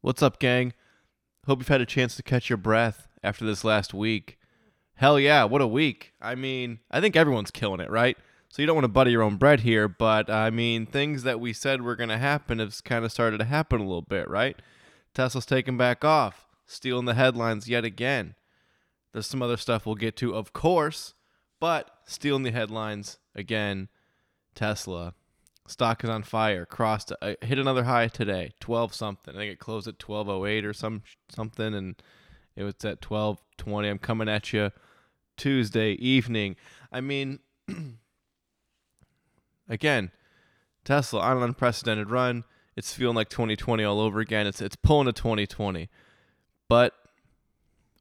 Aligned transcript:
What's 0.00 0.22
up, 0.22 0.38
gang? 0.38 0.74
Hope 1.46 1.58
you've 1.58 1.66
had 1.66 1.80
a 1.80 1.86
chance 1.86 2.14
to 2.14 2.22
catch 2.22 2.48
your 2.48 2.56
breath 2.56 3.08
after 3.24 3.44
this 3.44 3.64
last 3.64 3.92
week. 3.92 4.38
Hell 4.94 5.18
yeah, 5.18 5.42
what 5.42 5.60
a 5.60 5.66
week. 5.66 6.12
I 6.20 6.36
mean, 6.36 6.78
I 6.88 7.00
think 7.00 7.16
everyone's 7.16 7.50
killing 7.50 7.80
it, 7.80 7.90
right? 7.90 8.16
So 8.48 8.62
you 8.62 8.66
don't 8.66 8.76
want 8.76 8.84
to 8.84 8.92
butter 8.92 9.10
your 9.10 9.24
own 9.24 9.38
bread 9.38 9.60
here, 9.60 9.88
but 9.88 10.30
uh, 10.30 10.34
I 10.34 10.50
mean, 10.50 10.86
things 10.86 11.24
that 11.24 11.40
we 11.40 11.52
said 11.52 11.82
were 11.82 11.96
going 11.96 12.10
to 12.10 12.18
happen 12.18 12.60
have 12.60 12.84
kind 12.84 13.04
of 13.04 13.10
started 13.10 13.38
to 13.38 13.44
happen 13.44 13.80
a 13.80 13.84
little 13.84 14.02
bit, 14.02 14.30
right? 14.30 14.62
Tesla's 15.14 15.44
taking 15.44 15.76
back 15.76 16.04
off, 16.04 16.46
stealing 16.64 17.06
the 17.06 17.14
headlines 17.14 17.68
yet 17.68 17.84
again. 17.84 18.36
There's 19.12 19.26
some 19.26 19.42
other 19.42 19.56
stuff 19.56 19.84
we'll 19.84 19.96
get 19.96 20.14
to, 20.18 20.32
of 20.32 20.52
course, 20.52 21.14
but 21.58 21.90
stealing 22.06 22.44
the 22.44 22.52
headlines 22.52 23.18
again. 23.34 23.88
Tesla 24.54 25.14
stock 25.70 26.04
is 26.04 26.10
on 26.10 26.22
fire. 26.22 26.64
Crossed, 26.66 27.12
uh, 27.20 27.34
hit 27.40 27.58
another 27.58 27.84
high 27.84 28.08
today, 28.08 28.52
twelve 28.60 28.94
something. 28.94 29.34
I 29.34 29.38
think 29.38 29.52
it 29.52 29.58
closed 29.58 29.88
at 29.88 29.98
twelve 29.98 30.28
oh 30.28 30.46
eight 30.46 30.64
or 30.64 30.72
some 30.72 31.02
something, 31.28 31.74
and 31.74 31.96
it 32.56 32.64
was 32.64 32.74
at 32.84 33.00
twelve 33.00 33.40
twenty. 33.56 33.88
I'm 33.88 33.98
coming 33.98 34.28
at 34.28 34.52
you 34.52 34.70
Tuesday 35.36 35.92
evening. 35.92 36.56
I 36.92 37.00
mean, 37.00 37.40
again, 39.68 40.10
Tesla 40.84 41.20
on 41.20 41.38
an 41.38 41.42
unprecedented 41.42 42.10
run. 42.10 42.44
It's 42.76 42.94
feeling 42.94 43.16
like 43.16 43.28
2020 43.28 43.82
all 43.82 44.00
over 44.00 44.20
again. 44.20 44.46
It's 44.46 44.60
it's 44.60 44.76
pulling 44.76 45.06
to 45.06 45.12
2020, 45.12 45.88
but 46.68 46.94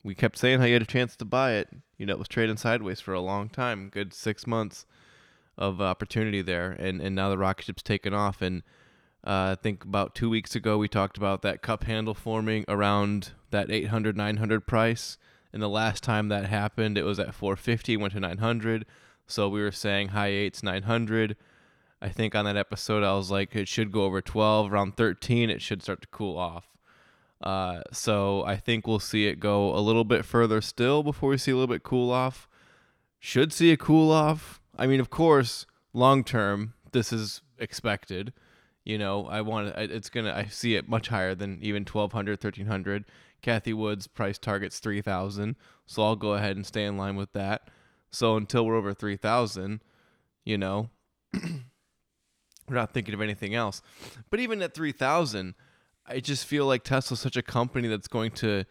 we 0.03 0.13
kept 0.13 0.37
saying 0.37 0.59
how 0.59 0.65
you 0.65 0.73
had 0.73 0.83
a 0.83 0.85
chance 0.85 1.15
to 1.15 1.25
buy 1.25 1.53
it. 1.53 1.69
You 1.97 2.05
know, 2.05 2.13
it 2.13 2.19
was 2.19 2.27
trading 2.27 2.57
sideways 2.57 2.99
for 2.99 3.13
a 3.13 3.19
long 3.19 3.49
time, 3.49 3.89
good 3.89 4.13
six 4.13 4.45
months 4.45 4.85
of 5.57 5.81
opportunity 5.81 6.41
there, 6.41 6.71
and 6.71 7.01
and 7.01 7.15
now 7.15 7.29
the 7.29 7.37
rocket 7.37 7.65
ship's 7.65 7.83
taken 7.83 8.13
off. 8.13 8.41
And 8.41 8.63
uh, 9.25 9.51
I 9.51 9.57
think 9.61 9.83
about 9.83 10.15
two 10.15 10.29
weeks 10.29 10.55
ago 10.55 10.77
we 10.77 10.87
talked 10.87 11.17
about 11.17 11.41
that 11.41 11.61
cup 11.61 11.83
handle 11.83 12.13
forming 12.13 12.65
around 12.67 13.31
that 13.51 13.71
800 13.71 14.15
900 14.15 14.67
price. 14.67 15.17
And 15.53 15.61
the 15.61 15.69
last 15.69 16.03
time 16.03 16.27
that 16.27 16.45
happened, 16.45 16.97
it 16.97 17.03
was 17.03 17.19
at 17.19 17.33
450, 17.33 17.97
went 17.97 18.13
to 18.13 18.19
900. 18.19 18.85
So 19.25 19.49
we 19.49 19.61
were 19.61 19.71
saying 19.71 20.09
high 20.09 20.27
eights, 20.27 20.61
900. 20.61 21.35
I 22.01 22.09
think 22.09 22.35
on 22.35 22.45
that 22.45 22.57
episode 22.57 23.03
I 23.03 23.13
was 23.13 23.31
like 23.31 23.55
it 23.55 23.67
should 23.67 23.91
go 23.91 24.03
over 24.03 24.21
12, 24.21 24.71
around 24.71 24.97
13 24.97 25.49
it 25.49 25.61
should 25.61 25.81
start 25.81 26.01
to 26.01 26.07
cool 26.07 26.37
off. 26.37 26.67
Uh, 27.41 27.81
so 27.91 28.43
I 28.45 28.55
think 28.55 28.87
we'll 28.87 28.99
see 28.99 29.27
it 29.27 29.39
go 29.39 29.75
a 29.75 29.79
little 29.79 30.03
bit 30.03 30.25
further 30.25 30.61
still 30.61 31.03
before 31.03 31.29
we 31.29 31.37
see 31.37 31.51
a 31.51 31.55
little 31.55 31.73
bit 31.73 31.83
cool 31.83 32.11
off. 32.11 32.47
Should 33.19 33.51
see 33.51 33.71
a 33.71 33.77
cool 33.77 34.11
off 34.11 34.61
I 34.77 34.87
mean, 34.87 34.99
of 34.99 35.09
course, 35.09 35.65
long 35.93 36.23
term, 36.23 36.73
this 36.91 37.11
is 37.11 37.41
expected. 37.57 38.33
You 38.83 38.97
know, 38.97 39.25
I 39.27 39.41
want 39.41 39.69
it's 39.75 40.09
gonna. 40.09 40.33
I 40.33 40.45
see 40.45 40.75
it 40.75 40.87
much 40.87 41.09
higher 41.09 41.35
than 41.35 41.59
even 41.61 41.83
1200, 41.83 42.43
1300. 42.43 43.05
Cathie 43.41 43.73
Wood's 43.73 44.07
price 44.07 44.37
target's 44.37 44.79
3000, 44.79 45.55
so 45.85 46.03
I'll 46.03 46.15
go 46.15 46.33
ahead 46.33 46.55
and 46.55 46.65
stay 46.65 46.85
in 46.85 46.97
line 46.97 47.15
with 47.15 47.33
that. 47.33 47.69
So 48.09 48.35
until 48.35 48.65
we're 48.65 48.75
over 48.75 48.93
3000, 48.93 49.81
you 50.43 50.57
know, 50.57 50.89
we're 51.33 52.75
not 52.75 52.93
thinking 52.93 53.13
of 53.13 53.21
anything 53.21 53.53
else. 53.53 53.81
But 54.29 54.39
even 54.39 54.61
at 54.61 54.73
3000, 54.73 55.53
I 56.07 56.19
just 56.19 56.45
feel 56.45 56.65
like 56.65 56.83
Tesla's 56.83 57.19
such 57.19 57.37
a 57.37 57.41
company 57.41 57.87
that's 57.87 58.07
going 58.07 58.31
to 58.31 58.63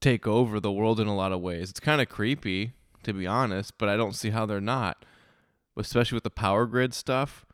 take 0.00 0.26
over 0.26 0.60
the 0.60 0.72
world 0.72 1.00
in 1.00 1.06
a 1.06 1.16
lot 1.16 1.32
of 1.32 1.40
ways. 1.40 1.70
It's 1.70 1.80
kind 1.80 2.00
of 2.00 2.08
creepy, 2.08 2.72
to 3.02 3.12
be 3.12 3.26
honest, 3.26 3.76
but 3.78 3.88
I 3.88 3.96
don't 3.96 4.14
see 4.14 4.30
how 4.30 4.46
they're 4.46 4.60
not 4.60 5.04
especially 5.80 6.16
with 6.16 6.24
the 6.24 6.30
power 6.30 6.66
grid 6.66 6.94
stuff. 6.94 7.44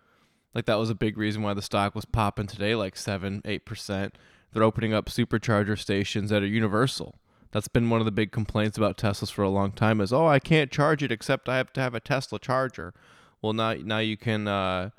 Like 0.54 0.66
that 0.66 0.78
was 0.78 0.90
a 0.90 0.94
big 0.94 1.18
reason 1.18 1.42
why 1.42 1.54
the 1.54 1.62
stock 1.62 1.94
was 1.94 2.04
popping 2.04 2.46
today, 2.46 2.74
like 2.74 2.96
seven, 2.96 3.42
eight 3.44 3.66
percent. 3.66 4.16
They're 4.52 4.62
opening 4.62 4.94
up 4.94 5.06
supercharger 5.06 5.78
stations 5.78 6.30
that 6.30 6.42
are 6.42 6.46
universal. 6.46 7.18
That's 7.52 7.68
been 7.68 7.90
one 7.90 8.00
of 8.00 8.06
the 8.06 8.12
big 8.12 8.32
complaints 8.32 8.76
about 8.76 8.96
Teslas 8.96 9.30
for 9.30 9.42
a 9.42 9.50
long 9.50 9.72
time. 9.72 10.00
Is 10.00 10.12
oh, 10.12 10.26
I 10.26 10.38
can't 10.38 10.70
charge 10.70 11.02
it 11.02 11.12
except 11.12 11.48
I 11.48 11.58
have 11.58 11.72
to 11.74 11.80
have 11.80 11.94
a 11.94 12.00
Tesla 12.00 12.38
charger. 12.38 12.94
Well, 13.42 13.52
now 13.52 13.74
now 13.74 13.98
you 13.98 14.16
can 14.16 14.48
uh, 14.48 14.90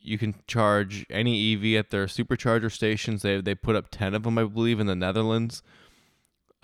you 0.00 0.18
can 0.18 0.34
charge 0.46 1.06
any 1.10 1.54
EV 1.54 1.78
at 1.78 1.90
their 1.90 2.06
supercharger 2.06 2.70
stations. 2.70 3.22
They 3.22 3.40
they 3.40 3.54
put 3.54 3.76
up 3.76 3.86
ten 3.90 4.14
of 4.14 4.22
them, 4.22 4.38
I 4.38 4.44
believe, 4.44 4.80
in 4.80 4.86
the 4.86 4.94
Netherlands. 4.94 5.62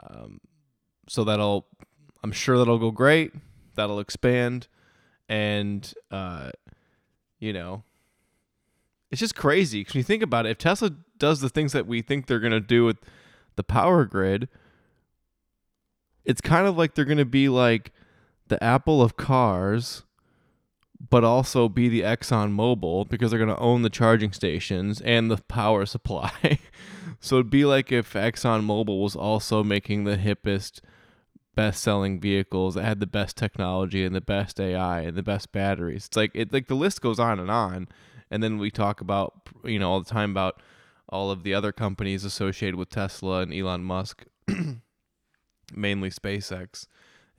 Um, 0.03 0.41
so 1.09 1.25
that'll 1.25 1.67
I'm 2.23 2.33
sure 2.33 2.59
that'll 2.59 2.79
go 2.79 2.91
great. 2.91 3.33
That'll 3.75 4.01
expand 4.01 4.69
and 5.29 5.93
uh, 6.11 6.51
you 7.39 7.53
know, 7.53 7.83
it's 9.11 9.21
just 9.21 9.37
crazy 9.37 9.81
because 9.81 9.95
you 9.95 10.03
think 10.03 10.23
about 10.23 10.47
it. 10.47 10.51
If 10.51 10.59
Tesla 10.59 10.91
does 11.19 11.41
the 11.41 11.49
things 11.49 11.73
that 11.73 11.87
we 11.87 12.03
think 12.03 12.27
they're 12.27 12.41
gonna 12.41 12.61
do 12.61 12.85
with 12.85 12.99
the 13.57 13.63
power 13.63 14.05
grid, 14.05 14.49
it's 16.25 16.41
kind 16.41 16.67
of 16.67 16.77
like 16.77 16.95
they're 16.95 17.05
gonna 17.05 17.25
be 17.25 17.49
like 17.49 17.93
the 18.49 18.63
Apple 18.63 19.03
of 19.03 19.17
cars, 19.17 20.03
but 21.11 21.25
also 21.25 21.69
be 21.69 21.89
the 21.89 22.03
Exxon 22.03 22.55
Mobil 22.55 23.09
because 23.09 23.31
they're 23.31 23.41
gonna 23.41 23.59
own 23.59 23.83
the 23.83 23.91
charging 23.91 24.33
stations 24.33 25.01
and 25.01 25.31
the 25.31 25.39
power 25.49 25.87
supply. 25.87 26.59
so 27.21 27.37
it'd 27.37 27.51
be 27.51 27.65
like 27.65 27.93
if 27.93 28.13
Exxon 28.15 28.65
Mobil 28.65 29.03
was 29.03 29.17
also 29.17 29.63
making 29.63 30.05
the 30.05 30.17
hippest 30.17 30.81
best 31.55 31.83
selling 31.83 32.21
vehicles 32.21 32.75
that 32.75 32.85
had 32.85 33.01
the 33.01 33.07
best 33.07 33.37
technology 33.37 34.05
and 34.05 34.15
the 34.15 34.21
best 34.21 34.61
AI 34.61 35.01
and 35.03 35.17
the 35.17 35.23
best 35.23 35.53
batteries. 35.53 36.07
It's 36.07 36.17
like 36.17 36.31
it 36.35 36.53
like 36.53 36.69
the 36.69 36.75
list 36.75 37.01
goes 37.01 37.19
on 37.19 37.39
and 37.39 37.51
on. 37.51 37.89
And 38.31 38.43
then 38.43 38.59
we 38.59 38.71
talk 38.71 39.01
about 39.01 39.49
you 39.65 39.79
know 39.79 39.91
all 39.91 40.01
the 40.01 40.11
time 40.11 40.31
about 40.31 40.61
all 41.09 41.31
of 41.31 41.43
the 41.43 41.55
other 41.55 41.73
companies 41.73 42.25
associated 42.25 42.77
with 42.77 42.89
Tesla 42.89 43.41
and 43.41 43.53
Elon 43.53 43.85
Musk, 43.85 44.25
mainly 45.75 46.11
SpaceX, 46.11 46.87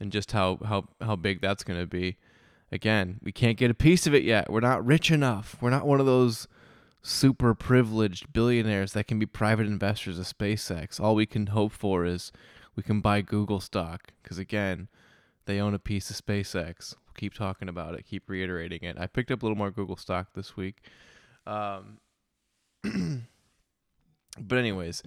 and 0.00 0.12
just 0.12 0.32
how 0.32 0.58
how 0.64 0.88
how 1.00 1.16
big 1.16 1.40
that's 1.40 1.64
going 1.64 1.80
to 1.80 1.86
be. 1.86 2.16
Again, 2.72 3.20
we 3.22 3.30
can't 3.30 3.56
get 3.56 3.70
a 3.70 3.74
piece 3.74 4.06
of 4.06 4.14
it 4.14 4.24
yet. 4.24 4.50
We're 4.50 4.60
not 4.60 4.84
rich 4.84 5.10
enough. 5.10 5.56
We're 5.60 5.70
not 5.70 5.86
one 5.86 6.00
of 6.00 6.06
those 6.06 6.48
super 7.00 7.54
privileged 7.54 8.32
billionaires 8.32 8.92
that 8.92 9.06
can 9.06 9.18
be 9.20 9.26
private 9.26 9.66
investors 9.66 10.18
of 10.18 10.26
SpaceX. 10.26 11.00
All 11.00 11.14
we 11.14 11.26
can 11.26 11.46
hope 11.48 11.72
for 11.72 12.04
is 12.04 12.32
we 12.76 12.82
can 12.82 13.00
buy 13.00 13.22
Google 13.22 13.60
stock 13.60 14.12
because 14.22 14.38
again, 14.38 14.88
they 15.46 15.58
own 15.58 15.74
a 15.74 15.78
piece 15.78 16.10
of 16.10 16.16
SpaceX. 16.16 16.94
We'll 17.06 17.14
keep 17.16 17.34
talking 17.34 17.68
about 17.68 17.94
it, 17.94 18.04
keep 18.04 18.28
reiterating 18.28 18.82
it. 18.82 18.96
I 18.98 19.06
picked 19.06 19.30
up 19.30 19.42
a 19.42 19.44
little 19.44 19.56
more 19.56 19.70
Google 19.70 19.96
stock 19.96 20.34
this 20.34 20.56
week. 20.56 20.76
Um, 21.46 21.98
but 24.38 24.58
anyways, 24.58 25.02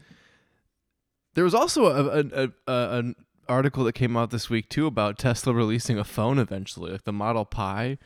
there 1.35 1.43
was 1.43 1.53
also 1.53 1.85
a, 1.85 2.19
a, 2.33 2.49
a, 2.67 2.97
an 2.97 3.15
article 3.47 3.83
that 3.83 3.93
came 3.93 4.17
out 4.17 4.31
this 4.31 4.49
week 4.49 4.69
too 4.69 4.87
about 4.87 5.19
Tesla 5.19 5.53
releasing 5.53 5.99
a 5.99 6.03
phone 6.03 6.39
eventually, 6.39 6.91
like 6.91 7.03
the 7.03 7.13
Model 7.13 7.45
Pi. 7.45 7.97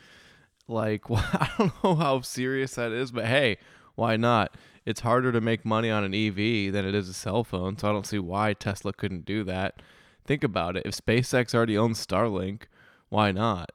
Like, 0.67 1.09
well, 1.09 1.25
I 1.33 1.49
don't 1.57 1.83
know 1.83 1.95
how 1.95 2.21
serious 2.21 2.75
that 2.75 2.91
is, 2.91 3.11
but 3.11 3.25
hey, 3.25 3.57
why 3.95 4.17
not? 4.17 4.55
it's 4.85 5.01
harder 5.01 5.31
to 5.31 5.41
make 5.41 5.65
money 5.65 5.89
on 5.89 6.03
an 6.03 6.13
EV 6.13 6.71
than 6.73 6.85
it 6.85 6.95
is 6.95 7.07
a 7.07 7.13
cell 7.13 7.43
phone. 7.43 7.77
So 7.77 7.89
I 7.89 7.91
don't 7.91 8.05
see 8.05 8.19
why 8.19 8.53
Tesla 8.53 8.93
couldn't 8.93 9.25
do 9.25 9.43
that. 9.45 9.81
Think 10.25 10.43
about 10.43 10.77
it. 10.77 10.83
If 10.85 10.95
SpaceX 10.95 11.53
already 11.53 11.77
owns 11.77 12.05
Starlink, 12.05 12.63
why 13.09 13.31
not? 13.31 13.71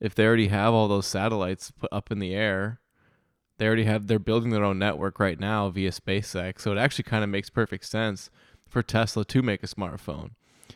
If 0.00 0.14
they 0.14 0.26
already 0.26 0.48
have 0.48 0.74
all 0.74 0.88
those 0.88 1.06
satellites 1.06 1.70
put 1.70 1.92
up 1.92 2.10
in 2.10 2.18
the 2.18 2.34
air, 2.34 2.80
they 3.58 3.66
already 3.66 3.84
have 3.84 4.06
they're 4.06 4.18
building 4.18 4.50
their 4.50 4.64
own 4.64 4.78
network 4.78 5.18
right 5.18 5.38
now 5.38 5.70
via 5.70 5.90
SpaceX. 5.90 6.60
So 6.60 6.72
it 6.72 6.78
actually 6.78 7.04
kind 7.04 7.24
of 7.24 7.30
makes 7.30 7.50
perfect 7.50 7.86
sense 7.86 8.30
for 8.68 8.82
Tesla 8.82 9.24
to 9.24 9.42
make 9.42 9.62
a 9.62 9.68
smartphone. 9.68 10.30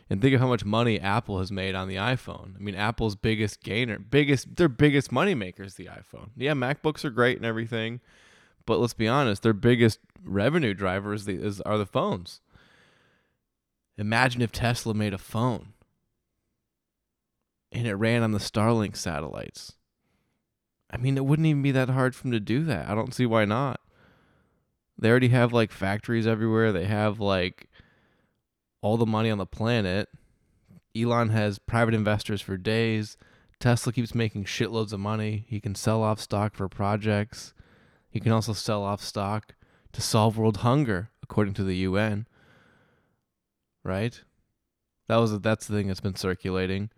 And 0.09 0.21
think 0.21 0.33
of 0.33 0.41
how 0.41 0.47
much 0.47 0.65
money 0.65 0.99
Apple 0.99 1.39
has 1.39 1.51
made 1.51 1.75
on 1.75 1.87
the 1.87 1.95
iPhone. 1.95 2.55
I 2.55 2.59
mean, 2.59 2.75
Apple's 2.75 3.15
biggest 3.15 3.61
gainer, 3.61 3.99
biggest 3.99 4.55
their 4.55 4.69
biggest 4.69 5.11
money 5.11 5.35
maker 5.35 5.63
is 5.63 5.75
the 5.75 5.85
iPhone. 5.87 6.29
Yeah, 6.35 6.53
MacBooks 6.53 7.05
are 7.05 7.11
great 7.11 7.37
and 7.37 7.45
everything 7.45 7.99
but 8.69 8.79
let's 8.79 8.93
be 8.93 9.07
honest, 9.07 9.41
their 9.41 9.51
biggest 9.51 9.97
revenue 10.23 10.75
driver 10.75 11.11
is 11.11 11.25
the, 11.25 11.33
is, 11.33 11.59
are 11.61 11.79
the 11.79 11.87
phones. 11.87 12.39
Imagine 13.97 14.43
if 14.43 14.51
Tesla 14.51 14.93
made 14.93 15.11
a 15.11 15.17
phone 15.17 15.73
and 17.71 17.87
it 17.87 17.95
ran 17.95 18.21
on 18.21 18.31
the 18.31 18.37
Starlink 18.37 18.95
satellites. 18.95 19.73
I 20.91 20.97
mean, 20.97 21.17
it 21.17 21.25
wouldn't 21.25 21.47
even 21.47 21.63
be 21.63 21.71
that 21.71 21.89
hard 21.89 22.13
for 22.13 22.21
them 22.21 22.31
to 22.31 22.39
do 22.39 22.63
that. 22.65 22.87
I 22.87 22.93
don't 22.93 23.11
see 23.11 23.25
why 23.25 23.43
not. 23.43 23.79
They 24.99 25.09
already 25.09 25.29
have 25.29 25.51
like 25.51 25.71
factories 25.71 26.27
everywhere. 26.27 26.71
They 26.71 26.85
have 26.85 27.19
like 27.19 27.71
all 28.83 28.97
the 28.97 29.07
money 29.07 29.31
on 29.31 29.39
the 29.39 29.47
planet. 29.47 30.09
Elon 30.95 31.29
has 31.29 31.57
private 31.57 31.95
investors 31.95 32.39
for 32.39 32.55
days. 32.55 33.17
Tesla 33.59 33.91
keeps 33.91 34.13
making 34.13 34.45
shitloads 34.45 34.93
of 34.93 34.99
money. 34.99 35.45
He 35.47 35.59
can 35.59 35.73
sell 35.73 36.03
off 36.03 36.19
stock 36.19 36.53
for 36.53 36.69
projects. 36.69 37.55
He 38.09 38.19
can 38.19 38.31
also 38.31 38.53
sell 38.53 38.83
off 38.83 39.03
stock 39.03 39.55
to 39.93 40.01
solve 40.01 40.37
world 40.37 40.57
hunger, 40.57 41.09
according 41.21 41.53
to 41.55 41.63
the 41.63 41.77
UN. 41.77 42.27
Right? 43.83 44.21
That 45.07 45.17
was 45.17 45.39
that's 45.39 45.67
the 45.67 45.75
thing 45.75 45.87
that's 45.87 46.01
been 46.01 46.15
circulating. 46.15 46.89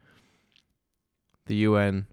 The 1.46 1.56
UN 1.56 2.08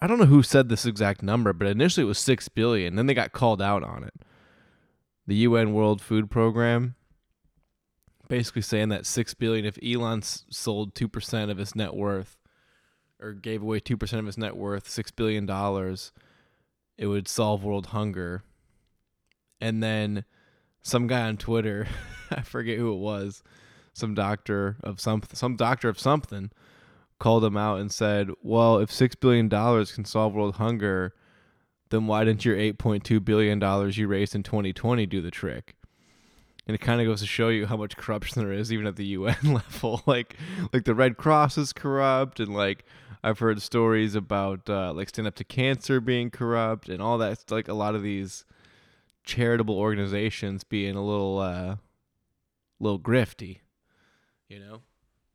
I 0.00 0.06
don't 0.06 0.18
know 0.18 0.26
who 0.26 0.42
said 0.42 0.68
this 0.68 0.86
exact 0.86 1.22
number, 1.22 1.52
but 1.52 1.66
initially 1.66 2.04
it 2.04 2.08
was 2.08 2.18
6 2.18 2.48
billion, 2.48 2.96
then 2.96 3.06
they 3.06 3.12
got 3.12 3.32
called 3.32 3.60
out 3.60 3.82
on 3.82 4.02
it. 4.02 4.14
the 5.26 5.36
UN 5.36 5.74
World 5.74 6.00
Food 6.00 6.30
Program, 6.30 6.94
basically 8.26 8.62
saying 8.62 8.88
that 8.88 9.04
six 9.04 9.34
billion 9.34 9.66
if 9.66 9.78
Elon 9.84 10.22
sold 10.22 10.94
two 10.94 11.08
percent 11.08 11.50
of 11.50 11.58
his 11.58 11.74
net 11.74 11.94
worth 11.94 12.38
or 13.20 13.32
gave 13.32 13.62
away 13.62 13.80
two 13.80 13.96
percent 13.98 14.20
of 14.20 14.26
his 14.26 14.38
net 14.38 14.56
worth, 14.56 14.88
six 14.88 15.10
billion 15.10 15.44
dollars, 15.44 16.12
it 17.00 17.06
would 17.06 17.26
solve 17.26 17.64
world 17.64 17.86
hunger. 17.86 18.44
And 19.58 19.82
then 19.82 20.24
some 20.82 21.06
guy 21.06 21.22
on 21.22 21.38
Twitter, 21.38 21.88
I 22.30 22.42
forget 22.42 22.78
who 22.78 22.92
it 22.92 22.98
was, 22.98 23.42
some 23.94 24.14
doctor 24.14 24.76
of 24.84 25.00
some 25.00 25.22
some 25.32 25.56
doctor 25.56 25.88
of 25.88 25.98
something, 25.98 26.50
called 27.18 27.44
him 27.44 27.56
out 27.56 27.80
and 27.80 27.90
said, 27.90 28.30
"Well, 28.42 28.78
if 28.78 28.92
six 28.92 29.14
billion 29.14 29.48
dollars 29.48 29.92
can 29.92 30.04
solve 30.04 30.34
world 30.34 30.56
hunger, 30.56 31.14
then 31.88 32.06
why 32.06 32.24
didn't 32.24 32.44
your 32.44 32.56
eight 32.56 32.78
point 32.78 33.02
two 33.02 33.18
billion 33.18 33.58
dollars 33.58 33.96
you 33.96 34.06
raised 34.06 34.34
in 34.34 34.42
2020 34.42 35.06
do 35.06 35.22
the 35.22 35.30
trick?" 35.30 35.74
And 36.66 36.74
it 36.74 36.82
kind 36.82 37.00
of 37.00 37.06
goes 37.06 37.20
to 37.20 37.26
show 37.26 37.48
you 37.48 37.66
how 37.66 37.78
much 37.78 37.96
corruption 37.96 38.42
there 38.42 38.52
is, 38.52 38.72
even 38.72 38.86
at 38.86 38.96
the 38.96 39.06
UN 39.16 39.36
level. 39.42 40.02
like, 40.06 40.36
like 40.72 40.84
the 40.84 40.94
Red 40.94 41.16
Cross 41.16 41.56
is 41.56 41.72
corrupt, 41.72 42.38
and 42.40 42.54
like 42.54 42.84
I've 43.22 43.38
heard 43.38 43.60
stories 43.60 44.14
about 44.14 44.68
uh, 44.70 44.92
like 44.92 45.08
Stand 45.10 45.28
Up 45.28 45.34
to 45.36 45.44
Cancer 45.44 46.00
being 46.00 46.30
corrupt, 46.30 46.88
and 46.88 47.02
all 47.02 47.18
that. 47.18 47.32
It's 47.32 47.50
like 47.50 47.68
a 47.68 47.74
lot 47.74 47.94
of 47.94 48.02
these 48.02 48.44
charitable 49.24 49.78
organizations 49.78 50.64
being 50.64 50.96
a 50.96 51.04
little, 51.04 51.38
uh, 51.38 51.76
little 52.78 52.98
grifty, 52.98 53.58
you 54.48 54.58
know. 54.58 54.80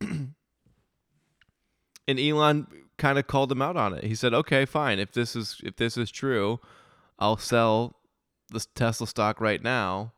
and 2.08 2.20
Elon 2.20 2.66
kind 2.98 3.18
of 3.18 3.26
called 3.26 3.52
him 3.52 3.62
out 3.62 3.76
on 3.76 3.94
it. 3.94 4.04
He 4.04 4.14
said, 4.14 4.34
"Okay, 4.34 4.64
fine. 4.64 4.98
If 4.98 5.12
this 5.12 5.36
is 5.36 5.60
if 5.62 5.76
this 5.76 5.96
is 5.96 6.10
true, 6.10 6.60
I'll 7.18 7.36
sell 7.36 7.96
the 8.50 8.64
Tesla 8.74 9.06
stock 9.06 9.40
right 9.40 9.62
now." 9.62 10.12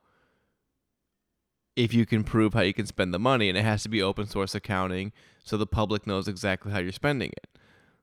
If 1.77 1.95
you 1.95 2.07
can 2.07 2.25
prove 2.25 2.55
how 2.55 2.63
you 2.63 2.75
can 2.75 2.87
spend 2.87 3.15
the 3.15 3.21
money, 3.21 3.49
and 3.49 3.57
it 3.57 3.63
has 3.63 3.85
to 3.85 3.89
be 3.89 4.03
open 4.03 4.27
source 4.27 4.53
accounting, 4.53 5.13
so 5.45 5.57
the 5.57 5.67
public 5.67 6.09
knows 6.09 6.27
exactly 6.27 6.73
how 6.73 6.81
you're 6.81 6.91
spending 6.91 7.31
it. 7.31 7.58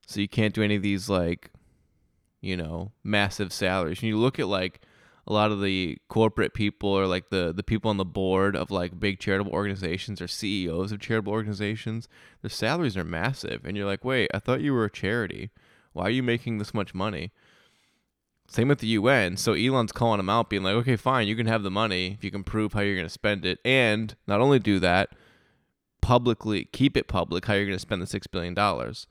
So 0.06 0.20
you 0.20 0.28
can't 0.28 0.54
do 0.54 0.64
any 0.64 0.76
of 0.76 0.82
these 0.82 1.10
like, 1.10 1.52
you 2.42 2.56
know, 2.56 2.92
massive 3.04 3.52
salaries. 3.52 4.00
And 4.00 4.10
you 4.10 4.18
look 4.18 4.40
at 4.40 4.48
like 4.48 4.82
a 5.28 5.34
lot 5.34 5.52
of 5.52 5.62
the 5.62 5.98
corporate 6.08 6.54
people 6.54 6.90
or 6.90 7.08
like 7.08 7.30
the 7.30 7.52
the 7.52 7.64
people 7.64 7.90
on 7.90 7.98
the 7.98 8.06
board 8.06 8.56
of 8.56 8.70
like 8.70 9.00
big 9.00 9.20
charitable 9.20 9.52
organizations 9.52 10.22
or 10.22 10.28
CEOs 10.28 10.92
of 10.92 11.00
charitable 11.00 11.34
organizations, 11.34 12.08
their 12.42 12.50
salaries 12.50 12.96
are 12.96 13.04
massive, 13.04 13.66
and 13.66 13.76
you're 13.76 13.88
like, 13.88 14.06
wait, 14.06 14.30
I 14.34 14.40
thought 14.40 14.62
you 14.62 14.74
were 14.74 14.86
a 14.86 14.92
charity. 14.92 15.50
Why 15.94 16.04
are 16.04 16.12
you 16.12 16.24
making 16.24 16.58
this 16.58 16.74
much 16.74 16.94
money? 16.94 17.32
Same 18.48 18.68
with 18.68 18.80
the 18.80 18.88
UN. 18.88 19.38
So 19.38 19.54
Elon's 19.54 19.92
calling 19.92 20.18
them 20.18 20.30
out, 20.30 20.50
being 20.50 20.62
like, 20.62 20.76
okay, 20.76 20.98
fine, 20.98 21.28
you 21.28 21.36
can 21.36 21.48
have 21.48 21.64
the 21.64 21.72
money 21.72 22.12
if 22.12 22.24
you 22.24 22.30
can 22.30 22.44
prove 22.44 22.74
how 22.74 22.82
you're 22.82 22.96
going 22.96 23.08
to 23.08 23.10
spend 23.10 23.46
it, 23.46 23.60
and 23.66 24.16
not 24.28 24.42
only 24.42 24.60
do 24.60 24.80
that, 24.80 25.10
publicly 26.02 26.66
keep 26.66 26.96
it 26.96 27.08
public 27.08 27.46
how 27.46 27.56
you're 27.56 27.66
going 27.66 27.76
to 27.76 27.80
spend 27.80 28.02
the 28.02 28.08
six 28.08 28.28
billion 28.28 28.54
dollars. 28.54 29.08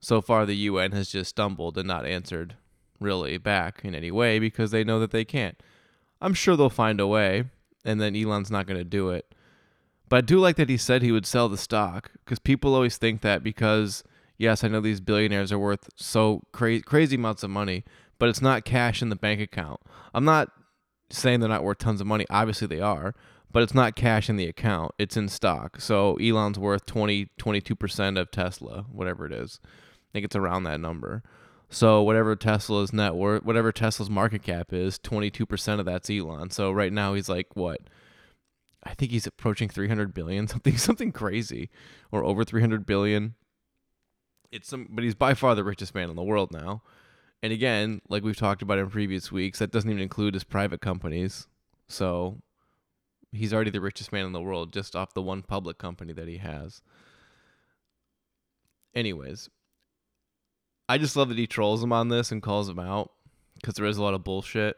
So 0.00 0.20
far, 0.20 0.46
the 0.46 0.54
UN 0.54 0.92
has 0.92 1.10
just 1.10 1.30
stumbled 1.30 1.76
and 1.76 1.86
not 1.86 2.06
answered 2.06 2.56
really 2.98 3.38
back 3.38 3.80
in 3.84 3.94
any 3.94 4.10
way 4.10 4.38
because 4.38 4.70
they 4.70 4.84
know 4.84 4.98
that 5.00 5.10
they 5.10 5.24
can't. 5.24 5.60
I'm 6.20 6.34
sure 6.34 6.56
they'll 6.56 6.70
find 6.70 7.00
a 7.00 7.06
way, 7.06 7.44
and 7.84 8.00
then 8.00 8.16
Elon's 8.16 8.50
not 8.50 8.66
going 8.66 8.78
to 8.78 8.84
do 8.84 9.10
it. 9.10 9.34
But 10.08 10.16
I 10.16 10.20
do 10.22 10.38
like 10.38 10.56
that 10.56 10.68
he 10.68 10.76
said 10.76 11.02
he 11.02 11.12
would 11.12 11.26
sell 11.26 11.48
the 11.48 11.56
stock 11.56 12.10
because 12.24 12.38
people 12.38 12.74
always 12.74 12.98
think 12.98 13.20
that 13.22 13.42
because, 13.42 14.02
yes, 14.36 14.64
I 14.64 14.68
know 14.68 14.80
these 14.80 15.00
billionaires 15.00 15.52
are 15.52 15.58
worth 15.58 15.88
so 15.96 16.42
cra- 16.52 16.82
crazy 16.82 17.16
amounts 17.16 17.42
of 17.42 17.50
money, 17.50 17.84
but 18.18 18.28
it's 18.28 18.42
not 18.42 18.64
cash 18.64 19.02
in 19.02 19.08
the 19.08 19.16
bank 19.16 19.40
account. 19.40 19.80
I'm 20.12 20.24
not 20.24 20.50
saying 21.10 21.40
they're 21.40 21.48
not 21.48 21.64
worth 21.64 21.78
tons 21.78 22.00
of 22.00 22.06
money. 22.06 22.26
Obviously, 22.28 22.66
they 22.66 22.80
are, 22.80 23.14
but 23.52 23.62
it's 23.62 23.74
not 23.74 23.96
cash 23.96 24.28
in 24.28 24.36
the 24.36 24.46
account. 24.46 24.92
It's 24.98 25.16
in 25.16 25.28
stock. 25.28 25.80
So 25.80 26.16
Elon's 26.16 26.58
worth 26.58 26.86
20, 26.86 27.28
22% 27.38 28.20
of 28.20 28.30
Tesla, 28.30 28.86
whatever 28.90 29.26
it 29.26 29.32
is. 29.32 29.60
I 30.10 30.12
think 30.12 30.24
it's 30.24 30.36
around 30.36 30.64
that 30.64 30.80
number. 30.80 31.22
So 31.68 32.02
whatever 32.02 32.34
Tesla's 32.34 32.92
net 32.92 33.14
worth, 33.14 33.44
whatever 33.44 33.70
Tesla's 33.70 34.10
market 34.10 34.42
cap 34.42 34.72
is, 34.72 34.98
22% 34.98 35.78
of 35.78 35.86
that's 35.86 36.10
Elon. 36.10 36.50
So 36.50 36.72
right 36.72 36.92
now 36.92 37.14
he's 37.14 37.28
like 37.28 37.46
what? 37.54 37.80
I 38.82 38.94
think 38.94 39.12
he's 39.12 39.26
approaching 39.26 39.68
300 39.68 40.12
billion, 40.12 40.48
something 40.48 40.76
something 40.76 41.12
crazy 41.12 41.70
or 42.10 42.24
over 42.24 42.44
300 42.44 42.84
billion. 42.86 43.34
It's 44.50 44.68
some 44.68 44.88
but 44.90 45.04
he's 45.04 45.14
by 45.14 45.34
far 45.34 45.54
the 45.54 45.62
richest 45.62 45.94
man 45.94 46.10
in 46.10 46.16
the 46.16 46.24
world 46.24 46.50
now. 46.50 46.82
And 47.40 47.52
again, 47.52 48.02
like 48.08 48.24
we've 48.24 48.36
talked 48.36 48.62
about 48.62 48.78
in 48.78 48.90
previous 48.90 49.30
weeks, 49.30 49.60
that 49.60 49.70
doesn't 49.70 49.88
even 49.88 50.02
include 50.02 50.34
his 50.34 50.44
private 50.44 50.80
companies. 50.80 51.46
So 51.88 52.42
he's 53.30 53.54
already 53.54 53.70
the 53.70 53.80
richest 53.80 54.12
man 54.12 54.26
in 54.26 54.32
the 54.32 54.40
world 54.40 54.72
just 54.72 54.96
off 54.96 55.14
the 55.14 55.22
one 55.22 55.42
public 55.42 55.78
company 55.78 56.12
that 56.12 56.28
he 56.28 56.38
has. 56.38 56.82
Anyways, 58.92 59.48
I 60.90 60.98
just 60.98 61.14
love 61.14 61.28
that 61.28 61.38
he 61.38 61.46
trolls 61.46 61.84
him 61.84 61.92
on 61.92 62.08
this 62.08 62.32
and 62.32 62.42
calls 62.42 62.68
him 62.68 62.80
out 62.80 63.12
because 63.54 63.74
there 63.74 63.86
is 63.86 63.96
a 63.96 64.02
lot 64.02 64.12
of 64.12 64.24
bullshit. 64.24 64.76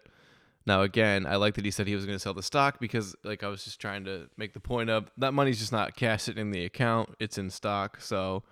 Now, 0.66 0.82
again, 0.82 1.24
I 1.24 1.36
like 1.36 1.54
that 1.54 1.64
he 1.64 1.70
said 1.70 1.86
he 1.86 1.94
was 1.94 2.04
going 2.04 2.16
to 2.16 2.22
sell 2.22 2.34
the 2.34 2.42
stock 2.42 2.78
because, 2.78 3.16
like, 3.24 3.42
I 3.42 3.48
was 3.48 3.64
just 3.64 3.80
trying 3.80 4.04
to 4.04 4.28
make 4.36 4.52
the 4.52 4.60
point 4.60 4.90
of 4.90 5.10
that 5.16 5.32
money's 5.32 5.58
just 5.58 5.72
not 5.72 5.96
cash 5.96 6.24
sitting 6.24 6.42
in 6.42 6.50
the 6.50 6.66
account; 6.66 7.16
it's 7.18 7.38
in 7.38 7.48
stock. 7.48 7.98
So, 8.02 8.42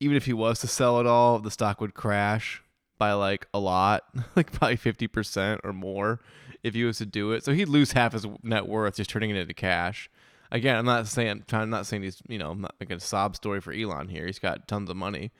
even 0.00 0.16
if 0.16 0.26
he 0.26 0.32
was 0.32 0.58
to 0.58 0.66
sell 0.66 0.98
it 0.98 1.06
all, 1.06 1.38
the 1.38 1.52
stock 1.52 1.80
would 1.80 1.94
crash 1.94 2.64
by 2.98 3.12
like 3.12 3.46
a 3.54 3.60
lot, 3.60 4.02
like 4.36 4.50
probably 4.50 4.74
fifty 4.74 5.06
percent 5.06 5.60
or 5.62 5.72
more, 5.72 6.18
if 6.64 6.74
he 6.74 6.82
was 6.82 6.98
to 6.98 7.06
do 7.06 7.30
it. 7.30 7.44
So 7.44 7.52
he'd 7.52 7.68
lose 7.68 7.92
half 7.92 8.12
his 8.12 8.26
net 8.42 8.66
worth 8.66 8.96
just 8.96 9.10
turning 9.10 9.30
it 9.30 9.36
into 9.36 9.54
cash. 9.54 10.10
Again, 10.50 10.74
I'm 10.74 10.84
not 10.84 11.06
saying, 11.06 11.44
I'm 11.52 11.70
not 11.70 11.86
saying 11.86 12.02
he's, 12.02 12.22
you 12.28 12.38
know, 12.38 12.50
I'm 12.50 12.60
not 12.60 12.74
making 12.80 12.96
a 12.96 13.00
sob 13.00 13.36
story 13.36 13.60
for 13.60 13.72
Elon 13.72 14.08
here. 14.08 14.26
He's 14.26 14.38
got 14.40 14.66
tons 14.66 14.90
of 14.90 14.96
money 14.96 15.30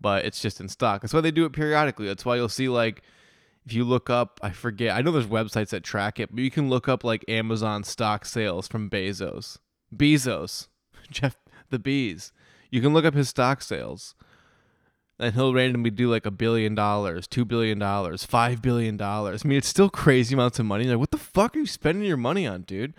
but 0.00 0.24
it's 0.24 0.40
just 0.40 0.60
in 0.60 0.68
stock. 0.68 1.02
That's 1.02 1.12
why 1.12 1.20
they 1.20 1.30
do 1.30 1.44
it 1.44 1.52
periodically. 1.52 2.06
That's 2.06 2.24
why 2.24 2.36
you'll 2.36 2.48
see 2.48 2.68
like 2.68 3.02
if 3.66 3.72
you 3.72 3.84
look 3.84 4.08
up, 4.08 4.40
I 4.42 4.50
forget. 4.50 4.96
I 4.96 5.02
know 5.02 5.12
there's 5.12 5.26
websites 5.26 5.68
that 5.68 5.84
track 5.84 6.18
it, 6.18 6.34
but 6.34 6.42
you 6.42 6.50
can 6.50 6.70
look 6.70 6.88
up 6.88 7.04
like 7.04 7.24
Amazon 7.28 7.84
stock 7.84 8.24
sales 8.24 8.66
from 8.66 8.88
Bezos. 8.88 9.58
Bezos, 9.94 10.68
Jeff 11.10 11.36
the 11.70 11.78
bees. 11.78 12.32
You 12.70 12.80
can 12.80 12.92
look 12.92 13.04
up 13.04 13.14
his 13.14 13.28
stock 13.28 13.62
sales. 13.62 14.14
And 15.18 15.34
he'll 15.34 15.52
randomly 15.52 15.90
do 15.90 16.10
like 16.10 16.24
a 16.24 16.30
billion 16.30 16.74
dollars, 16.74 17.26
two 17.26 17.44
billion 17.44 17.78
dollars, 17.78 18.24
five 18.24 18.62
billion 18.62 18.96
dollars. 18.96 19.42
I 19.44 19.48
mean, 19.48 19.58
it's 19.58 19.68
still 19.68 19.90
crazy 19.90 20.34
amounts 20.34 20.58
of 20.58 20.64
money. 20.64 20.84
Like, 20.84 20.98
what 20.98 21.10
the 21.10 21.18
fuck 21.18 21.54
are 21.54 21.58
you 21.58 21.66
spending 21.66 22.04
your 22.04 22.16
money 22.16 22.46
on, 22.46 22.62
dude? 22.62 22.94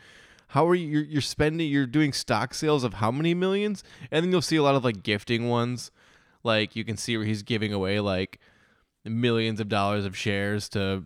How 0.49 0.67
are 0.67 0.75
you? 0.75 0.99
You're, 0.99 1.21
spending. 1.21 1.67
You're 1.67 1.87
doing 1.87 2.13
stock 2.13 2.53
sales 2.53 2.83
of 2.83 2.95
how 2.95 3.09
many 3.09 3.33
millions? 3.33 3.83
And 4.11 4.23
then 4.23 4.31
you'll 4.31 4.43
see 4.43 4.57
a 4.57 4.61
lot 4.61 4.75
of 4.75 4.83
like 4.83 5.01
gifting 5.01 5.49
ones 5.49 5.89
like 6.43 6.75
you 6.75 6.83
can 6.83 6.97
see 6.97 7.17
where 7.17 7.25
he's 7.25 7.43
giving 7.43 7.73
away 7.73 7.99
like 7.99 8.39
millions 9.05 9.59
of 9.59 9.69
dollars 9.69 10.05
of 10.05 10.17
shares 10.17 10.69
to 10.69 11.03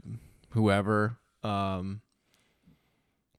whoever. 0.50 1.18
Um, 1.44 2.02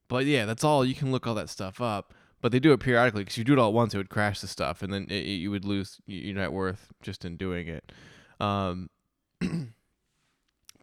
but 0.07 0.25
yeah, 0.25 0.45
that's 0.45 0.63
all. 0.63 0.85
You 0.85 0.95
can 0.95 1.11
look 1.11 1.27
all 1.27 1.35
that 1.35 1.49
stuff 1.49 1.81
up. 1.81 2.13
But 2.39 2.51
they 2.51 2.59
do 2.59 2.71
it 2.71 2.79
periodically 2.79 3.23
because 3.23 3.37
you 3.37 3.43
do 3.43 3.53
it 3.53 3.59
all 3.59 3.69
at 3.69 3.73
once, 3.73 3.93
it 3.93 3.97
would 3.97 4.09
crash 4.09 4.41
the 4.41 4.47
stuff, 4.47 4.83
and 4.83 4.93
then 4.93 5.07
it, 5.09 5.25
it, 5.25 5.37
you 5.37 5.49
would 5.49 5.65
lose 5.65 5.99
your 6.05 6.35
net 6.35 6.51
worth 6.51 6.93
just 7.01 7.25
in 7.25 7.35
doing 7.35 7.67
it. 7.67 7.91
Um, 8.39 8.91
but 9.39 9.49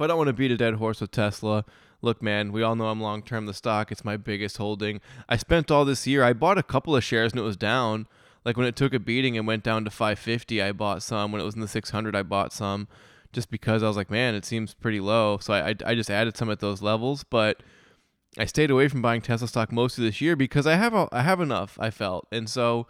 I 0.00 0.06
don't 0.08 0.18
want 0.18 0.28
to 0.28 0.32
beat 0.32 0.50
a 0.50 0.56
dead 0.56 0.74
horse 0.74 1.00
with 1.00 1.12
Tesla. 1.12 1.64
Look, 2.02 2.20
man, 2.20 2.50
we 2.50 2.62
all 2.62 2.74
know 2.74 2.88
I'm 2.88 3.00
long 3.00 3.22
term 3.22 3.46
the 3.46 3.54
stock. 3.54 3.92
It's 3.92 4.04
my 4.04 4.16
biggest 4.16 4.56
holding. 4.56 5.00
I 5.28 5.36
spent 5.36 5.70
all 5.70 5.84
this 5.84 6.06
year. 6.08 6.24
I 6.24 6.32
bought 6.32 6.58
a 6.58 6.62
couple 6.62 6.96
of 6.96 7.04
shares 7.04 7.32
and 7.32 7.40
it 7.40 7.44
was 7.44 7.56
down. 7.56 8.08
Like 8.44 8.56
when 8.56 8.66
it 8.66 8.76
took 8.76 8.92
a 8.92 8.98
beating 8.98 9.38
and 9.38 9.46
went 9.46 9.62
down 9.62 9.84
to 9.84 9.90
550, 9.90 10.60
I 10.62 10.72
bought 10.72 11.02
some. 11.02 11.32
When 11.32 11.40
it 11.40 11.44
was 11.44 11.54
in 11.54 11.60
the 11.60 11.68
600, 11.68 12.14
I 12.14 12.22
bought 12.22 12.52
some 12.52 12.88
just 13.32 13.50
because 13.50 13.82
I 13.82 13.88
was 13.88 13.96
like, 13.96 14.10
man, 14.10 14.34
it 14.34 14.44
seems 14.44 14.74
pretty 14.74 15.00
low. 15.00 15.38
So 15.38 15.52
I, 15.52 15.70
I, 15.70 15.74
I 15.86 15.94
just 15.94 16.10
added 16.10 16.36
some 16.36 16.50
at 16.50 16.60
those 16.60 16.82
levels, 16.82 17.24
but 17.24 17.62
I 18.38 18.46
stayed 18.46 18.70
away 18.70 18.88
from 18.88 19.02
buying 19.02 19.20
Tesla 19.20 19.48
stock 19.48 19.72
most 19.72 19.98
of 19.98 20.04
this 20.04 20.20
year 20.20 20.36
because 20.36 20.66
I 20.66 20.74
have 20.74 20.94
a, 20.94 21.08
I 21.12 21.22
have 21.22 21.40
enough. 21.40 21.78
I 21.80 21.90
felt, 21.90 22.26
and 22.32 22.48
so 22.48 22.86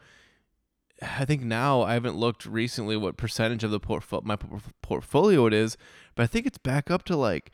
I 1.02 1.24
think 1.24 1.42
now 1.42 1.82
I 1.82 1.94
haven't 1.94 2.16
looked 2.16 2.46
recently 2.46 2.96
what 2.96 3.16
percentage 3.16 3.64
of 3.64 3.70
the 3.70 3.80
portfolio 3.80 4.22
my 4.24 4.36
portfolio 4.82 5.46
it 5.46 5.54
is, 5.54 5.76
but 6.14 6.22
I 6.22 6.26
think 6.26 6.46
it's 6.46 6.58
back 6.58 6.90
up 6.90 7.04
to 7.04 7.16
like 7.16 7.50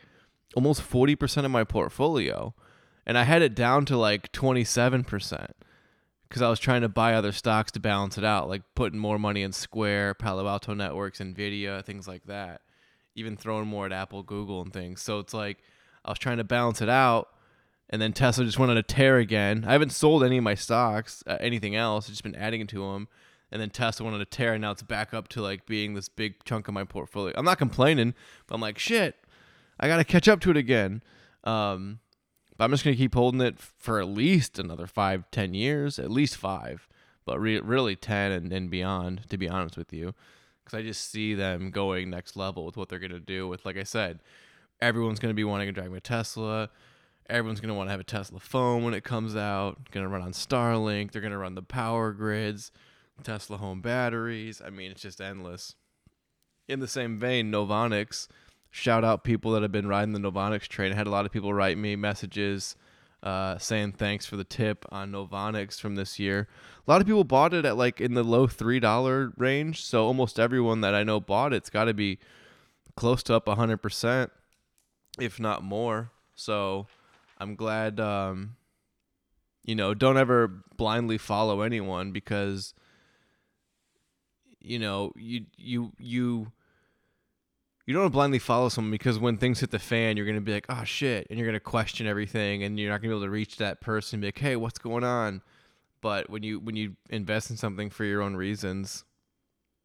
almost 0.54 0.82
forty 0.82 1.16
percent 1.16 1.44
of 1.44 1.50
my 1.50 1.64
portfolio, 1.64 2.54
and 3.06 3.18
I 3.18 3.24
had 3.24 3.42
it 3.42 3.54
down 3.54 3.86
to 3.86 3.96
like 3.96 4.30
twenty 4.30 4.64
seven 4.64 5.02
percent 5.04 5.56
because 6.30 6.42
I 6.42 6.48
was 6.48 6.60
trying 6.60 6.82
to 6.82 6.88
buy 6.88 7.14
other 7.14 7.32
stocks 7.32 7.72
to 7.72 7.80
balance 7.80 8.16
it 8.16 8.22
out, 8.22 8.48
like 8.48 8.62
putting 8.76 9.00
more 9.00 9.18
money 9.18 9.42
in 9.42 9.52
Square, 9.52 10.14
Palo 10.14 10.46
Alto 10.46 10.74
Networks, 10.74 11.18
Nvidia, 11.18 11.84
things 11.84 12.06
like 12.06 12.24
that. 12.26 12.60
Even 13.16 13.36
throwing 13.36 13.66
more 13.66 13.84
at 13.84 13.92
Apple, 13.92 14.22
Google, 14.22 14.62
and 14.62 14.72
things. 14.72 15.02
So 15.02 15.18
it's 15.18 15.34
like 15.34 15.58
I 16.04 16.10
was 16.10 16.20
trying 16.20 16.36
to 16.36 16.44
balance 16.44 16.80
it 16.80 16.88
out, 16.88 17.30
and 17.90 18.00
then 18.00 18.12
Tesla 18.12 18.44
just 18.44 18.60
went 18.60 18.70
on 18.70 18.76
a 18.76 18.82
tear 18.84 19.18
again. 19.18 19.64
I 19.66 19.72
haven't 19.72 19.90
sold 19.90 20.22
any 20.22 20.38
of 20.38 20.44
my 20.44 20.54
stocks, 20.54 21.24
uh, 21.26 21.36
anything 21.40 21.74
else. 21.74 22.06
I've 22.06 22.12
just 22.12 22.22
been 22.22 22.36
adding 22.36 22.64
to 22.68 22.92
them. 22.92 23.08
And 23.52 23.60
then 23.60 23.70
Tesla 23.70 24.04
went 24.04 24.14
on 24.14 24.20
a 24.20 24.26
tear, 24.26 24.52
and 24.52 24.62
now 24.62 24.70
it's 24.70 24.84
back 24.84 25.12
up 25.12 25.26
to 25.28 25.42
like 25.42 25.66
being 25.66 25.94
this 25.94 26.08
big 26.08 26.44
chunk 26.44 26.68
of 26.68 26.74
my 26.74 26.84
portfolio. 26.84 27.34
I'm 27.36 27.44
not 27.44 27.58
complaining, 27.58 28.14
but 28.46 28.54
I'm 28.54 28.60
like, 28.60 28.78
shit, 28.78 29.16
I 29.80 29.88
got 29.88 29.96
to 29.96 30.04
catch 30.04 30.28
up 30.28 30.38
to 30.42 30.50
it 30.52 30.56
again. 30.56 31.02
Um, 31.42 31.98
But 32.60 32.66
I'm 32.66 32.72
just 32.72 32.84
gonna 32.84 32.94
keep 32.94 33.14
holding 33.14 33.40
it 33.40 33.58
for 33.58 34.00
at 34.00 34.08
least 34.08 34.58
another 34.58 34.86
five, 34.86 35.24
ten 35.30 35.54
years, 35.54 35.98
at 35.98 36.10
least 36.10 36.36
five, 36.36 36.86
but 37.24 37.40
re- 37.40 37.58
really 37.58 37.96
ten 37.96 38.32
and, 38.32 38.52
and 38.52 38.68
beyond. 38.68 39.22
To 39.30 39.38
be 39.38 39.48
honest 39.48 39.78
with 39.78 39.94
you, 39.94 40.12
because 40.62 40.78
I 40.78 40.82
just 40.82 41.10
see 41.10 41.32
them 41.32 41.70
going 41.70 42.10
next 42.10 42.36
level 42.36 42.66
with 42.66 42.76
what 42.76 42.90
they're 42.90 42.98
gonna 42.98 43.18
do. 43.18 43.48
With 43.48 43.64
like 43.64 43.78
I 43.78 43.84
said, 43.84 44.20
everyone's 44.78 45.20
gonna 45.20 45.32
be 45.32 45.42
wanting 45.42 45.68
to 45.68 45.72
drive 45.72 45.94
a 45.94 46.02
Tesla. 46.02 46.68
Everyone's 47.30 47.60
gonna 47.60 47.72
want 47.72 47.86
to 47.86 47.92
have 47.92 48.00
a 48.00 48.04
Tesla 48.04 48.38
phone 48.38 48.84
when 48.84 48.92
it 48.92 49.04
comes 49.04 49.34
out. 49.34 49.90
Gonna 49.90 50.10
run 50.10 50.20
on 50.20 50.32
Starlink. 50.32 51.12
They're 51.12 51.22
gonna 51.22 51.38
run 51.38 51.54
the 51.54 51.62
power 51.62 52.12
grids, 52.12 52.72
Tesla 53.24 53.56
home 53.56 53.80
batteries. 53.80 54.60
I 54.62 54.68
mean, 54.68 54.90
it's 54.90 55.00
just 55.00 55.22
endless. 55.22 55.76
In 56.68 56.80
the 56.80 56.88
same 56.88 57.18
vein, 57.18 57.50
Novonix 57.50 58.28
shout 58.70 59.04
out 59.04 59.24
people 59.24 59.52
that 59.52 59.62
have 59.62 59.72
been 59.72 59.88
riding 59.88 60.12
the 60.12 60.20
Novonix 60.20 60.62
train. 60.62 60.92
I 60.92 60.96
had 60.96 61.06
a 61.06 61.10
lot 61.10 61.26
of 61.26 61.32
people 61.32 61.52
write 61.52 61.76
me 61.76 61.96
messages 61.96 62.76
uh, 63.22 63.58
saying 63.58 63.92
thanks 63.92 64.24
for 64.24 64.36
the 64.36 64.44
tip 64.44 64.84
on 64.90 65.12
Novonix 65.12 65.78
from 65.78 65.94
this 65.94 66.18
year. 66.18 66.48
A 66.86 66.90
lot 66.90 67.00
of 67.00 67.06
people 67.06 67.24
bought 67.24 67.52
it 67.52 67.64
at 67.64 67.76
like 67.76 68.00
in 68.00 68.14
the 68.14 68.22
low 68.22 68.46
three 68.46 68.80
dollar 68.80 69.32
range, 69.36 69.84
so 69.84 70.06
almost 70.06 70.40
everyone 70.40 70.80
that 70.80 70.94
I 70.94 71.02
know 71.02 71.20
bought 71.20 71.52
it's 71.52 71.70
got 71.70 71.84
to 71.84 71.94
be 71.94 72.18
close 72.96 73.22
to 73.24 73.34
up 73.34 73.48
hundred 73.48 73.78
percent, 73.78 74.30
if 75.18 75.38
not 75.38 75.62
more. 75.62 76.10
So 76.34 76.86
I'm 77.38 77.56
glad. 77.56 78.00
Um, 78.00 78.56
you 79.64 79.74
know, 79.74 79.92
don't 79.92 80.16
ever 80.16 80.48
blindly 80.76 81.18
follow 81.18 81.60
anyone 81.60 82.12
because 82.12 82.72
you 84.60 84.78
know 84.78 85.12
you 85.16 85.44
you 85.58 85.92
you 85.98 86.52
you 87.86 87.94
don't 87.94 88.10
blindly 88.10 88.38
follow 88.38 88.68
someone 88.68 88.90
because 88.90 89.18
when 89.18 89.36
things 89.36 89.60
hit 89.60 89.70
the 89.70 89.78
fan, 89.78 90.16
you're 90.16 90.26
gonna 90.26 90.40
be 90.40 90.52
like, 90.52 90.66
oh 90.68 90.84
shit, 90.84 91.26
and 91.28 91.38
you're 91.38 91.48
gonna 91.48 91.60
question 91.60 92.06
everything, 92.06 92.62
and 92.62 92.78
you're 92.78 92.90
not 92.90 93.00
gonna 93.00 93.12
be 93.12 93.16
able 93.16 93.26
to 93.26 93.30
reach 93.30 93.56
that 93.56 93.80
person 93.80 94.16
and 94.16 94.20
be 94.22 94.28
like, 94.28 94.38
hey, 94.38 94.56
what's 94.56 94.78
going 94.78 95.04
on? 95.04 95.42
But 96.00 96.30
when 96.30 96.42
you 96.42 96.60
when 96.60 96.76
you 96.76 96.96
invest 97.08 97.50
in 97.50 97.56
something 97.56 97.90
for 97.90 98.04
your 98.04 98.22
own 98.22 98.36
reasons, 98.36 99.04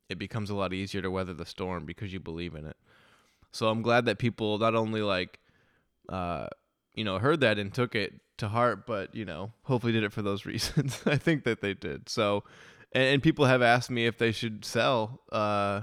it 0.09 0.17
becomes 0.17 0.49
a 0.49 0.55
lot 0.55 0.73
easier 0.73 1.01
to 1.01 1.11
weather 1.11 1.33
the 1.33 1.45
storm 1.45 1.85
because 1.85 2.13
you 2.13 2.19
believe 2.19 2.55
in 2.55 2.65
it. 2.65 2.77
So 3.51 3.69
I'm 3.69 3.81
glad 3.81 4.05
that 4.05 4.19
people 4.19 4.57
not 4.57 4.75
only 4.75 5.01
like, 5.01 5.39
uh, 6.09 6.47
you 6.93 7.03
know, 7.03 7.19
heard 7.19 7.41
that 7.41 7.57
and 7.57 7.73
took 7.73 7.95
it 7.95 8.13
to 8.37 8.49
heart, 8.49 8.85
but 8.85 9.15
you 9.15 9.25
know, 9.25 9.51
hopefully 9.63 9.93
did 9.93 10.03
it 10.03 10.13
for 10.13 10.21
those 10.21 10.45
reasons. 10.45 11.01
I 11.05 11.17
think 11.17 11.43
that 11.45 11.61
they 11.61 11.73
did. 11.73 12.09
So, 12.09 12.43
and, 12.91 13.03
and 13.03 13.23
people 13.23 13.45
have 13.45 13.61
asked 13.61 13.89
me 13.89 14.05
if 14.05 14.17
they 14.17 14.31
should 14.31 14.63
sell. 14.65 15.21
Uh, 15.31 15.81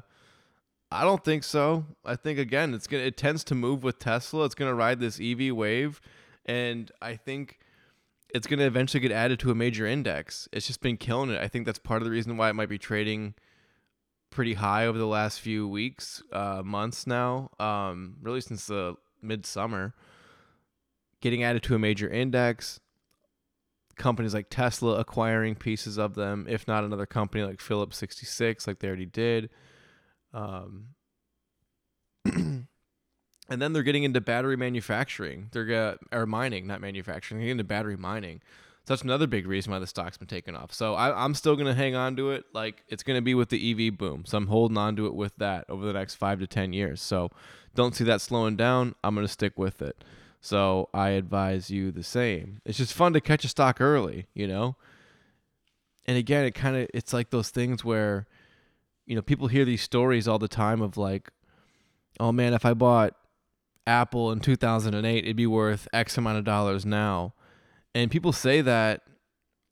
I 0.93 1.05
don't 1.05 1.25
think 1.25 1.43
so. 1.45 1.87
I 2.05 2.17
think 2.17 2.39
again, 2.39 2.75
it's 2.75 2.87
gonna 2.87 3.05
it 3.05 3.17
tends 3.17 3.45
to 3.45 3.55
move 3.55 3.83
with 3.83 3.99
Tesla. 3.99 4.45
It's 4.45 4.55
gonna 4.55 4.75
ride 4.75 5.01
this 5.01 5.19
EV 5.21 5.55
wave, 5.55 6.01
and 6.45 6.91
I 7.01 7.17
think 7.17 7.59
it's 8.35 8.47
gonna 8.47 8.67
eventually 8.67 9.01
get 9.01 9.13
added 9.13 9.41
to 9.41 9.51
a 9.51 9.55
major 9.55 9.87
index. 9.87 10.49
It's 10.53 10.67
just 10.67 10.81
been 10.81 10.97
killing 10.97 11.31
it. 11.31 11.41
I 11.41 11.49
think 11.49 11.67
that's 11.67 11.79
part 11.79 12.03
of 12.03 12.05
the 12.05 12.11
reason 12.11 12.37
why 12.37 12.51
it 12.51 12.55
might 12.55 12.69
be 12.69 12.79
trading 12.79 13.35
pretty 14.31 14.55
high 14.55 14.87
over 14.87 14.99
the 14.99 15.07
last 15.07 15.41
few 15.41 15.67
weeks, 15.69 16.23
uh, 16.33 16.63
months 16.65 17.07
now. 17.07 17.51
Um, 17.59 18.17
really 18.21 18.41
since 18.41 18.67
the 18.67 18.97
midsummer, 19.21 19.95
getting 21.21 21.43
added 21.43 21.63
to 21.65 21.75
a 21.75 21.79
major 21.79 22.09
index. 22.09 22.81
Companies 23.97 24.35
like 24.35 24.47
Tesla 24.51 24.99
acquiring 24.99 25.55
pieces 25.55 25.99
of 25.99 26.15
them, 26.15 26.47
if 26.49 26.67
not 26.67 26.83
another 26.83 27.07
company 27.07 27.45
like 27.45 27.61
Phillips 27.61 27.99
66, 27.99 28.67
like 28.67 28.79
they 28.79 28.89
already 28.89 29.07
did. 29.07 29.51
Um, 30.33 30.89
and 32.25 32.67
then 33.49 33.73
they're 33.73 33.83
getting 33.83 34.05
into 34.05 34.21
battery 34.21 34.57
manufacturing. 34.57 35.49
They're 35.53 35.99
uh, 36.13 36.17
or 36.17 36.27
mining, 36.27 36.67
not 36.67 36.81
manufacturing. 36.81 37.39
They're 37.39 37.47
getting 37.47 37.59
into 37.61 37.65
battery 37.65 37.97
mining. 37.97 38.41
So 38.85 38.95
that's 38.95 39.03
another 39.03 39.29
big 39.29 39.47
reason 39.47 39.71
why 39.71 39.79
the 39.79 39.87
stock's 39.87 40.17
been 40.17 40.27
taken 40.27 40.57
off. 40.57 40.73
So 40.73 40.95
I, 40.95 41.25
am 41.25 41.35
still 41.35 41.55
gonna 41.55 41.75
hang 41.75 41.95
on 41.95 42.17
to 42.17 42.31
it. 42.31 42.45
Like 42.53 42.83
it's 42.89 43.05
gonna 43.05 43.23
be 43.23 43.35
with 43.35 43.49
the 43.49 43.89
EV 43.89 43.97
boom. 43.97 44.25
So 44.27 44.37
I'm 44.39 44.49
holding 44.49 44.77
on 44.77 44.97
to 44.97 45.07
it 45.07 45.15
with 45.15 45.37
that 45.37 45.67
over 45.69 45.87
the 45.87 45.93
next 45.93 46.17
five 46.17 46.41
to 46.41 46.47
ten 46.47 46.73
years. 46.73 47.01
So 47.01 47.31
don't 47.75 47.95
see 47.95 48.05
that 48.05 48.21
slowing 48.21 48.57
down. 48.57 48.95
I'm 49.05 49.15
gonna 49.15 49.29
stick 49.29 49.57
with 49.57 49.83
it. 49.83 50.03
So 50.41 50.89
I 50.93 51.11
advise 51.11 51.71
you 51.71 51.93
the 51.93 52.03
same. 52.03 52.61
It's 52.65 52.79
just 52.79 52.93
fun 52.93 53.13
to 53.13 53.21
catch 53.21 53.45
a 53.45 53.49
stock 53.49 53.81
early, 53.81 54.27
you 54.35 54.49
know. 54.49 54.75
And 56.05 56.19
again, 56.19 56.45
it 56.45 56.55
kind 56.57 56.77
of 56.77 56.89
it's 56.93 57.13
like 57.13 57.31
those 57.31 57.51
things 57.51 57.85
where 57.85 58.27
you 59.07 59.17
know, 59.17 59.23
people 59.23 59.49
hear 59.49 59.65
these 59.65 59.83
stories 59.83 60.29
all 60.29 60.39
the 60.39 60.49
time 60.49 60.81
of 60.81 60.97
like, 60.97 61.31
oh 62.21 62.33
man, 62.33 62.55
if 62.55 62.65
I 62.65 62.75
bought 62.75 63.15
Apple 63.87 64.31
in 64.33 64.41
2008, 64.41 65.25
it'd 65.25 65.37
be 65.37 65.47
worth 65.47 65.89
X 65.93 66.17
amount 66.17 66.39
of 66.39 66.45
dollars 66.45 66.87
now. 66.87 67.35
And 67.95 68.11
people 68.11 68.33
say 68.33 68.61
that 68.63 69.03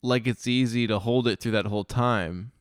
like 0.03 0.27
it's 0.27 0.47
easy 0.47 0.87
to 0.87 0.99
hold 0.99 1.29
it 1.29 1.41
through 1.41 1.53
that 1.53 1.67
whole 1.67 1.85
time, 1.85 2.53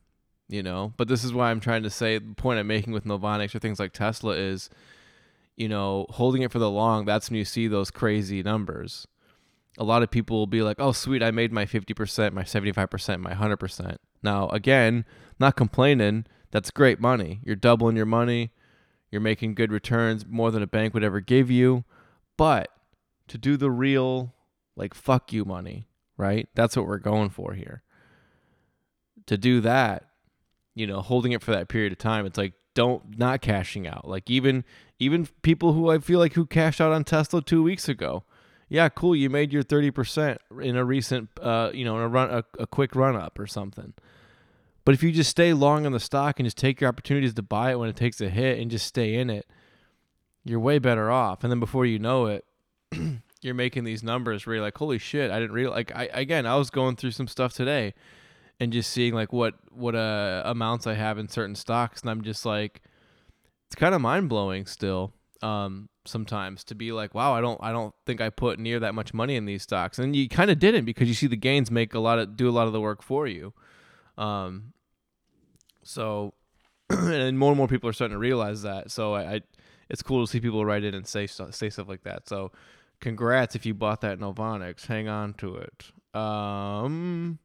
you 0.48 0.62
know. 0.62 0.92
But 0.96 1.08
this 1.08 1.24
is 1.24 1.32
why 1.32 1.50
I'm 1.50 1.60
trying 1.60 1.82
to 1.82 1.90
say 1.90 2.18
the 2.18 2.34
point 2.34 2.58
I'm 2.58 2.66
making 2.66 2.92
with 2.92 3.04
Novonix 3.04 3.54
or 3.54 3.58
things 3.58 3.80
like 3.80 3.92
Tesla 3.92 4.34
is, 4.34 4.70
you 5.56 5.68
know, 5.68 6.06
holding 6.10 6.42
it 6.42 6.52
for 6.52 6.58
the 6.58 6.70
long, 6.70 7.04
that's 7.04 7.30
when 7.30 7.38
you 7.38 7.44
see 7.44 7.66
those 7.66 7.90
crazy 7.90 8.42
numbers. 8.42 9.06
A 9.78 9.84
lot 9.84 10.02
of 10.02 10.10
people 10.10 10.36
will 10.36 10.46
be 10.46 10.62
like, 10.62 10.76
oh, 10.78 10.92
sweet, 10.92 11.22
I 11.22 11.30
made 11.30 11.52
my 11.52 11.64
50%, 11.64 12.32
my 12.32 12.42
75%, 12.42 13.20
my 13.20 13.32
100%. 13.32 13.96
Now, 14.22 14.48
again, 14.48 15.04
not 15.38 15.56
complaining 15.56 16.26
that's 16.50 16.70
great 16.70 17.00
money. 17.00 17.40
You're 17.44 17.56
doubling 17.56 17.96
your 17.96 18.06
money. 18.06 18.50
You're 19.10 19.20
making 19.20 19.54
good 19.54 19.72
returns, 19.72 20.24
more 20.26 20.50
than 20.50 20.62
a 20.62 20.66
bank 20.66 20.94
would 20.94 21.04
ever 21.04 21.20
give 21.20 21.50
you. 21.50 21.84
But 22.36 22.68
to 23.28 23.38
do 23.38 23.56
the 23.56 23.70
real, 23.70 24.34
like, 24.76 24.94
fuck 24.94 25.32
you 25.32 25.44
money, 25.44 25.88
right? 26.16 26.48
That's 26.54 26.76
what 26.76 26.86
we're 26.86 26.98
going 26.98 27.30
for 27.30 27.54
here. 27.54 27.82
To 29.26 29.36
do 29.36 29.60
that, 29.60 30.06
you 30.74 30.86
know, 30.86 31.00
holding 31.00 31.32
it 31.32 31.42
for 31.42 31.50
that 31.50 31.68
period 31.68 31.92
of 31.92 31.98
time, 31.98 32.24
it's 32.26 32.38
like, 32.38 32.54
don't 32.74 33.18
not 33.18 33.40
cashing 33.40 33.86
out. 33.86 34.08
Like 34.08 34.30
even 34.30 34.64
even 35.00 35.28
people 35.42 35.72
who 35.72 35.90
I 35.90 35.98
feel 35.98 36.20
like 36.20 36.34
who 36.34 36.46
cashed 36.46 36.80
out 36.80 36.92
on 36.92 37.02
Tesla 37.02 37.42
two 37.42 37.64
weeks 37.64 37.88
ago, 37.88 38.22
yeah, 38.68 38.88
cool. 38.88 39.16
You 39.16 39.28
made 39.28 39.52
your 39.52 39.64
thirty 39.64 39.90
percent 39.90 40.38
in 40.60 40.76
a 40.76 40.84
recent, 40.84 41.30
uh, 41.42 41.70
you 41.74 41.84
know, 41.84 41.96
in 41.96 42.02
a 42.02 42.08
run, 42.08 42.30
a, 42.30 42.44
a 42.60 42.66
quick 42.68 42.94
run 42.94 43.16
up 43.16 43.40
or 43.40 43.48
something. 43.48 43.92
But 44.84 44.94
if 44.94 45.02
you 45.02 45.12
just 45.12 45.30
stay 45.30 45.52
long 45.52 45.86
on 45.86 45.92
the 45.92 46.00
stock 46.00 46.38
and 46.38 46.46
just 46.46 46.56
take 46.56 46.80
your 46.80 46.88
opportunities 46.88 47.34
to 47.34 47.42
buy 47.42 47.72
it 47.72 47.78
when 47.78 47.88
it 47.88 47.96
takes 47.96 48.20
a 48.20 48.28
hit 48.28 48.58
and 48.58 48.70
just 48.70 48.86
stay 48.86 49.14
in 49.14 49.30
it, 49.30 49.46
you're 50.44 50.60
way 50.60 50.78
better 50.78 51.10
off. 51.10 51.44
And 51.44 51.50
then 51.50 51.60
before 51.60 51.84
you 51.84 51.98
know 51.98 52.26
it, 52.26 52.44
you're 53.42 53.54
making 53.54 53.84
these 53.84 54.02
numbers 54.02 54.46
where 54.46 54.56
you're 54.56 54.64
like, 54.64 54.78
holy 54.78 54.98
shit, 54.98 55.30
I 55.30 55.38
didn't 55.38 55.52
realize. 55.52 55.76
Like, 55.76 55.94
I 55.94 56.04
again, 56.12 56.46
I 56.46 56.56
was 56.56 56.70
going 56.70 56.96
through 56.96 57.12
some 57.12 57.28
stuff 57.28 57.52
today, 57.52 57.94
and 58.58 58.72
just 58.72 58.90
seeing 58.90 59.14
like 59.14 59.32
what 59.32 59.54
what 59.70 59.94
uh, 59.94 60.42
amounts 60.44 60.86
I 60.86 60.94
have 60.94 61.18
in 61.18 61.28
certain 61.28 61.54
stocks, 61.54 62.00
and 62.02 62.10
I'm 62.10 62.22
just 62.22 62.44
like, 62.44 62.82
it's 63.66 63.76
kind 63.76 63.94
of 63.94 64.00
mind 64.00 64.28
blowing 64.28 64.66
still. 64.66 65.12
Um, 65.42 65.88
sometimes 66.04 66.64
to 66.64 66.74
be 66.74 66.92
like, 66.92 67.14
wow, 67.14 67.32
I 67.32 67.40
don't 67.40 67.58
I 67.62 67.72
don't 67.72 67.94
think 68.04 68.20
I 68.20 68.28
put 68.28 68.58
near 68.58 68.80
that 68.80 68.94
much 68.94 69.14
money 69.14 69.36
in 69.36 69.46
these 69.46 69.62
stocks, 69.62 69.98
and 69.98 70.14
you 70.14 70.28
kind 70.28 70.50
of 70.50 70.58
didn't 70.58 70.84
because 70.84 71.08
you 71.08 71.14
see 71.14 71.26
the 71.26 71.36
gains 71.36 71.70
make 71.70 71.94
a 71.94 72.00
lot 72.00 72.18
of 72.18 72.36
do 72.36 72.48
a 72.48 72.52
lot 72.52 72.66
of 72.66 72.72
the 72.72 72.80
work 72.80 73.02
for 73.02 73.26
you. 73.26 73.54
Um, 74.20 74.74
so, 75.82 76.34
and 76.90 77.38
more 77.38 77.50
and 77.50 77.56
more 77.56 77.68
people 77.68 77.88
are 77.88 77.92
starting 77.92 78.14
to 78.14 78.18
realize 78.18 78.62
that. 78.62 78.90
So 78.90 79.14
I, 79.14 79.34
I, 79.34 79.40
it's 79.88 80.02
cool 80.02 80.24
to 80.24 80.30
see 80.30 80.40
people 80.40 80.64
write 80.64 80.84
in 80.84 80.94
and 80.94 81.06
say 81.06 81.26
say 81.26 81.70
stuff 81.70 81.88
like 81.88 82.02
that. 82.04 82.28
So, 82.28 82.52
congrats 83.00 83.56
if 83.56 83.64
you 83.64 83.74
bought 83.74 84.02
that 84.02 84.20
Novonix. 84.20 84.86
Hang 84.86 85.08
on 85.08 85.34
to 85.34 85.56
it. 85.56 85.90
Um, 86.14 87.38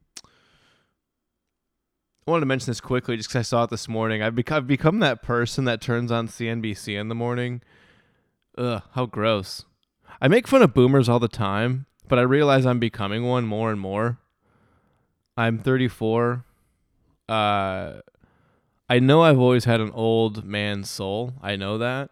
I 2.26 2.30
wanted 2.30 2.40
to 2.40 2.46
mention 2.46 2.66
this 2.66 2.80
quickly 2.80 3.16
just 3.16 3.28
because 3.28 3.38
I 3.38 3.42
saw 3.42 3.64
it 3.64 3.70
this 3.70 3.88
morning. 3.88 4.22
I've 4.22 4.34
become, 4.34 4.58
I've 4.58 4.66
become 4.66 4.98
that 4.98 5.22
person 5.22 5.64
that 5.64 5.80
turns 5.80 6.10
on 6.10 6.28
CNBC 6.28 6.98
in 6.98 7.08
the 7.08 7.14
morning. 7.14 7.62
Ugh, 8.58 8.82
how 8.92 9.06
gross. 9.06 9.64
I 10.20 10.28
make 10.28 10.48
fun 10.48 10.62
of 10.62 10.74
boomers 10.74 11.08
all 11.08 11.20
the 11.20 11.28
time, 11.28 11.86
but 12.08 12.18
I 12.18 12.22
realize 12.22 12.66
I'm 12.66 12.80
becoming 12.80 13.24
one 13.24 13.46
more 13.46 13.70
and 13.70 13.80
more. 13.80 14.18
I'm 15.36 15.58
34 15.58 16.45
uh 17.28 18.00
I 18.88 18.98
know 19.00 19.22
I've 19.22 19.38
always 19.38 19.64
had 19.64 19.80
an 19.80 19.90
old 19.92 20.44
man 20.44 20.84
soul. 20.84 21.34
I 21.42 21.56
know 21.56 21.76
that. 21.78 22.10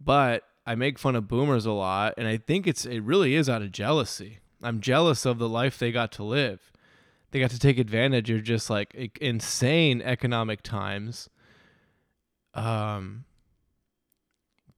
But 0.00 0.42
I 0.66 0.74
make 0.74 0.98
fun 0.98 1.14
of 1.16 1.28
boomers 1.28 1.64
a 1.64 1.72
lot 1.72 2.14
and 2.16 2.26
I 2.26 2.36
think 2.36 2.66
it's 2.66 2.84
it 2.84 3.00
really 3.00 3.34
is 3.34 3.48
out 3.48 3.62
of 3.62 3.72
jealousy. 3.72 4.38
I'm 4.62 4.80
jealous 4.80 5.24
of 5.24 5.38
the 5.38 5.48
life 5.48 5.78
they 5.78 5.92
got 5.92 6.12
to 6.12 6.24
live. 6.24 6.72
They 7.30 7.40
got 7.40 7.50
to 7.50 7.58
take 7.58 7.78
advantage 7.78 8.30
of 8.30 8.42
just 8.42 8.70
like 8.70 8.94
insane 9.20 10.02
economic 10.02 10.62
times. 10.62 11.28
Um 12.54 13.24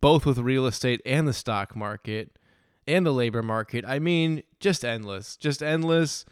both 0.00 0.24
with 0.24 0.38
real 0.38 0.66
estate 0.66 1.00
and 1.04 1.28
the 1.28 1.32
stock 1.32 1.76
market 1.76 2.38
and 2.86 3.04
the 3.04 3.12
labor 3.12 3.42
market. 3.42 3.84
I 3.86 3.98
mean, 3.98 4.42
just 4.58 4.84
endless. 4.84 5.36
Just 5.36 5.62
endless 5.62 6.24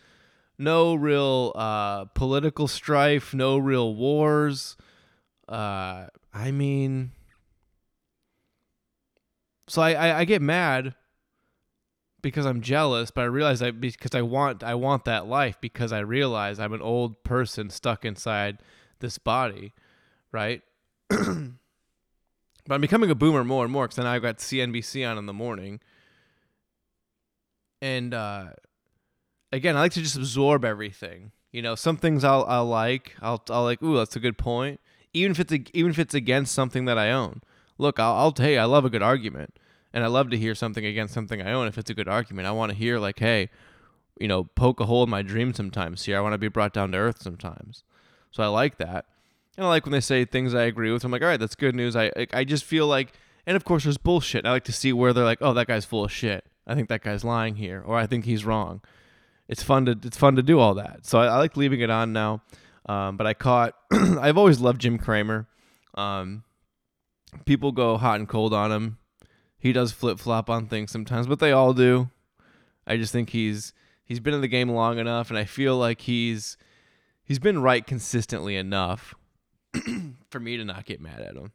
no 0.59 0.95
real 0.95 1.53
uh, 1.55 2.07
political 2.07 2.67
strife, 2.67 3.33
no 3.33 3.59
real 3.59 3.95
wars. 3.95 4.77
Uh, 5.49 6.07
I 6.35 6.51
mean, 6.51 7.13
so 9.69 9.81
I, 9.83 9.93
I, 9.93 10.19
I 10.21 10.25
get 10.25 10.43
mad 10.43 10.95
because 12.21 12.45
I'm 12.45 12.61
jealous, 12.61 13.11
but 13.11 13.23
I 13.23 13.25
realize 13.27 13.63
I 13.63 13.71
because 13.71 14.15
I 14.15 14.23
want 14.23 14.65
I 14.65 14.75
want 14.75 15.05
that 15.05 15.27
life 15.27 15.57
because 15.61 15.93
I 15.93 16.01
realize 16.01 16.59
I'm 16.59 16.73
an 16.73 16.83
old 16.83 17.23
person 17.23 17.71
stuck 17.71 18.05
inside 18.05 18.59
this 18.99 19.19
body, 19.19 19.73
right? 20.33 20.63
but 21.09 21.19
I'm 22.71 22.81
becoming 22.81 23.11
a 23.11 23.15
boomer 23.15 23.45
more 23.45 23.63
and 23.63 23.73
more 23.73 23.85
because 23.85 23.97
then 23.97 24.07
I've 24.07 24.23
got 24.23 24.39
CNBC 24.39 25.09
on 25.09 25.19
in 25.19 25.27
the 25.27 25.33
morning, 25.33 25.81
and 27.81 28.13
uh, 28.13 28.47
again, 29.53 29.77
I 29.77 29.81
like 29.81 29.93
to 29.93 30.03
just 30.03 30.17
absorb 30.17 30.65
everything. 30.65 31.33
You 31.53 31.63
know, 31.63 31.75
some 31.75 31.97
things 31.97 32.25
I'll 32.25 32.45
I'll 32.47 32.67
like. 32.67 33.15
I'll 33.21 33.43
I'll 33.51 33.65
like. 33.65 33.83
Ooh, 33.83 33.97
that's 33.97 34.17
a 34.17 34.21
good 34.21 34.39
point. 34.39 34.81
Even 35.13 35.31
if 35.33 35.41
it's 35.41 35.71
even 35.73 35.91
if 35.91 35.99
it's 35.99 36.15
against 36.15 36.55
something 36.55 36.85
that 36.85 36.99
I 36.99 37.11
own. 37.11 37.43
Look, 37.79 37.99
I'll, 37.99 38.15
I'll 38.15 38.35
hey, 38.37 38.59
I 38.59 38.65
love 38.65 38.85
a 38.85 38.91
good 38.91 39.03
argument, 39.03 39.59
and 39.93 40.05
I 40.05 40.09
love 40.09 40.31
to 40.31 40.37
hear 40.37 40.55
something 40.55 40.85
against 40.85 41.15
something 41.15 41.41
I 41.41 41.53
own 41.53 41.69
if 41.69 41.79
it's 41.79 41.91
a 41.91 41.95
good 41.95 42.09
argument. 42.09 42.49
I 42.49 42.53
want 42.53 42.73
to 42.73 42.79
hear 42.79 42.99
like, 42.99 43.19
hey, 43.19 43.51
you 44.21 44.29
know, 44.29 44.45
poke 44.45 44.81
a 44.81 44.87
hole 44.87 45.05
in 45.05 45.11
my 45.11 45.23
dream 45.23 45.55
sometimes. 45.55 46.05
Here, 46.05 46.19
I 46.19 46.21
want 46.21 46.35
to 46.35 46.39
be 46.39 46.49
brought 46.49 46.73
down 46.73 46.93
to 46.93 46.99
earth 46.99 47.23
sometimes. 47.23 47.85
So 48.31 48.43
I 48.43 48.49
like 48.49 48.77
that, 48.79 49.07
and 49.57 49.65
I 49.65 49.69
like 49.69 49.87
when 49.87 49.93
they 49.93 50.01
say 50.01 50.25
things 50.25 50.55
I 50.55 50.65
agree 50.65 50.93
with. 50.93 51.05
I'm 51.05 51.13
like, 51.13 51.23
all 51.23 51.29
right, 51.29 51.41
that's 51.41 51.55
good 51.55 51.75
news. 51.75 51.97
I 51.97 52.11
I 52.33 52.45
just 52.45 52.65
feel 52.65 52.87
like, 52.87 53.15
and 53.47 53.57
of 53.57 53.65
course, 53.65 53.85
there's 53.85 53.97
bullshit. 53.97 54.45
I 54.45 54.51
like 54.51 54.65
to 54.65 54.73
see 54.73 54.93
where 54.93 55.15
they're 55.15 55.25
like, 55.25 55.39
oh, 55.41 55.55
that 55.55 55.67
guy's 55.67 55.87
full 55.87 56.05
of 56.05 56.13
shit. 56.13 56.45
I 56.67 56.75
think 56.75 56.91
that 56.91 57.03
guy's 57.03 57.25
lying 57.25 57.57
here, 57.57 57.83
or 57.87 57.97
I 57.97 58.07
think 58.07 58.27
he's 58.27 58.45
wrong 58.45 58.83
it's 59.49 59.63
fun 59.63 59.87
to 59.87 59.99
it's 60.03 60.17
fun 60.17 60.37
to 60.37 60.43
do 60.43 60.59
all 60.59 60.75
that. 60.75 61.07
So 61.07 61.19
I, 61.19 61.27
I 61.27 61.37
like 61.39 61.57
leaving 61.57 61.81
it 61.81 61.91
on 61.91 62.13
now. 62.13 62.43
Um, 62.87 63.17
but 63.17 63.27
I 63.27 63.35
caught. 63.35 63.75
I've 63.93 64.39
always 64.39 64.61
loved 64.61 64.81
Jim 64.81 64.99
Cramer. 64.99 65.47
Um, 65.95 66.45
people 67.45 67.73
go 67.73 67.97
hot 67.97 68.19
and 68.19 68.29
cold 68.29 68.55
on 68.55 68.73
him. 68.73 68.99
He 69.59 69.73
does 69.73 69.93
flip 69.93 70.19
flop 70.19 70.49
on 70.49 70.67
things 70.67 70.91
sometimes, 70.91 71.27
but 71.27 71.39
they 71.41 71.53
all 71.53 71.75
do. 71.75 72.11
I 72.87 72.97
just 72.97 73.13
think 73.13 73.31
he's 73.31 73.73
he's 74.05 74.21
been 74.21 74.35
in 74.35 74.41
the 74.41 74.49
game 74.49 74.71
long 74.71 74.99
enough, 74.99 75.29
and 75.29 75.39
I 75.39 75.45
feel 75.45 75.77
like 75.77 76.03
he's 76.03 76.57
he's 77.25 77.39
been 77.39 77.61
right 77.61 77.87
consistently 77.87 78.57
enough 78.57 79.15
for 80.31 80.41
me 80.41 80.57
to 80.57 80.65
not 80.65 80.87
get 80.87 81.01
mad 81.01 81.21
at 81.21 81.37
him. 81.37 81.53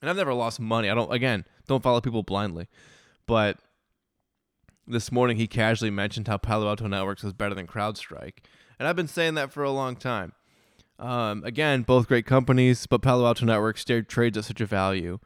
And 0.00 0.10
I've 0.10 0.16
never 0.16 0.34
lost 0.34 0.60
money. 0.60 0.88
I 0.88 0.94
don't 0.94 1.12
again 1.12 1.44
don't 1.66 1.82
follow 1.82 2.00
people 2.00 2.22
blindly, 2.22 2.68
but 3.26 3.58
this 4.86 5.10
morning 5.10 5.36
he 5.36 5.46
casually 5.46 5.90
mentioned 5.90 6.28
how 6.28 6.36
Palo 6.36 6.68
Alto 6.68 6.86
Networks 6.86 7.22
was 7.22 7.32
better 7.32 7.54
than 7.54 7.66
CrowdStrike. 7.66 8.38
And 8.78 8.88
I've 8.88 8.96
been 8.96 9.08
saying 9.08 9.34
that 9.34 9.52
for 9.52 9.62
a 9.62 9.70
long 9.70 9.96
time. 9.96 10.32
Um, 10.98 11.42
again, 11.44 11.82
both 11.82 12.08
great 12.08 12.26
companies, 12.26 12.86
but 12.86 13.02
Palo 13.02 13.26
Alto 13.26 13.44
Networks 13.46 13.84
trades 13.84 14.38
at 14.38 14.44
such 14.44 14.60
a 14.60 14.66
value. 14.66 15.18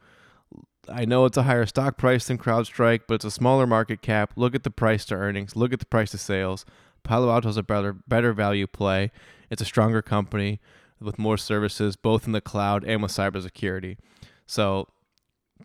I 0.89 1.05
know 1.05 1.27
it's 1.27 1.37
a 1.37 1.43
higher 1.43 1.67
stock 1.67 1.99
price 1.99 2.27
than 2.27 2.39
CrowdStrike, 2.39 3.03
but 3.07 3.15
it's 3.15 3.25
a 3.25 3.31
smaller 3.31 3.67
market 3.67 4.01
cap. 4.01 4.33
Look 4.37 4.55
at 4.55 4.63
the 4.63 4.71
price 4.71 5.05
to 5.07 5.15
earnings. 5.15 5.55
Look 5.55 5.73
at 5.73 5.81
the 5.81 5.87
price 5.87 6.11
to 6.13 6.19
sales. 6.19 6.65
Palo 7.03 7.31
Alto 7.31 7.49
is 7.49 7.57
a 7.57 7.63
better 7.63 7.93
better 7.93 8.33
value 8.33 8.67
play. 8.67 9.11
It's 9.51 9.63
a 9.63 9.67
stronger 9.67 10.03
company 10.03 10.61
with 11.01 11.19
more 11.19 11.37
services, 11.37 11.97
both 11.97 12.27
in 12.27 12.33
the 12.33 12.41
cloud 12.41 12.85
and 12.85 13.03
with 13.03 13.13
cybersecurity. 13.13 13.99
So 14.47 14.89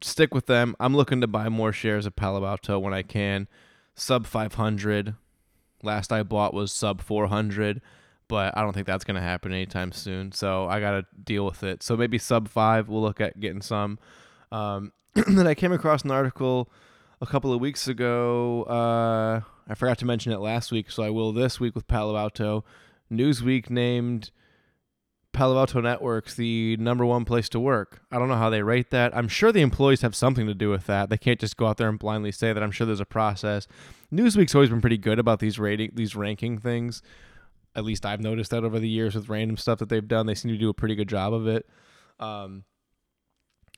stick 0.02 0.34
with 0.34 0.46
them. 0.48 0.76
I'm 0.80 0.96
looking 0.96 1.22
to 1.22 1.28
buy 1.28 1.50
more 1.50 1.72
shares 1.72 2.06
of 2.06 2.16
Palo 2.16 2.46
Alto 2.46 2.78
when 2.80 2.94
I 2.94 3.02
can 3.02 3.48
sub 3.96 4.26
500. 4.26 5.16
Last 5.82 6.12
I 6.12 6.24
bought 6.24 6.54
was 6.54 6.72
sub 6.72 7.02
400, 7.02 7.82
but 8.28 8.58
I 8.58 8.62
don't 8.62 8.74
think 8.74 8.88
that's 8.88 9.04
going 9.04 9.16
to 9.16 9.22
happen 9.22 9.52
anytime 9.52 9.92
soon. 9.92 10.32
So 10.32 10.68
I 10.68 10.80
got 10.80 10.92
to 10.92 11.06
deal 11.24 11.46
with 11.46 11.64
it. 11.64 11.84
So 11.84 11.98
maybe 11.98 12.18
sub 12.18 12.48
5, 12.48 12.88
we'll 12.88 13.02
look 13.02 13.22
at 13.22 13.40
getting 13.40 13.62
some. 13.62 14.00
Um, 14.52 14.94
then 15.14 15.48
I 15.48 15.56
came 15.56 15.72
across 15.72 16.04
an 16.04 16.12
article 16.12 16.70
a 17.22 17.26
couple 17.26 17.54
of 17.54 17.60
weeks 17.60 17.88
ago. 17.88 18.64
Uh, 18.64 19.42
I 19.68 19.76
forgot 19.76 19.98
to 20.00 20.06
mention 20.06 20.32
it 20.32 20.40
last 20.40 20.72
week, 20.72 20.92
so 20.92 21.04
I 21.04 21.10
will 21.10 21.32
this 21.32 21.60
week 21.60 21.76
with 21.76 21.88
Palo 21.88 22.18
Alto. 22.18 22.64
Newsweek 23.12 23.70
named 23.70 24.32
Palo 25.34 25.58
Alto 25.58 25.82
Networks 25.82 26.36
the 26.36 26.78
number 26.78 27.06
one 27.06 27.26
place 27.26 27.50
to 27.50 27.60
work. 27.60 28.02
I 28.12 28.20
don't 28.20 28.28
know 28.28 28.36
how 28.36 28.52
they 28.52 28.62
rate 28.62 28.92
that. 28.92 29.16
I'm 29.18 29.28
sure 29.28 29.52
the 29.52 29.62
employees 29.62 30.02
have 30.02 30.16
something 30.16 30.46
to 30.46 30.54
do 30.54 30.70
with 30.70 30.86
that. 30.86 31.10
They 31.10 31.18
can't 31.18 31.40
just 31.40 31.58
go 31.58 31.66
out 31.68 31.78
there 31.78 31.90
and 31.90 31.98
blindly 32.00 32.32
say 32.32 32.54
that. 32.54 32.62
I'm 32.62 32.72
sure 32.72 32.86
there's 32.86 33.00
a 33.00 33.06
process. 33.06 33.68
Newsweek's 34.14 34.54
always 34.54 34.70
been 34.70 34.82
pretty 34.82 34.98
good 34.98 35.20
about 35.20 35.40
these 35.40 35.58
rating 35.58 35.92
these 35.96 36.16
ranking 36.16 36.60
things. 36.60 37.02
At 37.76 37.84
least 37.84 38.06
I've 38.06 38.22
noticed 38.22 38.52
that 38.52 38.64
over 38.64 38.80
the 38.80 38.88
years 38.88 39.16
with 39.16 39.28
random 39.28 39.58
stuff 39.58 39.80
that 39.80 39.90
they've 39.90 40.08
done. 40.08 40.28
They 40.28 40.36
seem 40.36 40.52
to 40.52 40.58
do 40.58 40.70
a 40.70 40.74
pretty 40.74 40.96
good 40.96 41.10
job 41.10 41.34
of 41.34 41.48
it. 41.48 41.68
Um, 42.20 42.66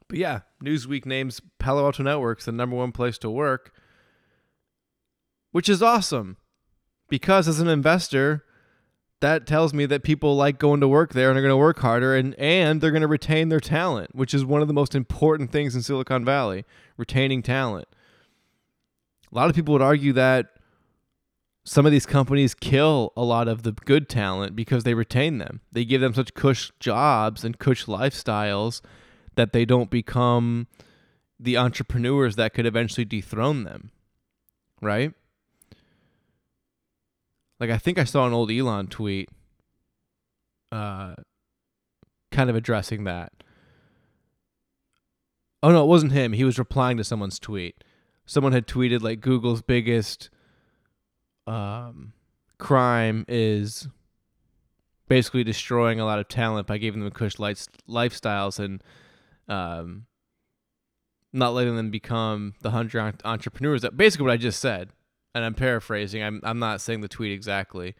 but 0.09 0.17
yeah, 0.17 0.41
Newsweek 0.61 1.05
names 1.05 1.41
Palo 1.57 1.85
Alto 1.85 2.03
Networks 2.03 2.45
the 2.45 2.51
number 2.51 2.75
one 2.75 2.91
place 2.91 3.17
to 3.19 3.29
work, 3.29 3.71
which 5.51 5.69
is 5.69 5.81
awesome 5.81 6.35
because 7.07 7.47
as 7.47 7.61
an 7.61 7.69
investor, 7.69 8.43
that 9.21 9.47
tells 9.47 9.73
me 9.73 9.85
that 9.85 10.03
people 10.03 10.35
like 10.35 10.59
going 10.59 10.81
to 10.81 10.87
work 10.87 11.13
there 11.13 11.29
and 11.29 11.37
are 11.37 11.41
going 11.41 11.51
to 11.51 11.57
work 11.57 11.79
harder 11.79 12.15
and, 12.15 12.35
and 12.35 12.81
they're 12.81 12.91
going 12.91 13.01
to 13.01 13.07
retain 13.07 13.49
their 13.49 13.59
talent, 13.59 14.13
which 14.13 14.33
is 14.33 14.45
one 14.45 14.61
of 14.61 14.67
the 14.67 14.73
most 14.73 14.93
important 14.93 15.51
things 15.51 15.75
in 15.75 15.81
Silicon 15.81 16.25
Valley 16.25 16.65
retaining 16.97 17.41
talent. 17.41 17.87
A 19.31 19.35
lot 19.35 19.49
of 19.49 19.55
people 19.55 19.73
would 19.73 19.81
argue 19.81 20.13
that 20.13 20.47
some 21.63 21.85
of 21.85 21.91
these 21.91 22.05
companies 22.05 22.53
kill 22.53 23.11
a 23.17 23.23
lot 23.23 23.47
of 23.47 23.63
the 23.63 23.71
good 23.71 24.07
talent 24.07 24.55
because 24.55 24.83
they 24.83 24.93
retain 24.93 25.39
them. 25.39 25.61
They 25.71 25.83
give 25.83 25.99
them 25.99 26.13
such 26.13 26.35
cush 26.35 26.71
jobs 26.79 27.43
and 27.43 27.57
cush 27.57 27.85
lifestyles 27.85 28.81
that 29.33 29.51
they 29.51 29.65
don't 29.65 29.89
become 29.89 30.67
the 31.39 31.57
entrepreneurs 31.57 32.35
that 32.35 32.53
could 32.53 32.65
eventually 32.65 33.05
dethrone 33.05 33.63
them. 33.63 33.91
Right? 34.81 35.13
Like 37.59 37.69
I 37.69 37.77
think 37.77 37.97
I 37.97 38.03
saw 38.03 38.27
an 38.27 38.33
old 38.33 38.51
Elon 38.51 38.87
tweet 38.87 39.29
uh 40.71 41.15
kind 42.31 42.49
of 42.49 42.55
addressing 42.55 43.05
that. 43.05 43.31
Oh 45.63 45.71
no, 45.71 45.83
it 45.83 45.87
wasn't 45.87 46.11
him. 46.11 46.33
He 46.33 46.43
was 46.43 46.59
replying 46.59 46.97
to 46.97 47.03
someone's 47.03 47.39
tweet. 47.39 47.83
Someone 48.25 48.53
had 48.53 48.67
tweeted 48.67 49.01
like 49.01 49.21
Google's 49.21 49.61
biggest 49.61 50.29
um 51.47 52.13
crime 52.57 53.25
is 53.27 53.87
basically 55.07 55.43
destroying 55.43 55.99
a 55.99 56.05
lot 56.05 56.19
of 56.19 56.27
talent 56.27 56.67
by 56.67 56.77
giving 56.77 57.01
them 57.01 57.11
cush 57.11 57.37
lights, 57.37 57.69
lifestyles 57.87 58.59
and 58.59 58.83
um 59.47 60.05
not 61.31 61.53
letting 61.53 61.75
them 61.75 61.91
become 61.91 62.53
the 62.61 62.71
hundred 62.71 63.21
entrepreneurs 63.23 63.81
that 63.81 63.97
basically 63.97 64.23
what 64.25 64.33
I 64.33 64.37
just 64.37 64.59
said 64.59 64.89
and 65.35 65.43
I'm 65.43 65.53
paraphrasing. 65.53 66.23
I'm 66.23 66.39
I'm 66.43 66.57
not 66.57 66.81
saying 66.81 67.01
the 67.01 67.07
tweet 67.09 67.33
exactly, 67.33 67.93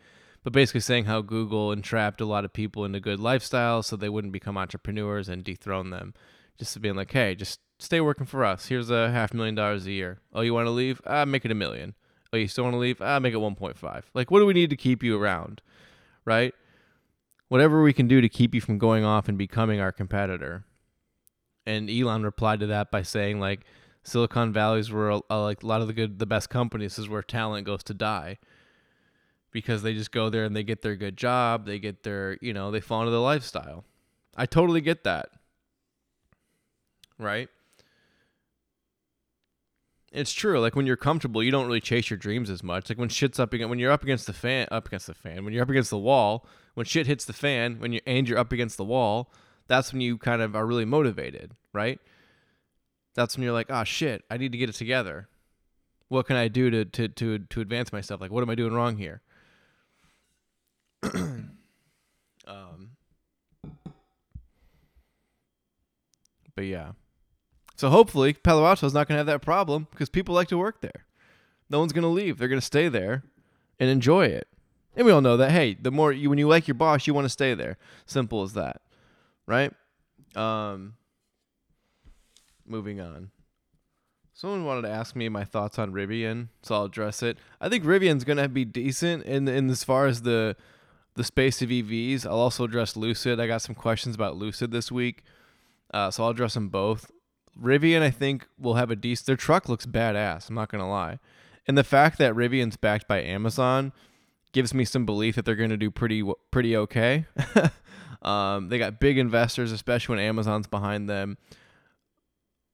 but 0.44 0.54
basically 0.54 0.80
saying 0.80 1.06
how 1.06 1.22
Google 1.22 1.72
entrapped 1.72 2.22
a 2.22 2.26
lot 2.26 2.46
of 2.46 2.54
people 2.54 2.86
into 2.86 3.02
good 3.02 3.20
lifestyles 3.20 3.86
so 3.86 3.98
they 3.98 4.10
wouldn't 4.10 4.34
become 4.34 4.58
entrepreneurs 4.58 5.28
and 5.30 5.44
dethrone 5.44 5.90
them. 5.92 6.14
Just 6.58 6.82
being 6.82 6.96
like, 6.96 7.12
hey, 7.12 7.36
just 7.36 7.60
stay 7.78 8.00
working 8.00 8.26
for 8.26 8.46
us. 8.46 8.68
Here's 8.68 8.90
a 8.90 9.12
half 9.12 9.34
million 9.34 9.54
dollars 9.54 9.86
a 9.86 9.92
year. 9.92 10.22
Oh, 10.34 10.42
you 10.42 10.54
want 10.54 10.68
to 10.68 10.72
leave? 10.72 11.02
Ah, 11.06 11.26
make 11.26 11.44
it 11.44 11.52
a 11.52 11.56
million. 11.56 11.94
Oh, 12.32 12.38
you 12.38 12.48
still 12.48 12.64
want 12.64 12.74
to 12.74 12.80
leave? 12.80 13.02
Ah, 13.02 13.20
make 13.20 13.34
it 13.34 13.38
1.5. 13.38 14.04
Like, 14.14 14.32
what 14.32 14.40
do 14.40 14.46
we 14.46 14.54
need 14.54 14.70
to 14.70 14.78
keep 14.78 15.04
you 15.04 15.22
around, 15.22 15.62
right? 16.24 16.54
Whatever 17.50 17.84
we 17.84 17.92
can 17.92 18.08
do 18.08 18.22
to 18.22 18.30
keep 18.30 18.56
you 18.56 18.62
from 18.62 18.78
going 18.78 19.04
off 19.04 19.28
and 19.28 19.38
becoming 19.38 19.82
our 19.82 19.92
competitor. 19.92 20.64
And 21.66 21.90
Elon 21.90 22.24
replied 22.24 22.62
to 22.62 22.68
that 22.68 22.92
by 22.92 23.02
saying 23.02 23.42
like 23.42 23.66
Silicon 24.06 24.54
Valley's 24.54 24.92
where 24.92 25.10
a, 25.10 25.22
a, 25.32 25.40
like 25.40 25.64
a 25.64 25.66
lot 25.66 25.82
of 25.82 25.88
the 25.88 25.94
good, 25.94 26.20
the 26.20 26.28
best 26.28 26.50
companies 26.50 27.00
is 27.00 27.10
where 27.10 27.24
talent 27.24 27.66
goes 27.66 27.84
to 27.84 27.94
die 27.94 28.38
because 29.52 29.82
they 29.82 29.94
just 29.94 30.12
go 30.12 30.30
there 30.30 30.46
and 30.46 30.56
they 30.56 30.64
get 30.64 30.84
their 30.84 30.96
good 30.96 31.18
job, 31.18 31.66
they 31.66 31.80
get 31.80 32.04
their, 32.04 32.38
you 32.40 32.54
know, 32.54 32.70
they 32.70 32.80
fall 32.80 33.02
into 33.02 33.12
the 33.12 33.20
lifestyle. 33.20 33.84
I 34.38 34.46
totally 34.46 34.80
get 34.80 35.04
that. 35.06 35.30
Right? 37.18 37.50
It's 40.12 40.32
true. 40.32 40.60
Like 40.60 40.76
when 40.76 40.86
you're 40.86 40.96
comfortable, 40.98 41.42
you 41.42 41.52
don't 41.52 41.66
really 41.66 41.82
chase 41.82 42.10
your 42.10 42.18
dreams 42.18 42.52
as 42.52 42.62
much. 42.62 42.90
Like 42.90 43.00
when 43.00 43.10
shit's 43.10 43.40
up 43.40 43.54
against 43.54 43.70
when 43.70 43.80
you're 43.80 43.92
up 43.92 44.04
against 44.04 44.28
the 44.28 44.34
fan, 44.34 44.68
up 44.70 44.88
against 44.88 45.08
the 45.08 45.16
fan, 45.16 45.44
when 45.44 45.54
you're 45.54 45.64
up 45.64 45.70
against 45.70 45.90
the 45.90 45.98
wall, 45.98 46.46
when 46.76 46.86
shit 46.86 47.08
hits 47.08 47.26
the 47.26 47.34
fan, 47.34 47.80
when 47.80 47.92
you 47.92 48.02
and 48.06 48.30
you're 48.30 48.38
up 48.38 48.54
against 48.54 48.78
the 48.78 48.86
wall, 48.86 49.32
that's 49.68 49.92
when 49.92 50.02
you 50.02 50.18
kind 50.18 50.42
of 50.44 50.56
are 50.56 50.66
really 50.66 50.86
motivated, 50.86 51.54
right? 51.74 52.00
That's 53.16 53.36
when 53.36 53.44
you're 53.44 53.54
like, 53.54 53.68
oh 53.70 53.84
shit, 53.84 54.24
I 54.30 54.38
need 54.38 54.52
to 54.52 54.58
get 54.58 54.70
it 54.70 54.76
together. 54.76 55.28
What 56.10 56.28
can 56.28 56.36
I 56.36 56.48
do 56.48 56.70
to 56.70 56.86
to 56.86 57.08
to 57.08 57.40
to 57.40 57.62
advance 57.62 57.92
myself? 57.92 58.22
Like, 58.22 58.32
what 58.32 58.44
am 58.44 58.50
I 58.50 58.56
doing 58.56 58.74
wrong 58.74 58.98
here? 58.98 59.22
um, 61.04 62.92
but 66.56 66.66
yeah. 66.66 66.92
So 67.76 67.90
hopefully 67.90 68.34
Palo 68.34 68.66
Alto 68.66 68.86
is 68.86 68.94
not 68.94 69.08
going 69.08 69.16
to 69.16 69.20
have 69.20 69.26
that 69.26 69.42
problem 69.42 69.88
because 69.92 70.10
people 70.10 70.36
like 70.36 70.48
to 70.50 70.58
work 70.58 70.82
there. 70.82 71.06
No 71.70 71.80
one's 71.80 71.94
going 71.94 72.04
to 72.04 72.08
leave. 72.08 72.38
They're 72.38 72.48
going 72.48 72.62
to 72.62 72.66
stay 72.66 72.88
there 72.88 73.24
and 73.80 73.90
enjoy 73.90 74.28
it. 74.28 74.48
And 74.96 75.06
we 75.06 75.12
all 75.12 75.22
know 75.22 75.36
that. 75.38 75.52
Hey, 75.52 75.74
the 75.74 75.92
more 75.92 76.12
you 76.12 76.30
when 76.30 76.40
you 76.40 76.48
like 76.48 76.68
your 76.68 76.76
boss, 76.76 77.08
you 77.08 77.14
want 77.14 77.26
to 77.26 77.30
stay 77.30 77.54
there. 77.54 77.78
Simple 78.06 78.44
as 78.44 78.54
that, 78.54 78.82
right? 79.46 79.74
Um, 80.36 80.94
moving 82.68 83.00
on. 83.00 83.32
Someone 84.34 84.66
wanted 84.66 84.82
to 84.82 84.90
ask 84.90 85.16
me 85.16 85.30
my 85.30 85.46
thoughts 85.46 85.80
on 85.80 85.94
Rivian, 85.94 86.50
so 86.62 86.76
I'll 86.76 86.84
address 86.84 87.24
it. 87.24 87.38
I 87.62 87.70
think 87.70 87.86
Rivian's 87.86 88.26
gonna 88.26 88.50
be 88.50 88.66
decent 88.66 89.24
in 89.24 89.48
in 89.48 89.70
as 89.70 89.84
far 89.86 90.08
as 90.08 90.24
the 90.24 90.58
the 91.16 91.24
space 91.24 91.62
of 91.62 91.70
EVs. 91.70 92.26
I'll 92.26 92.40
also 92.40 92.66
address 92.66 92.98
Lucid. 92.98 93.40
I 93.40 93.48
got 93.48 93.62
some 93.62 93.76
questions 93.76 94.14
about 94.14 94.36
Lucid 94.36 94.72
this 94.72 94.92
week, 94.92 95.24
uh, 95.94 96.12
so 96.12 96.24
I'll 96.24 96.32
address 96.32 96.56
them 96.56 96.68
both. 96.68 97.10
Rivian, 97.58 98.02
I 98.02 98.12
think, 98.12 98.46
will 98.60 98.74
have 98.74 98.92
a 98.92 98.96
decent. 98.98 99.28
Their 99.28 99.38
truck 99.38 99.70
looks 99.70 99.86
badass. 99.86 100.50
I'm 100.50 100.56
not 100.56 100.70
gonna 100.70 100.90
lie, 100.90 101.20
and 101.66 101.78
the 101.78 101.86
fact 101.86 102.18
that 102.18 102.34
Rivian's 102.34 102.76
backed 102.76 103.08
by 103.08 103.22
Amazon 103.22 103.94
gives 104.52 104.74
me 104.74 104.84
some 104.84 105.06
belief 105.06 105.36
that 105.36 105.46
they're 105.46 105.56
gonna 105.56 105.78
do 105.78 105.90
pretty 105.90 106.30
pretty 106.52 106.76
okay. 106.76 107.26
um, 108.22 108.68
they 108.68 108.78
got 108.78 109.00
big 109.00 109.18
investors, 109.18 109.72
especially 109.72 110.18
when 110.18 110.26
Amazon's 110.26 110.68
behind 110.68 111.10
them. 111.10 111.38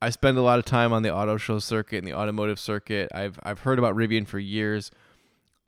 I 0.01 0.09
spend 0.09 0.37
a 0.37 0.41
lot 0.41 0.57
of 0.57 0.65
time 0.65 0.93
on 0.93 1.03
the 1.03 1.13
auto 1.13 1.37
show 1.37 1.59
circuit 1.59 1.97
and 1.97 2.07
the 2.07 2.13
automotive 2.13 2.59
circuit. 2.59 3.09
I've 3.13 3.39
I've 3.43 3.59
heard 3.59 3.77
about 3.79 3.95
Rivian 3.95 4.27
for 4.27 4.39
years. 4.39 4.91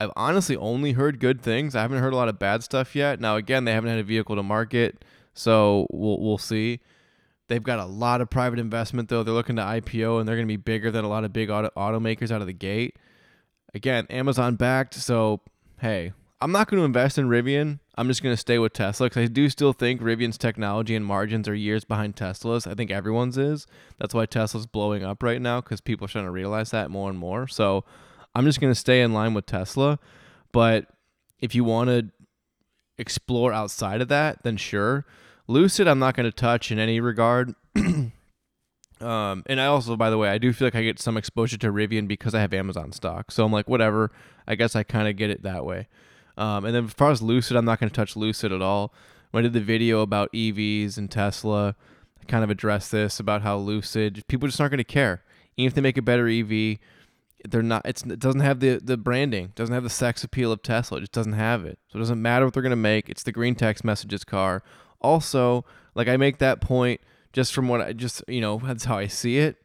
I've 0.00 0.10
honestly 0.16 0.56
only 0.56 0.92
heard 0.92 1.20
good 1.20 1.40
things. 1.40 1.76
I 1.76 1.82
haven't 1.82 1.98
heard 1.98 2.12
a 2.12 2.16
lot 2.16 2.28
of 2.28 2.38
bad 2.38 2.64
stuff 2.64 2.96
yet. 2.96 3.20
Now 3.20 3.36
again, 3.36 3.64
they 3.64 3.72
haven't 3.72 3.90
had 3.90 4.00
a 4.00 4.04
vehicle 4.04 4.34
to 4.36 4.42
market, 4.42 5.04
so 5.34 5.86
we'll 5.90 6.20
we'll 6.20 6.38
see. 6.38 6.80
They've 7.46 7.62
got 7.62 7.78
a 7.78 7.84
lot 7.84 8.20
of 8.20 8.30
private 8.30 8.58
investment 8.58 9.08
though. 9.08 9.22
They're 9.22 9.34
looking 9.34 9.56
to 9.56 9.62
IPO 9.62 10.18
and 10.18 10.28
they're 10.28 10.36
going 10.36 10.48
to 10.48 10.52
be 10.52 10.56
bigger 10.56 10.90
than 10.90 11.04
a 11.04 11.08
lot 11.08 11.24
of 11.24 11.32
big 11.32 11.50
auto 11.50 11.70
automakers 11.76 12.30
out 12.30 12.40
of 12.40 12.46
the 12.46 12.52
gate. 12.52 12.96
Again, 13.74 14.06
Amazon 14.08 14.56
backed, 14.56 14.94
so 14.94 15.40
hey, 15.80 16.12
I'm 16.44 16.52
not 16.52 16.68
going 16.68 16.78
to 16.78 16.84
invest 16.84 17.16
in 17.16 17.30
Rivian. 17.30 17.78
I'm 17.94 18.06
just 18.06 18.22
going 18.22 18.34
to 18.34 18.36
stay 18.36 18.58
with 18.58 18.74
Tesla 18.74 19.06
because 19.06 19.22
I 19.22 19.32
do 19.32 19.48
still 19.48 19.72
think 19.72 20.02
Rivian's 20.02 20.36
technology 20.36 20.94
and 20.94 21.02
margins 21.02 21.48
are 21.48 21.54
years 21.54 21.86
behind 21.86 22.16
Tesla's. 22.16 22.66
I 22.66 22.74
think 22.74 22.90
everyone's 22.90 23.38
is. 23.38 23.66
That's 23.98 24.12
why 24.12 24.26
Tesla's 24.26 24.66
blowing 24.66 25.02
up 25.02 25.22
right 25.22 25.40
now 25.40 25.62
because 25.62 25.80
people 25.80 26.04
are 26.04 26.08
starting 26.08 26.26
to 26.26 26.32
realize 26.32 26.70
that 26.72 26.90
more 26.90 27.08
and 27.08 27.18
more. 27.18 27.48
So 27.48 27.86
I'm 28.34 28.44
just 28.44 28.60
going 28.60 28.70
to 28.70 28.78
stay 28.78 29.00
in 29.00 29.14
line 29.14 29.32
with 29.32 29.46
Tesla. 29.46 29.98
But 30.52 30.84
if 31.40 31.54
you 31.54 31.64
want 31.64 31.88
to 31.88 32.10
explore 32.98 33.50
outside 33.50 34.02
of 34.02 34.08
that, 34.08 34.42
then 34.42 34.58
sure. 34.58 35.06
Lucid, 35.48 35.88
I'm 35.88 35.98
not 35.98 36.14
going 36.14 36.30
to 36.30 36.36
touch 36.36 36.70
in 36.70 36.78
any 36.78 37.00
regard. 37.00 37.54
Um, 39.00 39.42
and 39.46 39.60
I 39.60 39.66
also, 39.66 39.96
by 39.96 40.08
the 40.08 40.16
way, 40.16 40.30
I 40.30 40.38
do 40.38 40.52
feel 40.52 40.66
like 40.66 40.76
I 40.76 40.82
get 40.82 40.98
some 40.98 41.18
exposure 41.18 41.58
to 41.58 41.72
Rivian 41.72 42.08
because 42.08 42.34
I 42.34 42.40
have 42.40 42.54
Amazon 42.54 42.92
stock. 42.92 43.32
So 43.32 43.44
I'm 43.44 43.52
like, 43.52 43.68
whatever. 43.68 44.12
I 44.46 44.54
guess 44.54 44.74
I 44.74 44.82
kind 44.82 45.08
of 45.08 45.16
get 45.16 45.28
it 45.28 45.42
that 45.42 45.66
way. 45.66 45.88
Um, 46.36 46.64
and 46.64 46.74
then 46.74 46.84
as 46.84 46.92
far 46.92 47.10
as 47.10 47.22
Lucid, 47.22 47.56
I'm 47.56 47.64
not 47.64 47.80
going 47.80 47.90
to 47.90 47.94
touch 47.94 48.16
Lucid 48.16 48.52
at 48.52 48.62
all. 48.62 48.92
When 49.30 49.42
I 49.42 49.46
did 49.46 49.52
the 49.52 49.60
video 49.60 50.00
about 50.00 50.32
EVs 50.32 50.96
and 50.96 51.10
Tesla, 51.10 51.76
I 52.20 52.24
kind 52.26 52.44
of 52.44 52.50
addressed 52.50 52.92
this 52.92 53.20
about 53.20 53.42
how 53.42 53.56
Lucid 53.56 54.24
people 54.28 54.48
just 54.48 54.60
aren't 54.60 54.72
going 54.72 54.78
to 54.78 54.84
care. 54.84 55.22
Even 55.56 55.68
if 55.68 55.74
they 55.74 55.80
make 55.80 55.98
a 55.98 56.02
better 56.02 56.28
EV, 56.28 56.78
they're 57.48 57.62
not. 57.62 57.82
it 57.84 58.18
doesn't 58.18 58.40
have 58.40 58.60
the 58.60 58.80
the 58.82 58.96
branding, 58.96 59.52
doesn't 59.54 59.74
have 59.74 59.82
the 59.82 59.90
sex 59.90 60.24
appeal 60.24 60.50
of 60.50 60.62
Tesla. 60.62 60.98
It 60.98 61.02
just 61.02 61.12
doesn't 61.12 61.34
have 61.34 61.64
it. 61.64 61.78
So 61.88 61.98
it 61.98 62.00
doesn't 62.00 62.20
matter 62.20 62.44
what 62.44 62.54
they're 62.54 62.62
going 62.62 62.70
to 62.70 62.76
make. 62.76 63.08
It's 63.08 63.22
the 63.22 63.32
green 63.32 63.54
text 63.54 63.84
messages 63.84 64.24
car. 64.24 64.62
Also, 65.00 65.64
like 65.94 66.08
I 66.08 66.16
make 66.16 66.38
that 66.38 66.60
point 66.60 67.00
just 67.32 67.52
from 67.52 67.68
what 67.68 67.80
I 67.80 67.92
just 67.92 68.22
you 68.28 68.40
know 68.40 68.58
that's 68.64 68.84
how 68.84 68.98
I 68.98 69.06
see 69.06 69.38
it. 69.38 69.56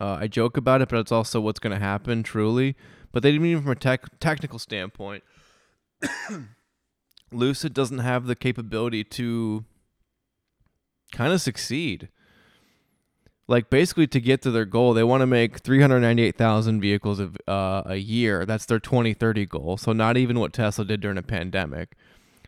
Uh, 0.00 0.18
I 0.20 0.26
joke 0.28 0.56
about 0.56 0.82
it, 0.82 0.88
but 0.88 0.98
it's 0.98 1.12
also 1.12 1.40
what's 1.40 1.60
going 1.60 1.72
to 1.72 1.84
happen 1.84 2.22
truly. 2.22 2.76
But 3.12 3.22
they 3.22 3.30
didn't 3.30 3.46
even 3.46 3.62
from 3.62 3.72
a 3.72 3.76
tech, 3.76 4.18
technical 4.18 4.58
standpoint 4.58 5.22
Lucid 7.32 7.74
doesn't 7.74 7.98
have 7.98 8.26
the 8.26 8.36
capability 8.36 9.04
to 9.04 9.64
kind 11.12 11.32
of 11.32 11.40
succeed. 11.40 12.08
Like 13.46 13.68
basically 13.68 14.06
to 14.06 14.20
get 14.20 14.40
to 14.42 14.50
their 14.50 14.64
goal, 14.64 14.94
they 14.94 15.04
want 15.04 15.20
to 15.20 15.26
make 15.26 15.58
398,000 15.58 16.80
vehicles 16.80 17.20
of, 17.20 17.36
uh, 17.46 17.82
a 17.84 17.96
year. 17.96 18.46
That's 18.46 18.64
their 18.64 18.78
2030 18.78 19.46
goal. 19.46 19.76
So 19.76 19.92
not 19.92 20.16
even 20.16 20.38
what 20.40 20.52
Tesla 20.52 20.84
did 20.84 21.00
during 21.00 21.18
a 21.18 21.22
pandemic. 21.22 21.94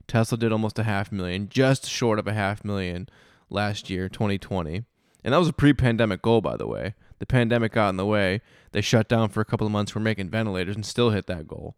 Tesla 0.09 0.39
did 0.39 0.53
almost 0.53 0.79
a 0.79 0.85
half 0.85 1.13
million, 1.13 1.49
just 1.49 1.87
short 1.87 2.19
of 2.19 2.27
a 2.27 2.33
half 2.33 2.65
million 2.65 3.09
last 3.51 3.91
year, 3.91 4.09
2020. 4.09 4.85
And 5.25 5.35
that 5.35 5.39
was 5.39 5.49
a 5.49 5.53
pre-pandemic 5.53 6.23
goal 6.23 6.41
by 6.41 6.57
the 6.57 6.67
way. 6.67 6.95
The 7.19 7.27
pandemic 7.27 7.73
got 7.73 7.91
in 7.91 7.97
the 7.97 8.07
way. 8.07 8.41
They 8.73 8.81
shut 8.81 9.09
down 9.09 9.31
for 9.31 9.41
a 9.41 9.45
couple 9.45 9.67
of 9.67 9.73
months 9.73 9.93
for 9.93 10.01
making 10.01 10.31
ventilators 10.31 10.77
and 10.77 10.85
still 10.85 11.11
hit 11.11 11.27
that 11.27 11.49
goal. 11.49 11.77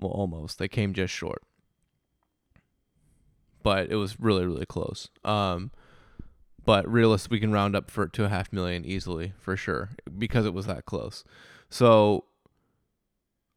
Well, 0.00 0.12
almost. 0.12 0.58
They 0.58 0.68
came 0.68 0.92
just 0.92 1.12
short. 1.12 1.42
But 3.62 3.90
it 3.90 3.96
was 3.96 4.20
really, 4.20 4.46
really 4.46 4.66
close. 4.66 5.08
Um, 5.24 5.72
but 6.64 6.90
realist, 6.90 7.30
we 7.30 7.40
can 7.40 7.52
round 7.52 7.74
up 7.74 7.90
for 7.90 8.06
to 8.06 8.24
a 8.24 8.28
half 8.28 8.52
million 8.52 8.84
easily 8.84 9.32
for 9.38 9.56
sure 9.56 9.90
because 10.18 10.44
it 10.44 10.54
was 10.54 10.66
that 10.66 10.84
close. 10.84 11.24
So 11.70 12.24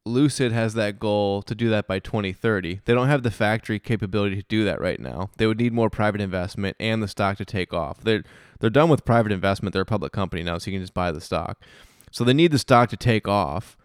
Lucid 0.05 0.51
has 0.51 0.73
that 0.75 0.99
goal 0.99 1.41
to 1.43 1.55
do 1.55 1.69
that 1.69 1.87
by 1.87 1.99
2030. 1.99 2.81
They 2.85 2.93
don't 2.93 3.07
have 3.07 3.23
the 3.23 3.31
factory 3.31 3.79
capability 3.79 4.35
to 4.37 4.47
do 4.47 4.63
that 4.65 4.79
right 4.79 4.99
now. 4.99 5.29
They 5.37 5.47
would 5.47 5.59
need 5.59 5.73
more 5.73 5.89
private 5.89 6.21
investment 6.21 6.77
and 6.79 7.01
the 7.01 7.07
stock 7.07 7.37
to 7.37 7.45
take 7.45 7.73
off. 7.73 8.01
They're 8.01 8.23
they're 8.59 8.69
done 8.69 8.89
with 8.89 9.05
private 9.05 9.31
investment. 9.31 9.73
They're 9.73 9.83
a 9.83 9.85
public 9.85 10.11
company 10.11 10.43
now, 10.43 10.57
so 10.57 10.69
you 10.69 10.75
can 10.75 10.83
just 10.83 10.93
buy 10.93 11.11
the 11.11 11.21
stock. 11.21 11.63
So 12.11 12.23
they 12.23 12.33
need 12.33 12.51
the 12.51 12.59
stock 12.59 12.89
to 12.89 12.97
take 12.97 13.27
off 13.27 13.77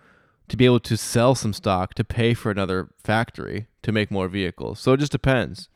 to 0.48 0.56
be 0.56 0.64
able 0.64 0.80
to 0.80 0.96
sell 0.96 1.34
some 1.34 1.52
stock 1.52 1.94
to 1.94 2.04
pay 2.04 2.34
for 2.34 2.50
another 2.50 2.90
factory 3.02 3.66
to 3.82 3.92
make 3.92 4.10
more 4.10 4.28
vehicles. 4.28 4.80
So 4.80 4.92
it 4.92 5.00
just 5.00 5.12
depends. 5.12 5.68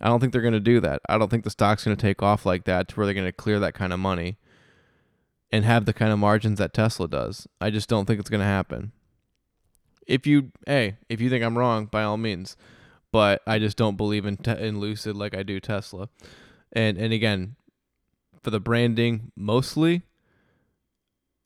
I 0.00 0.08
don't 0.08 0.20
think 0.20 0.32
they're 0.32 0.42
going 0.42 0.52
to 0.54 0.60
do 0.60 0.80
that. 0.80 1.00
I 1.08 1.18
don't 1.18 1.30
think 1.30 1.44
the 1.44 1.50
stock's 1.50 1.84
going 1.84 1.96
to 1.96 2.00
take 2.00 2.22
off 2.22 2.44
like 2.46 2.64
that 2.64 2.88
to 2.88 2.96
where 2.96 3.06
they're 3.06 3.14
going 3.14 3.26
to 3.26 3.32
clear 3.32 3.58
that 3.60 3.74
kind 3.74 3.92
of 3.92 3.98
money 3.98 4.38
and 5.50 5.64
have 5.64 5.84
the 5.84 5.92
kind 5.92 6.12
of 6.12 6.18
margins 6.18 6.58
that 6.58 6.74
Tesla 6.74 7.08
does. 7.08 7.46
I 7.60 7.70
just 7.70 7.88
don't 7.88 8.06
think 8.06 8.20
it's 8.20 8.30
going 8.30 8.40
to 8.40 8.46
happen. 8.46 8.92
If 10.06 10.26
you, 10.26 10.52
hey, 10.66 10.96
if 11.08 11.20
you 11.20 11.30
think 11.30 11.44
I'm 11.44 11.56
wrong, 11.56 11.86
by 11.86 12.02
all 12.02 12.16
means, 12.16 12.56
but 13.12 13.40
I 13.46 13.58
just 13.58 13.76
don't 13.76 13.96
believe 13.96 14.26
in 14.26 14.36
te- 14.36 14.58
in 14.58 14.80
Lucid 14.80 15.16
like 15.16 15.36
I 15.36 15.44
do 15.44 15.60
Tesla. 15.60 16.08
And 16.72 16.98
and 16.98 17.12
again, 17.12 17.54
for 18.42 18.50
the 18.50 18.60
branding 18.60 19.30
mostly, 19.36 20.02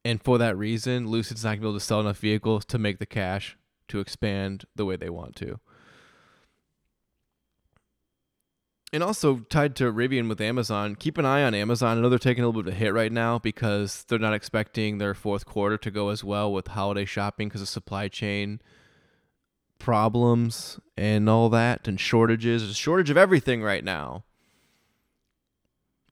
and 0.05 0.23
for 0.23 0.39
that 0.39 0.57
reason, 0.57 1.09
Lucid's 1.09 1.45
not 1.45 1.51
going 1.51 1.59
to 1.59 1.63
be 1.63 1.69
able 1.69 1.79
to 1.79 1.85
sell 1.85 2.01
enough 2.01 2.19
vehicles 2.19 2.65
to 2.67 2.79
make 2.79 2.99
the 2.99 3.07
cash 3.07 3.57
to 3.89 4.01
expand 4.01 4.65
the 4.77 4.85
way 4.85 4.97
they 4.97 5.11
want 5.11 5.37
to. 5.37 5.59
And 8.91 9.03
also 9.03 9.41
tied 9.51 9.77
to 9.77 9.93
Rivian 9.93 10.29
with 10.29 10.41
Amazon, 10.41 10.95
keep 10.95 11.19
an 11.19 11.27
eye 11.27 11.43
on 11.43 11.53
Amazon. 11.55 11.99
I 11.99 12.01
know 12.01 12.09
they're 12.09 12.19
taking 12.19 12.43
a 12.43 12.47
little 12.47 12.63
bit 12.63 12.73
of 12.73 12.75
a 12.75 12.79
hit 12.79 12.95
right 12.95 13.13
now 13.13 13.39
because 13.39 14.05
they're 14.09 14.19
not 14.19 14.33
expecting 14.33 14.97
their 14.97 15.13
fourth 15.13 15.45
quarter 15.45 15.77
to 15.77 15.91
go 15.91 16.09
as 16.09 16.25
well 16.25 16.51
with 16.51 16.69
holiday 16.69 17.05
shopping 17.05 17.49
because 17.49 17.61
of 17.61 17.69
supply 17.69 18.09
chain 18.09 18.63
problems 19.79 20.81
and 20.97 21.29
all 21.29 21.51
that 21.51 21.87
and 21.87 22.01
shortages. 22.01 22.63
There's 22.63 22.73
a 22.73 22.75
shortage 22.75 23.11
of 23.11 23.19
everything 23.19 23.63
right 23.63 23.85
now. 23.85 24.25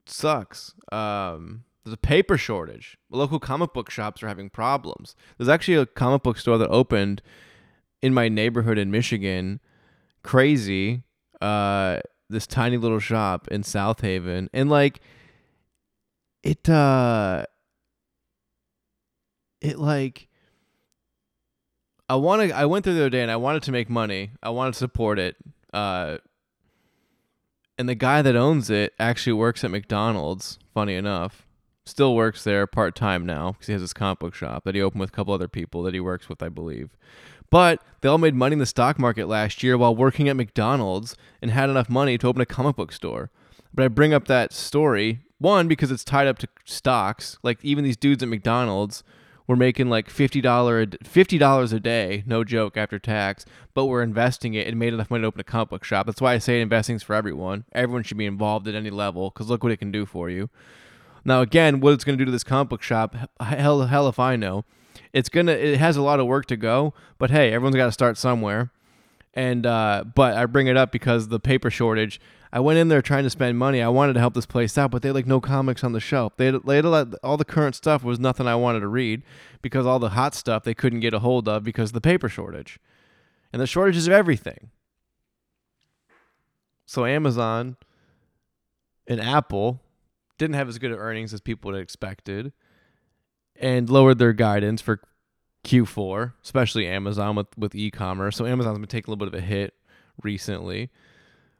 It 0.05 0.11
sucks. 0.11 0.75
Um, 0.91 1.63
there's 1.87 1.93
a 1.93 1.97
paper 1.97 2.37
shortage. 2.37 2.97
Local 3.09 3.39
comic 3.39 3.71
book 3.71 3.89
shops 3.89 4.21
are 4.21 4.27
having 4.27 4.49
problems. 4.49 5.15
There's 5.37 5.47
actually 5.47 5.75
a 5.75 5.85
comic 5.85 6.21
book 6.21 6.37
store 6.37 6.57
that 6.57 6.67
opened 6.67 7.21
in 8.01 8.13
my 8.13 8.27
neighborhood 8.27 8.77
in 8.77 8.91
Michigan. 8.91 9.61
Crazy. 10.21 11.03
Uh, 11.39 12.01
this 12.29 12.45
tiny 12.45 12.75
little 12.75 12.99
shop 12.99 13.47
in 13.47 13.63
South 13.63 14.01
Haven. 14.01 14.49
And 14.53 14.69
like 14.69 14.99
it 16.43 16.67
uh 16.67 17.45
it 19.61 19.79
like 19.79 20.27
I 22.09 22.15
want 22.15 22.49
to 22.49 22.55
I 22.55 22.65
went 22.65 22.83
there 22.83 22.95
the 22.95 22.99
other 22.99 23.09
day 23.09 23.21
and 23.21 23.31
I 23.31 23.37
wanted 23.37 23.63
to 23.63 23.71
make 23.71 23.89
money. 23.89 24.31
I 24.43 24.49
wanted 24.49 24.73
to 24.73 24.79
support 24.79 25.19
it. 25.19 25.37
Uh 25.71 26.17
and 27.77 27.87
the 27.87 27.95
guy 27.95 28.21
that 28.21 28.35
owns 28.35 28.69
it 28.69 28.93
actually 28.99 29.33
works 29.33 29.63
at 29.63 29.71
McDonald's, 29.71 30.59
funny 30.73 30.95
enough 30.95 31.46
still 31.87 32.15
works 32.15 32.43
there 32.43 32.67
part 32.67 32.95
time 32.95 33.25
now 33.25 33.53
because 33.53 33.67
he 33.67 33.73
has 33.73 33.81
his 33.81 33.93
comic 33.93 34.19
book 34.19 34.35
shop 34.35 34.63
that 34.63 34.75
he 34.75 34.81
opened 34.81 35.01
with 35.01 35.09
a 35.09 35.13
couple 35.13 35.33
other 35.33 35.47
people 35.47 35.83
that 35.83 35.93
he 35.93 35.99
works 35.99 36.29
with, 36.29 36.41
I 36.43 36.49
believe. 36.49 36.89
But 37.49 37.81
they 38.01 38.09
all 38.09 38.17
made 38.17 38.35
money 38.35 38.53
in 38.53 38.59
the 38.59 38.65
stock 38.65 38.99
market 38.99 39.27
last 39.27 39.63
year 39.63 39.77
while 39.77 39.95
working 39.95 40.27
at 40.27 40.35
McDonald's 40.35 41.15
and 41.41 41.51
had 41.51 41.69
enough 41.69 41.89
money 41.89 42.17
to 42.17 42.27
open 42.27 42.41
a 42.41 42.45
comic 42.45 42.75
book 42.75 42.91
store. 42.91 43.31
But 43.73 43.85
I 43.85 43.87
bring 43.87 44.13
up 44.13 44.27
that 44.27 44.53
story 44.53 45.19
one 45.39 45.67
because 45.67 45.91
it's 45.91 46.03
tied 46.03 46.27
up 46.27 46.39
to 46.39 46.47
stocks. 46.65 47.37
Like 47.43 47.59
even 47.63 47.83
these 47.83 47.97
dudes 47.97 48.23
at 48.23 48.29
McDonald's 48.29 49.03
were 49.45 49.55
making 49.55 49.89
like 49.89 50.09
fifty 50.09 50.41
dollar 50.41 50.85
fifty 51.03 51.37
dollars 51.37 51.71
a 51.71 51.79
day, 51.79 52.23
no 52.25 52.43
joke, 52.43 52.75
after 52.75 52.99
tax. 52.99 53.45
But 53.73 53.85
we're 53.85 54.03
investing 54.03 54.53
it 54.53 54.67
and 54.67 54.77
made 54.77 54.93
enough 54.93 55.09
money 55.09 55.21
to 55.21 55.27
open 55.27 55.39
a 55.39 55.45
comic 55.45 55.69
book 55.69 55.83
shop. 55.83 56.05
That's 56.05 56.21
why 56.21 56.33
I 56.33 56.37
say 56.37 56.59
investing's 56.59 57.03
for 57.03 57.15
everyone. 57.15 57.65
Everyone 57.71 58.03
should 58.03 58.17
be 58.17 58.25
involved 58.25 58.67
at 58.67 58.75
any 58.75 58.89
level 58.89 59.29
because 59.29 59.49
look 59.49 59.63
what 59.63 59.71
it 59.71 59.77
can 59.77 59.91
do 59.91 60.05
for 60.05 60.29
you. 60.29 60.49
Now, 61.27 61.41
again, 61.41 61.81
what 61.81 61.91
it's 61.91 62.05
going 62.05 62.17
to 62.17 62.21
do 62.21 62.25
to 62.25 62.31
this 62.31 62.45
comic 62.45 62.69
book 62.69 62.81
shop, 62.81 63.13
hell, 63.41 63.81
hell 63.81 64.07
if 64.07 64.17
I 64.17 64.37
know. 64.37 64.63
It's 65.11 65.27
gonna, 65.27 65.51
it 65.51 65.77
has 65.77 65.97
a 65.97 66.01
lot 66.01 66.21
of 66.21 66.25
work 66.25 66.45
to 66.45 66.55
go, 66.55 66.93
but 67.17 67.31
hey, 67.31 67.51
everyone's 67.51 67.75
got 67.75 67.87
to 67.87 67.91
start 67.91 68.17
somewhere. 68.17 68.71
And 69.33 69.65
uh, 69.65 70.05
but 70.15 70.35
I 70.35 70.45
bring 70.45 70.67
it 70.67 70.77
up 70.77 70.91
because 70.91 71.27
the 71.27 71.39
paper 71.39 71.69
shortage. 71.69 72.19
I 72.51 72.61
went 72.61 72.79
in 72.79 72.87
there 72.87 73.01
trying 73.01 73.23
to 73.23 73.29
spend 73.29 73.57
money. 73.57 73.81
I 73.81 73.89
wanted 73.89 74.13
to 74.13 74.21
help 74.21 74.35
this 74.35 74.45
place 74.45 74.77
out, 74.77 74.89
but 74.89 75.01
they 75.01 75.09
had 75.09 75.15
like 75.15 75.27
no 75.27 75.41
comics 75.41 75.83
on 75.83 75.91
the 75.91 75.99
shelf. 75.99 76.37
They 76.37 76.45
had, 76.45 76.63
they 76.65 76.77
had 76.77 76.85
lot, 76.85 77.13
all 77.21 77.35
the 77.35 77.43
current 77.43 77.75
stuff 77.75 78.05
was 78.05 78.19
nothing 78.19 78.47
I 78.47 78.55
wanted 78.55 78.79
to 78.79 78.87
read 78.87 79.21
because 79.61 79.85
all 79.85 79.99
the 79.99 80.09
hot 80.09 80.33
stuff 80.33 80.63
they 80.63 80.73
couldn't 80.73 81.01
get 81.01 81.13
a 81.13 81.19
hold 81.19 81.49
of 81.49 81.63
because 81.63 81.89
of 81.89 81.93
the 81.93 82.01
paper 82.01 82.29
shortage 82.29 82.79
and 83.51 83.61
the 83.61 83.67
shortages 83.67 84.07
of 84.07 84.13
everything. 84.13 84.71
So 86.85 87.05
Amazon 87.05 87.75
and 89.07 89.19
Apple 89.19 89.81
didn't 90.37 90.55
have 90.55 90.69
as 90.69 90.77
good 90.77 90.91
of 90.91 90.99
earnings 90.99 91.33
as 91.33 91.41
people 91.41 91.73
have 91.73 91.81
expected 91.81 92.53
and 93.55 93.89
lowered 93.89 94.19
their 94.19 94.33
guidance 94.33 94.81
for 94.81 95.01
Q4, 95.63 96.33
especially 96.43 96.87
Amazon 96.87 97.35
with, 97.35 97.47
with 97.57 97.75
e-commerce. 97.75 98.37
So 98.37 98.45
Amazon's 98.45 98.79
been 98.79 98.87
taking 98.87 99.09
a 99.09 99.15
little 99.15 99.29
bit 99.29 99.37
of 99.37 99.43
a 99.43 99.45
hit 99.45 99.73
recently. 100.21 100.89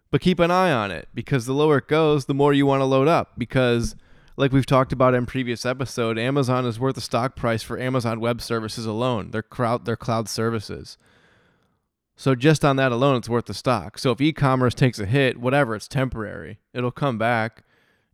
But 0.09 0.21
keep 0.21 0.39
an 0.39 0.51
eye 0.51 0.71
on 0.71 0.91
it 0.91 1.09
because 1.13 1.45
the 1.45 1.53
lower 1.53 1.79
it 1.79 1.87
goes, 1.87 2.25
the 2.25 2.33
more 2.33 2.53
you 2.53 2.65
want 2.65 2.81
to 2.81 2.85
load 2.85 3.07
up. 3.07 3.33
Because, 3.37 3.95
like 4.37 4.53
we've 4.53 4.65
talked 4.65 4.93
about 4.93 5.13
in 5.13 5.25
previous 5.25 5.65
episode, 5.65 6.17
Amazon 6.17 6.65
is 6.65 6.79
worth 6.79 6.95
the 6.95 7.01
stock 7.01 7.35
price 7.35 7.61
for 7.61 7.77
Amazon 7.77 8.19
Web 8.21 8.41
Services 8.41 8.85
alone. 8.85 9.31
Their 9.31 9.43
cloud, 9.43 9.85
their 9.85 9.97
cloud 9.97 10.29
services. 10.29 10.97
So 12.15 12.33
just 12.35 12.63
on 12.65 12.77
that 12.77 12.91
alone, 12.91 13.17
it's 13.17 13.29
worth 13.29 13.45
the 13.45 13.53
stock. 13.53 13.99
So 13.99 14.11
if 14.11 14.21
e-commerce 14.21 14.73
takes 14.73 14.97
a 14.97 15.05
hit, 15.05 15.37
whatever, 15.37 15.75
it's 15.75 15.87
temporary. 15.87 16.59
It'll 16.73 16.89
come 16.89 17.17
back. 17.17 17.63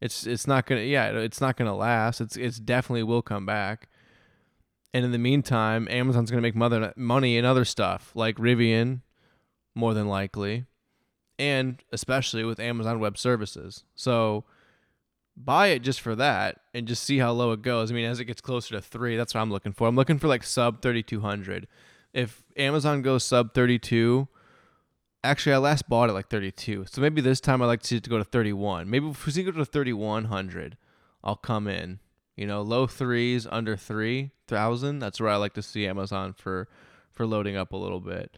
It's 0.03 0.27
it's 0.27 0.45
not 0.45 0.65
gonna 0.65 0.81
yeah, 0.81 1.09
it's 1.11 1.41
not 1.41 1.57
gonna 1.57 1.75
last. 1.75 2.21
It's 2.21 2.35
it's 2.35 2.59
definitely 2.59 3.03
will 3.03 3.21
come 3.21 3.45
back. 3.45 3.87
And 4.93 5.03
in 5.03 5.11
the 5.11 5.17
meantime, 5.17 5.87
Amazon's 5.89 6.29
gonna 6.29 6.41
make 6.41 6.55
mother 6.55 6.93
money 6.95 7.37
in 7.37 7.45
other 7.45 7.65
stuff 7.65 8.11
like 8.13 8.35
Rivian, 8.37 9.01
more 9.73 9.93
than 9.93 10.07
likely 10.07 10.65
and 11.39 11.83
especially 11.91 12.43
with 12.43 12.59
Amazon 12.59 12.99
Web 12.99 13.17
Services. 13.17 13.83
So 13.95 14.45
buy 15.35 15.67
it 15.67 15.79
just 15.79 15.99
for 16.01 16.15
that 16.15 16.59
and 16.73 16.87
just 16.87 17.03
see 17.03 17.17
how 17.17 17.31
low 17.31 17.51
it 17.51 17.61
goes. 17.61 17.91
I 17.91 17.95
mean, 17.95 18.05
as 18.05 18.19
it 18.19 18.25
gets 18.25 18.41
closer 18.41 18.75
to 18.75 18.81
three, 18.81 19.17
that's 19.17 19.33
what 19.33 19.41
I'm 19.41 19.51
looking 19.51 19.73
for. 19.73 19.87
I'm 19.87 19.95
looking 19.95 20.19
for 20.19 20.27
like 20.27 20.43
sub 20.43 20.81
3200. 20.81 21.67
If 22.13 22.43
Amazon 22.55 23.01
goes 23.01 23.23
sub 23.23 23.53
32, 23.53 24.27
actually, 25.23 25.53
I 25.53 25.57
last 25.57 25.87
bought 25.89 26.09
it 26.09 26.13
like 26.13 26.29
32. 26.29 26.85
So 26.89 27.01
maybe 27.01 27.21
this 27.21 27.39
time 27.39 27.61
I'd 27.61 27.67
like 27.67 27.81
to 27.81 27.87
see 27.87 27.97
it 27.97 28.03
to 28.03 28.09
go 28.09 28.17
to 28.17 28.23
31. 28.23 28.89
Maybe 28.89 29.07
if 29.07 29.25
we 29.25 29.31
see 29.31 29.41
it 29.41 29.45
go 29.45 29.51
to 29.51 29.65
3100, 29.65 30.77
I'll 31.23 31.35
come 31.35 31.67
in. 31.67 31.99
You 32.35 32.47
know, 32.47 32.61
low 32.61 32.87
threes, 32.87 33.47
under 33.51 33.77
3,000. 33.77 34.99
That's 34.99 35.21
where 35.21 35.29
I 35.29 35.35
like 35.35 35.53
to 35.53 35.61
see 35.61 35.87
Amazon 35.87 36.33
for 36.33 36.67
for 37.11 37.27
loading 37.27 37.55
up 37.55 37.73
a 37.73 37.77
little 37.77 37.99
bit. 37.99 38.35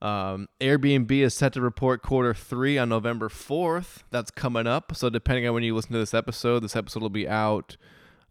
Um, 0.00 0.48
Airbnb 0.60 1.10
is 1.10 1.34
set 1.34 1.52
to 1.54 1.60
report 1.60 2.02
quarter 2.02 2.34
three 2.34 2.78
on 2.78 2.88
November 2.88 3.28
4th. 3.28 4.04
That's 4.10 4.30
coming 4.30 4.66
up. 4.66 4.96
So, 4.96 5.10
depending 5.10 5.46
on 5.46 5.54
when 5.54 5.62
you 5.62 5.74
listen 5.74 5.92
to 5.92 5.98
this 5.98 6.14
episode, 6.14 6.60
this 6.60 6.76
episode 6.76 7.02
will 7.02 7.10
be 7.10 7.28
out 7.28 7.76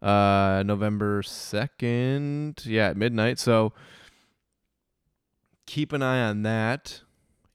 uh, 0.02 0.64
November 0.66 1.22
2nd. 1.22 2.66
Yeah, 2.66 2.90
at 2.90 2.98
midnight. 2.98 3.40
So, 3.40 3.74
keep 5.66 5.92
an 5.92 6.04
eye 6.04 6.22
on 6.22 6.44
that. 6.44 7.02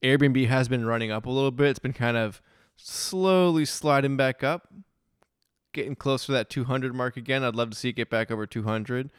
Airbnb 0.02 0.46
has 0.48 0.68
been 0.68 0.84
running 0.86 1.10
up 1.10 1.26
a 1.26 1.30
little 1.30 1.50
bit. 1.50 1.68
It's 1.68 1.78
been 1.78 1.92
kind 1.92 2.16
of 2.16 2.40
slowly 2.76 3.64
sliding 3.64 4.16
back 4.16 4.42
up, 4.42 4.72
getting 5.72 5.94
close 5.94 6.26
to 6.26 6.32
that 6.32 6.50
200 6.50 6.94
mark 6.94 7.16
again. 7.16 7.44
I'd 7.44 7.54
love 7.54 7.70
to 7.70 7.76
see 7.76 7.90
it 7.90 7.96
get 7.96 8.10
back 8.10 8.30
over 8.30 8.46
200. 8.46 9.10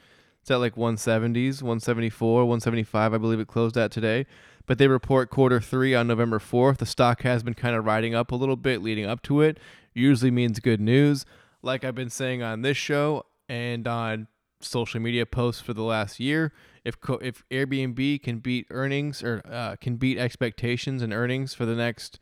It's 0.42 0.50
at 0.50 0.56
like 0.56 0.76
170s, 0.76 1.62
174, 1.62 2.46
175, 2.46 3.14
I 3.14 3.18
believe 3.18 3.40
it 3.40 3.48
closed 3.48 3.78
at 3.78 3.92
today 3.92 4.26
but 4.66 4.78
they 4.78 4.88
report 4.88 5.30
quarter 5.30 5.60
three 5.60 5.94
on 5.96 6.08
November 6.08 6.40
4th. 6.40 6.78
The 6.78 6.86
stock 6.86 7.24
has 7.24 7.44
been 7.44 7.54
kind 7.54 7.76
of 7.76 7.86
riding 7.86 8.16
up 8.16 8.32
a 8.32 8.36
little 8.36 8.56
bit 8.56 8.82
leading 8.82 9.06
up 9.06 9.22
to 9.24 9.42
it. 9.42 9.60
Usually 9.94 10.32
means 10.32 10.60
good 10.60 10.80
news. 10.80 11.26
Like 11.62 11.84
I've 11.84 11.96
been 11.96 12.10
saying 12.10 12.42
on 12.42 12.62
this 12.62 12.78
show 12.78 13.26
and 13.50 13.88
on 13.88 14.28
social 14.60 15.00
media 15.00 15.26
posts 15.26 15.62
for 15.62 15.74
the 15.74 15.84
last 15.84 16.20
year, 16.20 16.54
if 16.84 16.98
if 17.22 17.44
Airbnb 17.50 18.24
can 18.24 18.40
beat 18.40 18.68
earnings 18.70 19.24
or 19.24 19.42
uh, 19.50 19.76
can 19.80 19.98
beat 19.98 20.18
expectations 20.18 21.02
and 21.02 21.14
earnings 21.14 21.54
for 21.54 21.66
the 21.66 21.76
next 21.76 22.20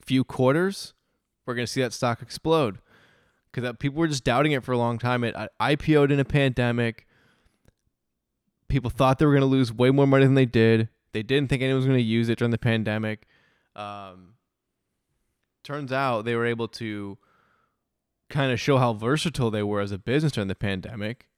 few 0.00 0.24
quarters, 0.24 0.94
we're 1.44 1.54
gonna 1.54 1.66
see 1.66 1.82
that 1.82 1.92
stock 1.92 2.22
explode. 2.22 2.78
Because 3.52 3.74
people 3.78 4.00
were 4.00 4.08
just 4.08 4.24
doubting 4.24 4.52
it 4.52 4.64
for 4.64 4.72
a 4.72 4.78
long 4.78 4.98
time. 4.98 5.24
It 5.24 5.34
IPO'd 5.60 6.12
in 6.12 6.20
a 6.20 6.24
pandemic. 6.24 7.06
People 8.68 8.90
thought 8.90 9.18
they 9.18 9.24
were 9.24 9.32
going 9.32 9.40
to 9.42 9.46
lose 9.46 9.72
way 9.72 9.90
more 9.90 10.06
money 10.06 10.24
than 10.24 10.34
they 10.34 10.44
did. 10.44 10.88
They 11.12 11.22
didn't 11.22 11.48
think 11.48 11.62
anyone 11.62 11.78
was 11.78 11.86
going 11.86 11.98
to 11.98 12.04
use 12.04 12.28
it 12.28 12.38
during 12.38 12.50
the 12.50 12.58
pandemic. 12.58 13.26
Um, 13.76 14.34
turns 15.62 15.92
out 15.92 16.24
they 16.24 16.34
were 16.34 16.44
able 16.44 16.68
to 16.68 17.16
kind 18.28 18.52
of 18.52 18.60
show 18.60 18.76
how 18.76 18.92
versatile 18.92 19.50
they 19.50 19.62
were 19.62 19.80
as 19.80 19.92
a 19.92 19.98
business 19.98 20.32
during 20.32 20.48
the 20.48 20.54
pandemic 20.54 21.28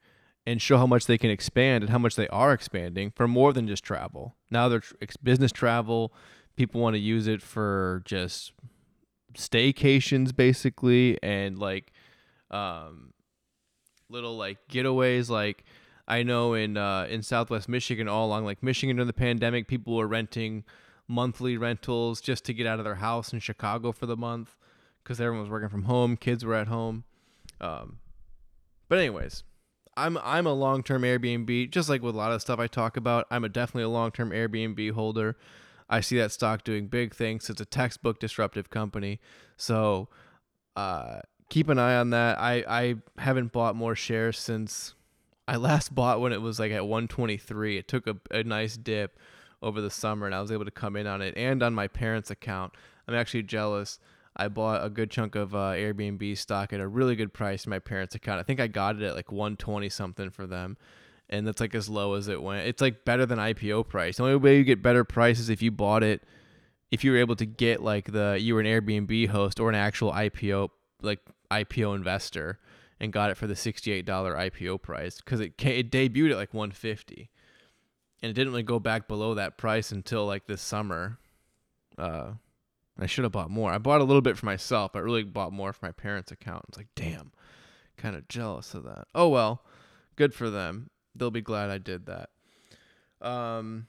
and 0.48 0.62
show 0.62 0.78
how 0.78 0.86
much 0.86 1.04
they 1.04 1.18
can 1.18 1.28
expand 1.28 1.84
and 1.84 1.90
how 1.90 1.98
much 1.98 2.16
they 2.16 2.26
are 2.28 2.54
expanding 2.54 3.10
for 3.10 3.28
more 3.28 3.52
than 3.52 3.68
just 3.68 3.84
travel. 3.84 4.34
Now 4.50 4.70
they're 4.70 4.82
business 5.22 5.52
travel. 5.52 6.10
People 6.56 6.80
want 6.80 6.94
to 6.94 7.00
use 7.00 7.26
it 7.26 7.42
for 7.42 8.00
just 8.06 8.52
staycations 9.34 10.34
basically 10.34 11.22
and 11.22 11.58
like 11.58 11.92
um, 12.50 13.12
little 14.08 14.38
like 14.38 14.56
getaways 14.70 15.28
like 15.28 15.64
I 16.08 16.22
know 16.22 16.54
in 16.54 16.78
uh, 16.78 17.06
in 17.10 17.22
Southwest 17.22 17.68
Michigan, 17.68 18.08
all 18.08 18.26
along 18.26 18.46
like 18.46 18.62
Michigan 18.62 18.96
during 18.96 19.06
the 19.06 19.12
pandemic, 19.12 19.68
people 19.68 19.94
were 19.96 20.08
renting 20.08 20.64
monthly 21.06 21.58
rentals 21.58 22.22
just 22.22 22.46
to 22.46 22.54
get 22.54 22.66
out 22.66 22.78
of 22.78 22.86
their 22.86 22.94
house 22.94 23.34
in 23.34 23.38
Chicago 23.40 23.92
for 23.92 24.06
the 24.06 24.16
month 24.16 24.56
because 25.04 25.20
everyone 25.20 25.42
was 25.42 25.50
working 25.50 25.68
from 25.68 25.82
home, 25.82 26.16
kids 26.16 26.42
were 26.42 26.54
at 26.54 26.68
home. 26.68 27.04
Um, 27.60 27.98
but 28.88 28.98
anyways, 28.98 29.44
I'm 29.98 30.18
I'm 30.22 30.46
a 30.46 30.52
long 30.52 30.82
term 30.82 31.02
Airbnb, 31.02 31.70
just 31.70 31.88
like 31.88 32.02
with 32.02 32.14
a 32.14 32.18
lot 32.18 32.32
of 32.32 32.40
stuff 32.40 32.58
I 32.58 32.66
talk 32.66 32.96
about. 32.96 33.26
I'm 33.30 33.44
a 33.44 33.48
definitely 33.48 33.82
a 33.82 33.88
long 33.88 34.10
term 34.12 34.30
Airbnb 34.30 34.92
holder. 34.92 35.36
I 35.90 36.00
see 36.00 36.18
that 36.18 36.32
stock 36.32 36.64
doing 36.64 36.86
big 36.86 37.14
things. 37.14 37.50
It's 37.50 37.60
a 37.60 37.64
textbook 37.64 38.20
disruptive 38.20 38.70
company, 38.70 39.20
so 39.56 40.08
uh, 40.76 41.20
keep 41.48 41.68
an 41.68 41.78
eye 41.78 41.96
on 41.96 42.10
that. 42.10 42.38
I 42.38 42.64
I 42.68 42.94
haven't 43.20 43.52
bought 43.52 43.74
more 43.74 43.96
shares 43.96 44.38
since 44.38 44.94
I 45.48 45.56
last 45.56 45.94
bought 45.94 46.20
when 46.20 46.32
it 46.32 46.42
was 46.42 46.60
like 46.60 46.72
at 46.72 46.86
123. 46.86 47.78
It 47.78 47.88
took 47.88 48.06
a, 48.06 48.16
a 48.30 48.44
nice 48.44 48.76
dip 48.76 49.18
over 49.60 49.80
the 49.80 49.90
summer 49.90 50.26
and 50.26 50.34
I 50.34 50.40
was 50.40 50.52
able 50.52 50.64
to 50.64 50.70
come 50.70 50.94
in 50.94 51.08
on 51.08 51.20
it 51.20 51.34
and 51.36 51.62
on 51.62 51.74
my 51.74 51.88
parents' 51.88 52.30
account. 52.30 52.74
I'm 53.08 53.14
actually 53.14 53.42
jealous. 53.42 53.98
I 54.38 54.48
bought 54.48 54.84
a 54.84 54.88
good 54.88 55.10
chunk 55.10 55.34
of 55.34 55.54
uh, 55.54 55.72
Airbnb 55.72 56.38
stock 56.38 56.72
at 56.72 56.80
a 56.80 56.86
really 56.86 57.16
good 57.16 57.32
price 57.32 57.64
in 57.64 57.70
my 57.70 57.78
parents' 57.78 58.14
account. 58.14 58.38
I 58.38 58.44
think 58.44 58.60
I 58.60 58.68
got 58.68 58.96
it 58.96 59.02
at 59.02 59.16
like 59.16 59.32
120 59.32 59.88
something 59.88 60.30
for 60.30 60.46
them. 60.46 60.76
And 61.28 61.46
that's 61.46 61.60
like 61.60 61.74
as 61.74 61.88
low 61.88 62.14
as 62.14 62.28
it 62.28 62.42
went. 62.42 62.66
It's 62.66 62.80
like 62.80 63.04
better 63.04 63.26
than 63.26 63.38
IPO 63.38 63.88
price. 63.88 64.16
The 64.16 64.22
only 64.22 64.36
way 64.36 64.56
you 64.56 64.64
get 64.64 64.82
better 64.82 65.04
prices 65.04 65.50
if 65.50 65.60
you 65.60 65.70
bought 65.70 66.02
it, 66.02 66.22
if 66.90 67.04
you 67.04 67.10
were 67.10 67.18
able 67.18 67.36
to 67.36 67.44
get 67.46 67.82
like 67.82 68.12
the 68.12 68.38
you 68.40 68.54
were 68.54 68.60
an 68.60 68.66
Airbnb 68.66 69.28
host 69.28 69.60
or 69.60 69.68
an 69.68 69.74
actual 69.74 70.12
IPO 70.12 70.70
like 71.02 71.20
IPO 71.50 71.96
investor 71.96 72.58
and 73.00 73.12
got 73.12 73.30
it 73.30 73.36
for 73.36 73.46
the 73.46 73.54
$68 73.54 74.04
IPO 74.04 74.80
price 74.80 75.20
because 75.20 75.40
it 75.40 75.52
it 75.62 75.90
debuted 75.90 76.30
at 76.30 76.36
like 76.36 76.54
150 76.54 77.28
and 78.22 78.30
it 78.30 78.32
didn't 78.32 78.52
really 78.52 78.62
go 78.62 78.78
back 78.78 79.06
below 79.06 79.34
that 79.34 79.58
price 79.58 79.92
until 79.92 80.26
like 80.26 80.46
this 80.46 80.62
summer. 80.62 81.18
Uh, 81.96 82.32
I 82.98 83.06
should 83.06 83.24
have 83.24 83.32
bought 83.32 83.50
more. 83.50 83.70
I 83.70 83.78
bought 83.78 84.00
a 84.00 84.04
little 84.04 84.22
bit 84.22 84.36
for 84.36 84.46
myself, 84.46 84.92
but 84.92 85.04
really 85.04 85.22
bought 85.22 85.52
more 85.52 85.72
for 85.72 85.86
my 85.86 85.92
parents' 85.92 86.32
account. 86.32 86.64
It's 86.68 86.78
like, 86.78 86.88
damn, 86.96 87.32
kind 87.96 88.16
of 88.16 88.26
jealous 88.28 88.74
of 88.74 88.84
that. 88.84 89.06
Oh 89.14 89.28
well, 89.28 89.62
good 90.16 90.34
for 90.34 90.50
them. 90.50 90.90
They'll 91.14 91.30
be 91.30 91.40
glad 91.40 91.70
I 91.70 91.78
did 91.78 92.06
that. 92.06 92.30
Um, 93.20 93.86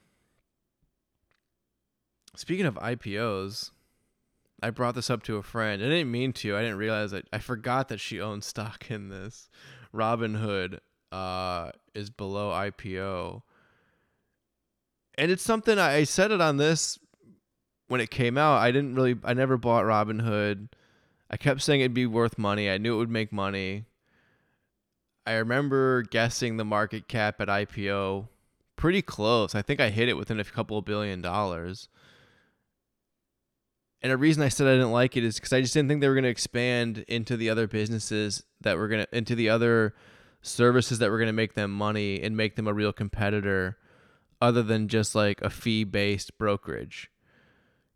speaking 2.35 2.65
of 2.65 2.75
IPOs, 2.75 3.71
I 4.61 4.69
brought 4.69 4.95
this 4.95 5.09
up 5.09 5.23
to 5.23 5.37
a 5.37 5.43
friend. 5.43 5.81
I 5.81 5.87
didn't 5.87 6.11
mean 6.11 6.33
to. 6.33 6.55
I 6.55 6.61
didn't 6.61 6.77
realize 6.77 7.13
it. 7.13 7.27
I 7.31 7.39
forgot 7.39 7.87
that 7.89 7.99
she 7.99 8.21
owns 8.21 8.45
stock 8.45 8.91
in 8.91 9.09
this. 9.09 9.49
Robinhood 9.93 10.79
uh, 11.11 11.71
is 11.93 12.09
below 12.09 12.51
IPO. 12.51 13.41
And 15.17 15.31
it's 15.31 15.43
something 15.43 15.79
I, 15.79 15.95
I 15.95 16.03
said 16.03 16.31
it 16.31 16.41
on 16.41 16.57
this 16.57 16.99
when 17.89 17.99
it 17.99 18.09
came 18.09 18.37
out. 18.37 18.59
I 18.59 18.71
didn't 18.71 18.95
really, 18.95 19.17
I 19.23 19.33
never 19.33 19.57
bought 19.57 19.83
Robinhood. 19.83 20.69
I 21.29 21.37
kept 21.37 21.61
saying 21.61 21.81
it'd 21.81 21.93
be 21.93 22.05
worth 22.05 22.37
money. 22.37 22.69
I 22.69 22.77
knew 22.77 22.95
it 22.95 22.99
would 22.99 23.09
make 23.09 23.33
money. 23.33 23.85
I 25.27 25.33
remember 25.33 26.03
guessing 26.03 26.57
the 26.57 26.65
market 26.65 27.07
cap 27.07 27.41
at 27.41 27.49
IPO 27.49 28.29
pretty 28.75 29.01
close. 29.01 29.53
I 29.53 29.61
think 29.61 29.79
I 29.79 29.89
hit 29.89 30.07
it 30.07 30.17
within 30.17 30.39
a 30.39 30.43
couple 30.43 30.77
of 30.77 30.85
billion 30.85 31.21
dollars. 31.21 31.89
And 34.01 34.13
a 34.13 34.17
reason 34.17 34.41
I 34.41 34.47
said 34.47 34.67
I 34.67 34.73
didn't 34.73 34.91
like 34.91 35.17
it 35.17 35.23
is 35.25 35.35
because 35.35 35.51
I 35.51 35.61
just 35.61 35.73
didn't 35.73 35.89
think 35.89 35.99
they 35.99 36.07
were 36.07 36.15
going 36.15 36.23
to 36.23 36.29
expand 36.29 36.99
into 37.07 37.35
the 37.35 37.49
other 37.49 37.67
businesses 37.67 38.43
that 38.61 38.77
were 38.77 38.87
going 38.87 39.05
to, 39.05 39.17
into 39.17 39.35
the 39.35 39.49
other 39.49 39.93
services 40.41 40.99
that 40.99 41.11
were 41.11 41.17
going 41.17 41.27
to 41.27 41.33
make 41.33 41.53
them 41.53 41.71
money 41.71 42.21
and 42.21 42.37
make 42.37 42.55
them 42.55 42.67
a 42.67 42.73
real 42.73 42.93
competitor 42.93 43.77
other 44.41 44.63
than 44.63 44.87
just 44.87 45.15
like 45.15 45.41
a 45.41 45.49
fee 45.49 45.83
based 45.83 46.37
brokerage. 46.37 47.11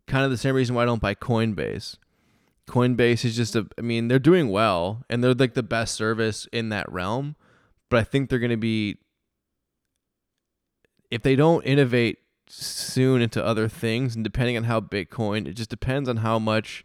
Kind 0.06 0.24
of 0.24 0.30
the 0.30 0.36
same 0.36 0.54
reason 0.54 0.74
why 0.74 0.82
I 0.82 0.86
don't 0.86 1.00
buy 1.00 1.14
Coinbase. 1.14 1.96
Coinbase 2.68 3.24
is 3.24 3.36
just 3.36 3.56
a 3.56 3.66
I 3.78 3.82
mean, 3.82 4.08
they're 4.08 4.18
doing 4.18 4.48
well 4.48 5.04
and 5.10 5.22
they're 5.22 5.34
like 5.34 5.54
the 5.54 5.62
best 5.62 5.94
service 5.94 6.48
in 6.52 6.70
that 6.70 6.90
realm, 6.90 7.36
but 7.90 7.98
I 8.00 8.04
think 8.04 8.28
they're 8.28 8.38
going 8.38 8.50
to 8.50 8.56
be 8.56 8.98
if 11.10 11.22
they 11.22 11.36
don't 11.36 11.62
innovate 11.64 12.18
soon 12.48 13.22
into 13.22 13.44
other 13.44 13.68
things 13.68 14.14
and 14.14 14.24
depending 14.24 14.56
on 14.56 14.64
how 14.64 14.80
Bitcoin, 14.80 15.46
it 15.46 15.52
just 15.52 15.70
depends 15.70 16.08
on 16.08 16.18
how 16.18 16.38
much 16.38 16.84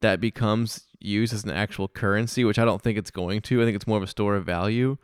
that 0.00 0.20
becomes 0.20 0.86
used 0.98 1.32
as 1.32 1.44
an 1.44 1.50
actual 1.50 1.88
currency, 1.88 2.44
which 2.44 2.58
I 2.58 2.64
don't 2.64 2.82
think 2.82 2.98
it's 2.98 3.10
going 3.10 3.40
to. 3.42 3.62
I 3.62 3.64
think 3.64 3.76
it's 3.76 3.86
more 3.86 3.96
of 3.96 4.02
a 4.02 4.08
store 4.08 4.36
of 4.36 4.44
value. 4.44 4.96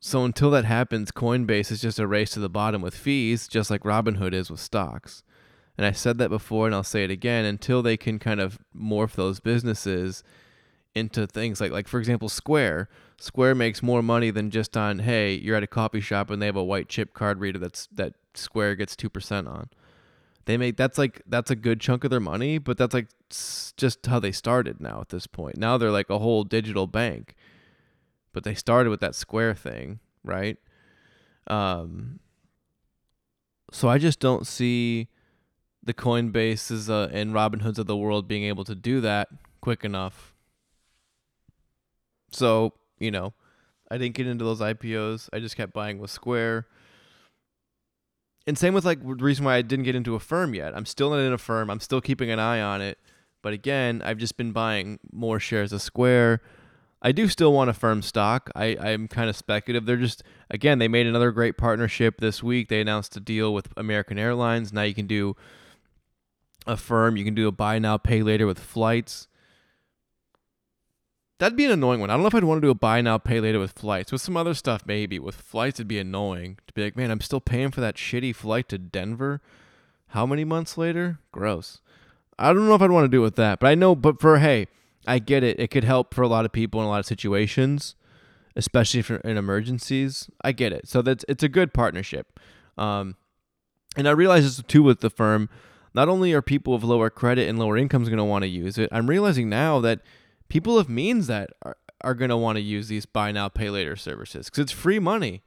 So 0.00 0.24
until 0.24 0.50
that 0.50 0.64
happens, 0.64 1.10
Coinbase 1.10 1.72
is 1.72 1.80
just 1.80 1.98
a 1.98 2.06
race 2.06 2.30
to 2.30 2.40
the 2.40 2.48
bottom 2.48 2.82
with 2.82 2.94
fees, 2.94 3.48
just 3.48 3.70
like 3.70 3.82
Robinhood 3.82 4.32
is 4.32 4.50
with 4.50 4.60
stocks. 4.60 5.22
And 5.78 5.86
I 5.86 5.92
said 5.92 6.18
that 6.18 6.28
before 6.28 6.66
and 6.66 6.74
I'll 6.74 6.82
say 6.82 7.04
it 7.04 7.10
again 7.10 7.44
until 7.44 7.82
they 7.82 7.96
can 7.96 8.18
kind 8.18 8.40
of 8.40 8.58
morph 8.76 9.12
those 9.12 9.38
businesses 9.38 10.24
into 10.94 11.26
things 11.26 11.60
like 11.60 11.70
like 11.70 11.86
for 11.86 12.00
example 12.00 12.28
Square. 12.28 12.88
Square 13.20 13.54
makes 13.54 13.82
more 13.82 14.02
money 14.02 14.30
than 14.30 14.50
just 14.50 14.76
on 14.76 14.98
hey, 14.98 15.34
you're 15.34 15.54
at 15.56 15.62
a 15.62 15.68
coffee 15.68 16.00
shop 16.00 16.30
and 16.30 16.42
they 16.42 16.46
have 16.46 16.56
a 16.56 16.64
white 16.64 16.88
chip 16.88 17.14
card 17.14 17.38
reader 17.38 17.60
that's 17.60 17.86
that 17.92 18.14
Square 18.34 18.76
gets 18.76 18.96
2% 18.96 19.48
on. 19.48 19.70
They 20.46 20.56
make 20.56 20.76
that's 20.76 20.98
like 20.98 21.22
that's 21.26 21.50
a 21.50 21.56
good 21.56 21.80
chunk 21.80 22.02
of 22.02 22.10
their 22.10 22.20
money, 22.20 22.58
but 22.58 22.76
that's 22.76 22.94
like 22.94 23.08
just 23.76 24.04
how 24.06 24.18
they 24.18 24.32
started 24.32 24.80
now 24.80 25.00
at 25.00 25.10
this 25.10 25.28
point. 25.28 25.58
Now 25.58 25.78
they're 25.78 25.92
like 25.92 26.10
a 26.10 26.18
whole 26.18 26.42
digital 26.42 26.88
bank. 26.88 27.36
But 28.32 28.44
they 28.44 28.54
started 28.54 28.90
with 28.90 29.00
that 29.00 29.14
Square 29.14 29.54
thing, 29.54 30.00
right? 30.24 30.56
Um 31.46 32.18
so 33.70 33.88
I 33.88 33.98
just 33.98 34.18
don't 34.18 34.46
see 34.46 35.08
the 35.88 35.94
Coinbases 35.94 36.90
uh, 36.90 37.08
and 37.10 37.32
Robinhoods 37.32 37.78
of 37.78 37.86
the 37.86 37.96
world 37.96 38.28
being 38.28 38.44
able 38.44 38.62
to 38.64 38.74
do 38.74 39.00
that 39.00 39.28
quick 39.62 39.84
enough. 39.84 40.34
So, 42.30 42.74
you 42.98 43.10
know, 43.10 43.32
I 43.90 43.96
didn't 43.96 44.14
get 44.14 44.26
into 44.26 44.44
those 44.44 44.60
IPOs. 44.60 45.30
I 45.32 45.40
just 45.40 45.56
kept 45.56 45.72
buying 45.72 45.98
with 45.98 46.10
Square. 46.10 46.66
And 48.46 48.58
same 48.58 48.74
with 48.74 48.84
like 48.84 49.00
the 49.00 49.14
reason 49.14 49.46
why 49.46 49.56
I 49.56 49.62
didn't 49.62 49.86
get 49.86 49.96
into 49.96 50.14
Affirm 50.14 50.54
yet. 50.54 50.76
I'm 50.76 50.84
still 50.84 51.08
not 51.08 51.20
in 51.20 51.32
Affirm. 51.32 51.70
I'm 51.70 51.80
still 51.80 52.02
keeping 52.02 52.30
an 52.30 52.38
eye 52.38 52.60
on 52.60 52.82
it. 52.82 52.98
But 53.42 53.54
again, 53.54 54.02
I've 54.04 54.18
just 54.18 54.36
been 54.36 54.52
buying 54.52 54.98
more 55.10 55.40
shares 55.40 55.72
of 55.72 55.80
Square. 55.80 56.42
I 57.00 57.12
do 57.12 57.28
still 57.28 57.54
want 57.54 57.70
Affirm 57.70 58.02
stock. 58.02 58.50
I, 58.54 58.76
I'm 58.78 59.08
kind 59.08 59.30
of 59.30 59.36
speculative. 59.36 59.86
They're 59.86 59.96
just 59.96 60.22
again, 60.50 60.80
they 60.80 60.88
made 60.88 61.06
another 61.06 61.30
great 61.30 61.56
partnership 61.56 62.20
this 62.20 62.42
week. 62.42 62.68
They 62.68 62.82
announced 62.82 63.16
a 63.16 63.20
deal 63.20 63.54
with 63.54 63.68
American 63.78 64.18
Airlines. 64.18 64.70
Now 64.70 64.82
you 64.82 64.94
can 64.94 65.06
do 65.06 65.34
Affirm. 66.68 67.16
You 67.16 67.24
can 67.24 67.34
do 67.34 67.48
a 67.48 67.52
buy 67.52 67.78
now, 67.78 67.96
pay 67.96 68.22
later 68.22 68.46
with 68.46 68.60
flights. 68.60 69.26
That'd 71.38 71.56
be 71.56 71.64
an 71.64 71.70
annoying 71.70 72.00
one. 72.00 72.10
I 72.10 72.14
don't 72.14 72.22
know 72.22 72.28
if 72.28 72.34
I'd 72.34 72.44
want 72.44 72.60
to 72.60 72.66
do 72.66 72.70
a 72.70 72.74
buy 72.74 73.00
now, 73.00 73.16
pay 73.16 73.40
later 73.40 73.60
with 73.60 73.72
flights. 73.72 74.10
With 74.10 74.20
some 74.20 74.36
other 74.36 74.54
stuff, 74.54 74.82
maybe. 74.86 75.18
With 75.18 75.36
flights, 75.36 75.78
it'd 75.78 75.88
be 75.88 75.98
annoying 75.98 76.58
to 76.66 76.74
be 76.74 76.82
like, 76.82 76.96
man, 76.96 77.10
I'm 77.10 77.20
still 77.20 77.40
paying 77.40 77.70
for 77.70 77.80
that 77.80 77.94
shitty 77.94 78.34
flight 78.34 78.68
to 78.70 78.78
Denver. 78.78 79.40
How 80.08 80.26
many 80.26 80.44
months 80.44 80.76
later? 80.76 81.20
Gross. 81.30 81.80
I 82.38 82.52
don't 82.52 82.66
know 82.66 82.74
if 82.74 82.82
I'd 82.82 82.90
want 82.90 83.04
to 83.04 83.08
do 83.08 83.20
it 83.20 83.24
with 83.24 83.36
that, 83.36 83.60
but 83.60 83.68
I 83.68 83.74
know. 83.74 83.94
But 83.94 84.20
for 84.20 84.38
hey, 84.38 84.66
I 85.06 85.18
get 85.18 85.42
it. 85.42 85.58
It 85.60 85.70
could 85.70 85.84
help 85.84 86.12
for 86.12 86.22
a 86.22 86.28
lot 86.28 86.44
of 86.44 86.52
people 86.52 86.80
in 86.80 86.86
a 86.86 86.90
lot 86.90 87.00
of 87.00 87.06
situations, 87.06 87.94
especially 88.56 89.02
for 89.02 89.16
in 89.16 89.36
emergencies. 89.36 90.28
I 90.42 90.52
get 90.52 90.72
it. 90.72 90.88
So 90.88 91.02
that's 91.02 91.24
it's 91.28 91.42
a 91.42 91.48
good 91.48 91.72
partnership. 91.72 92.38
Um, 92.76 93.16
and 93.96 94.08
I 94.08 94.12
realize 94.12 94.44
this 94.44 94.64
too 94.66 94.82
with 94.82 95.00
the 95.00 95.10
firm 95.10 95.48
not 95.94 96.08
only 96.08 96.32
are 96.32 96.42
people 96.42 96.74
of 96.74 96.84
lower 96.84 97.10
credit 97.10 97.48
and 97.48 97.58
lower 97.58 97.76
incomes 97.76 98.08
going 98.08 98.18
to 98.18 98.24
want 98.24 98.42
to 98.42 98.48
use 98.48 98.78
it, 98.78 98.88
I'm 98.92 99.08
realizing 99.08 99.48
now 99.48 99.80
that 99.80 100.00
people 100.48 100.78
of 100.78 100.88
means 100.88 101.26
that 101.26 101.50
are, 101.62 101.76
are 102.02 102.14
going 102.14 102.30
to 102.30 102.36
want 102.36 102.56
to 102.56 102.62
use 102.62 102.88
these 102.88 103.06
buy 103.06 103.32
now 103.32 103.48
pay 103.48 103.70
later 103.70 103.96
services 103.96 104.46
because 104.46 104.58
it's 104.62 104.72
free 104.72 104.98
money. 104.98 105.42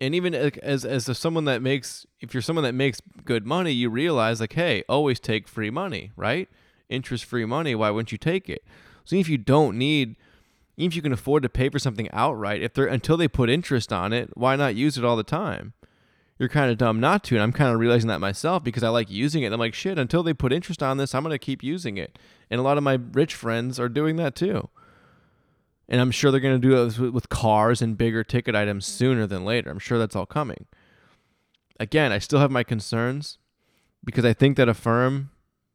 And 0.00 0.14
even 0.14 0.34
as 0.34 0.84
as 0.84 1.18
someone 1.18 1.44
that 1.44 1.60
makes 1.60 2.06
if 2.20 2.32
you're 2.32 2.42
someone 2.42 2.64
that 2.64 2.74
makes 2.74 3.02
good 3.24 3.46
money, 3.46 3.72
you 3.72 3.90
realize 3.90 4.40
like, 4.40 4.54
hey, 4.54 4.82
always 4.88 5.20
take 5.20 5.46
free 5.46 5.70
money, 5.70 6.10
right? 6.16 6.48
Interest 6.88 7.24
free 7.24 7.44
money. 7.44 7.74
Why 7.74 7.90
wouldn't 7.90 8.12
you 8.12 8.18
take 8.18 8.48
it? 8.48 8.64
So 9.04 9.16
if 9.16 9.28
you 9.28 9.38
don't 9.38 9.76
need, 9.76 10.16
even 10.76 10.92
if 10.92 10.96
you 10.96 11.02
can 11.02 11.12
afford 11.12 11.42
to 11.42 11.48
pay 11.48 11.68
for 11.68 11.78
something 11.78 12.08
outright, 12.12 12.62
if 12.62 12.72
they're 12.72 12.86
until 12.86 13.16
they 13.18 13.28
put 13.28 13.50
interest 13.50 13.92
on 13.92 14.12
it, 14.12 14.30
why 14.34 14.56
not 14.56 14.74
use 14.74 14.96
it 14.96 15.04
all 15.04 15.16
the 15.16 15.22
time? 15.22 15.74
You're 16.40 16.48
kind 16.48 16.70
of 16.70 16.78
dumb 16.78 17.00
not 17.00 17.22
to. 17.24 17.34
And 17.34 17.42
I'm 17.42 17.52
kind 17.52 17.70
of 17.70 17.78
realizing 17.78 18.08
that 18.08 18.18
myself 18.18 18.64
because 18.64 18.82
I 18.82 18.88
like 18.88 19.10
using 19.10 19.42
it. 19.42 19.46
And 19.46 19.54
I'm 19.54 19.60
like, 19.60 19.74
shit, 19.74 19.98
until 19.98 20.22
they 20.22 20.32
put 20.32 20.54
interest 20.54 20.82
on 20.82 20.96
this, 20.96 21.14
I'm 21.14 21.22
going 21.22 21.34
to 21.34 21.38
keep 21.38 21.62
using 21.62 21.98
it. 21.98 22.18
And 22.50 22.58
a 22.58 22.62
lot 22.62 22.78
of 22.78 22.82
my 22.82 22.98
rich 23.12 23.34
friends 23.34 23.78
are 23.78 23.90
doing 23.90 24.16
that 24.16 24.34
too. 24.34 24.70
And 25.86 26.00
I'm 26.00 26.10
sure 26.10 26.30
they're 26.30 26.40
going 26.40 26.58
to 26.58 26.66
do 26.66 26.82
it 27.04 27.12
with 27.12 27.28
cars 27.28 27.82
and 27.82 27.98
bigger 27.98 28.24
ticket 28.24 28.54
items 28.54 28.86
sooner 28.86 29.26
than 29.26 29.44
later. 29.44 29.70
I'm 29.70 29.78
sure 29.78 29.98
that's 29.98 30.16
all 30.16 30.24
coming. 30.24 30.64
Again, 31.78 32.10
I 32.10 32.18
still 32.18 32.38
have 32.38 32.50
my 32.50 32.62
concerns 32.62 33.36
because 34.02 34.24
I 34.24 34.32
think 34.32 34.56
that 34.56 34.68
Affirm 34.68 35.28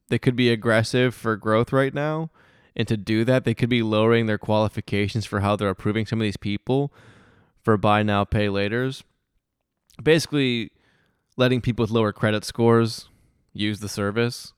they 0.08 0.18
could 0.18 0.36
be 0.36 0.50
aggressive 0.50 1.14
for 1.14 1.38
growth 1.38 1.72
right 1.72 1.94
now. 1.94 2.32
And 2.76 2.88
to 2.88 2.98
do 2.98 3.24
that, 3.26 3.44
they 3.44 3.54
could 3.54 3.70
be 3.70 3.84
lowering 3.84 4.26
their 4.26 4.40
qualifications 4.40 5.28
for 5.28 5.42
how 5.42 5.56
they're 5.56 5.70
approving 5.70 6.08
some 6.08 6.20
of 6.20 6.24
these 6.24 6.38
people 6.38 6.92
for 7.64 7.78
buy 7.78 8.02
now, 8.02 8.24
pay 8.24 8.48
laters 8.48 9.04
basically 10.04 10.72
letting 11.38 11.62
people 11.62 11.84
with 11.84 11.92
lower 11.92 12.12
credit 12.12 12.44
scores 12.44 13.10
use 13.54 13.80
the 13.80 13.90
service 13.90 14.54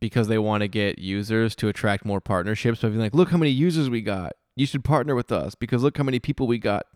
because 0.00 0.28
they 0.28 0.38
want 0.38 0.62
to 0.62 0.68
get 0.68 0.98
users 0.98 1.54
to 1.56 1.68
attract 1.68 2.04
more 2.04 2.20
partnerships. 2.20 2.80
So 2.80 2.88
being 2.88 3.00
like, 3.00 3.14
look 3.14 3.30
how 3.30 3.36
many 3.36 3.50
users 3.50 3.90
we 3.90 4.00
got. 4.00 4.32
You 4.56 4.66
should 4.66 4.84
partner 4.84 5.14
with 5.14 5.32
us 5.32 5.54
because 5.54 5.82
look 5.82 5.96
how 5.96 6.04
many 6.04 6.18
people 6.18 6.46
we 6.46 6.58
got 6.58 6.86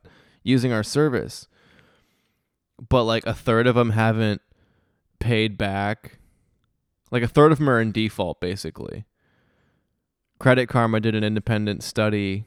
using 0.43 0.73
our 0.73 0.83
service. 0.83 1.49
But 2.89 3.05
like 3.05 3.27
a 3.27 3.35
third 3.35 3.67
of 3.67 3.75
them 3.75 3.91
haven't 3.91 4.43
paid 5.21 5.57
back. 5.57 6.19
Like 7.11 7.23
a 7.23 7.29
third 7.29 7.53
of 7.53 7.59
them 7.59 7.69
are 7.69 7.81
in 7.81 7.93
default, 7.93 8.41
basically. 8.41 9.05
Credit 10.39 10.69
Karma 10.69 10.99
did 10.99 11.15
an 11.15 11.23
independent 11.23 11.83
study 11.83 12.45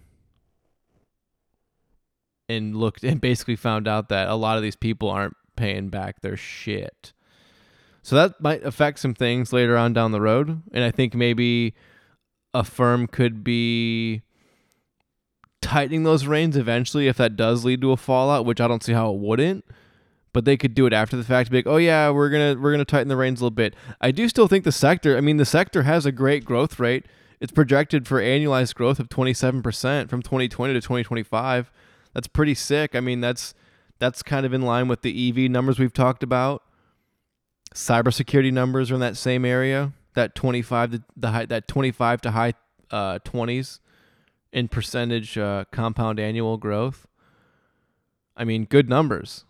and 2.47 2.75
looked 2.75 3.03
and 3.03 3.19
basically 3.21 3.55
found 3.55 3.88
out 3.88 4.10
that 4.10 4.27
a 4.27 4.36
lot 4.36 4.58
of 4.58 4.63
these 4.63 4.75
people 4.75 5.10
aren't 5.10 5.36
paying 5.55 5.89
back 5.89 6.21
their 6.21 6.38
shit. 6.38 7.13
So 8.01 8.15
that 8.15 8.39
might 8.39 8.63
affect 8.63 8.99
some 8.99 9.15
things 9.15 9.51
later 9.51 9.75
on 9.75 9.93
down 9.93 10.12
the 10.12 10.21
road. 10.21 10.62
And 10.71 10.84
I 10.84 10.91
think 10.91 11.15
maybe 11.15 11.73
Affirm 12.53 13.08
could 13.08 13.43
be 13.43 14.21
tightening 15.62 16.03
those 16.03 16.27
reins 16.27 16.55
eventually 16.55 17.08
if 17.08 17.17
that 17.17 17.36
does 17.36 17.65
lead 17.65 17.81
to 17.81 17.91
a 17.91 17.97
fallout, 17.97 18.45
which 18.45 18.62
I 18.62 18.67
don't 18.67 18.84
see 18.84 18.93
how 18.93 19.12
it 19.12 19.19
wouldn't. 19.19 19.65
But 20.34 20.45
they 20.45 20.58
could 20.58 20.75
do 20.75 20.86
it 20.86 20.93
after 20.93 21.17
the 21.17 21.23
fact, 21.23 21.49
be 21.49 21.58
like, 21.58 21.67
"Oh 21.67 21.77
yeah, 21.77 22.10
we're 22.10 22.29
gonna 22.29 22.62
we're 22.62 22.71
gonna 22.71 22.86
tighten 22.86 23.08
the 23.08 23.15
reins 23.15 23.39
a 23.39 23.45
little 23.45 23.55
bit." 23.55 23.73
I 24.01 24.12
do 24.12 24.27
still 24.29 24.47
think 24.47 24.65
the 24.65 24.71
sector. 24.71 25.17
I 25.17 25.21
mean, 25.21 25.38
the 25.38 25.45
sector 25.45 25.84
has 25.84 26.05
a 26.05 26.12
great 26.12 26.43
growth 26.43 26.77
rate. 26.77 27.05
It's 27.39 27.53
projected 27.53 28.05
for 28.05 28.21
annualized 28.21 28.75
growth 28.75 28.99
of 28.99 29.10
27% 29.10 30.10
from 30.10 30.21
2020 30.21 30.73
to 30.73 30.81
2025 30.81 31.71
that's 32.15 32.28
pretty 32.28 32.56
sick. 32.56 32.95
I 32.95 33.01
mean, 33.01 33.19
that's 33.19 33.54
that's 33.99 34.23
kind 34.23 34.45
of 34.45 34.54
in 34.54 34.62
line 34.62 34.88
with 34.88 35.01
the 35.01 35.30
EV 35.30 35.51
numbers 35.51 35.78
we've 35.78 35.93
talked 35.93 36.23
about. 36.23 36.63
Cybersecurity 37.75 38.51
numbers 38.51 38.89
are 38.89 38.95
in 38.95 39.01
that 39.01 39.17
same 39.17 39.45
area. 39.45 39.93
That 40.13 40.34
25 40.34 40.91
to 40.91 41.04
the 41.17 41.32
high, 41.32 41.45
that 41.45 41.67
25 41.67 42.21
to 42.21 42.32
high 42.32 42.54
uh, 42.89 43.19
20s 43.19 43.80
in 44.54 44.69
percentage 44.69 45.38
uh, 45.38 45.65
compound 45.71 46.19
annual 46.19 46.56
growth. 46.56 47.06
I 48.38 48.45
mean, 48.45 48.63
good 48.63 48.88
numbers. 48.88 49.43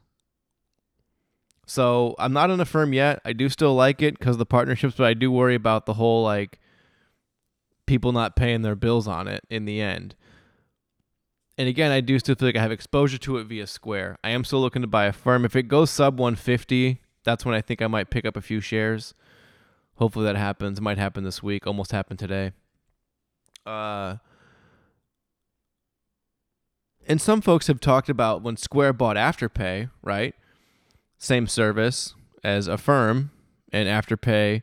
So 1.67 2.15
I'm 2.17 2.33
not 2.33 2.49
in 2.49 2.59
Affirm 2.59 2.93
yet. 2.93 3.21
I 3.23 3.33
do 3.33 3.47
still 3.49 3.75
like 3.75 4.01
it 4.01 4.17
because 4.17 4.37
the 4.37 4.45
partnerships, 4.45 4.95
but 4.97 5.05
I 5.05 5.13
do 5.13 5.31
worry 5.31 5.55
about 5.55 5.85
the 5.85 5.93
whole 5.93 6.23
like 6.23 6.59
people 7.85 8.11
not 8.11 8.35
paying 8.35 8.63
their 8.63 8.75
bills 8.75 9.07
on 9.07 9.27
it 9.27 9.43
in 9.51 9.65
the 9.65 9.81
end 9.81 10.15
and 11.57 11.69
again, 11.69 11.91
I 11.91 12.01
do 12.01 12.19
still 12.19 12.35
feel 12.35 12.49
like 12.49 12.57
I 12.57 12.61
have 12.61 12.71
exposure 12.71 13.17
to 13.19 13.37
it 13.37 13.45
via 13.45 13.67
Square. 13.67 14.17
I 14.23 14.31
am 14.31 14.43
still 14.43 14.59
looking 14.59 14.81
to 14.81 14.87
buy 14.87 15.05
Affirm. 15.05 15.45
If 15.45 15.55
it 15.55 15.63
goes 15.63 15.89
sub 15.89 16.19
150, 16.19 17.01
that's 17.23 17.45
when 17.45 17.55
I 17.55 17.61
think 17.61 17.81
I 17.81 17.87
might 17.87 18.09
pick 18.09 18.25
up 18.25 18.35
a 18.35 18.41
few 18.41 18.59
shares. 18.59 19.13
Hopefully 19.95 20.25
that 20.25 20.35
happens. 20.35 20.79
It 20.79 20.81
might 20.81 20.97
happen 20.97 21.23
this 21.23 21.41
week. 21.41 21.65
Almost 21.65 21.93
happened 21.93 22.19
today. 22.19 22.51
Uh, 23.65 24.17
and 27.07 27.21
some 27.21 27.41
folks 27.41 27.67
have 27.67 27.79
talked 27.79 28.09
about 28.09 28.41
when 28.41 28.57
Square 28.57 28.93
bought 28.93 29.15
Afterpay, 29.15 29.89
right? 30.03 30.35
Same 31.17 31.47
service 31.47 32.13
as 32.43 32.67
Affirm, 32.67 33.31
and 33.71 33.87
Afterpay 33.87 34.61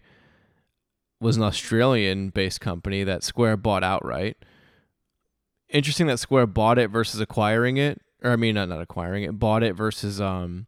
was 1.20 1.36
an 1.36 1.42
Australian 1.42 2.28
based 2.28 2.60
company 2.60 3.02
that 3.04 3.22
Square 3.22 3.58
bought 3.58 3.82
outright 3.82 4.36
interesting 5.72 6.06
that 6.06 6.18
Square 6.18 6.48
bought 6.48 6.78
it 6.78 6.90
versus 6.90 7.20
acquiring 7.20 7.76
it, 7.76 8.00
or 8.22 8.30
I 8.30 8.36
mean, 8.36 8.54
not 8.54 8.68
not 8.68 8.80
acquiring 8.80 9.24
it, 9.24 9.38
bought 9.38 9.62
it 9.62 9.74
versus 9.74 10.20
um, 10.20 10.66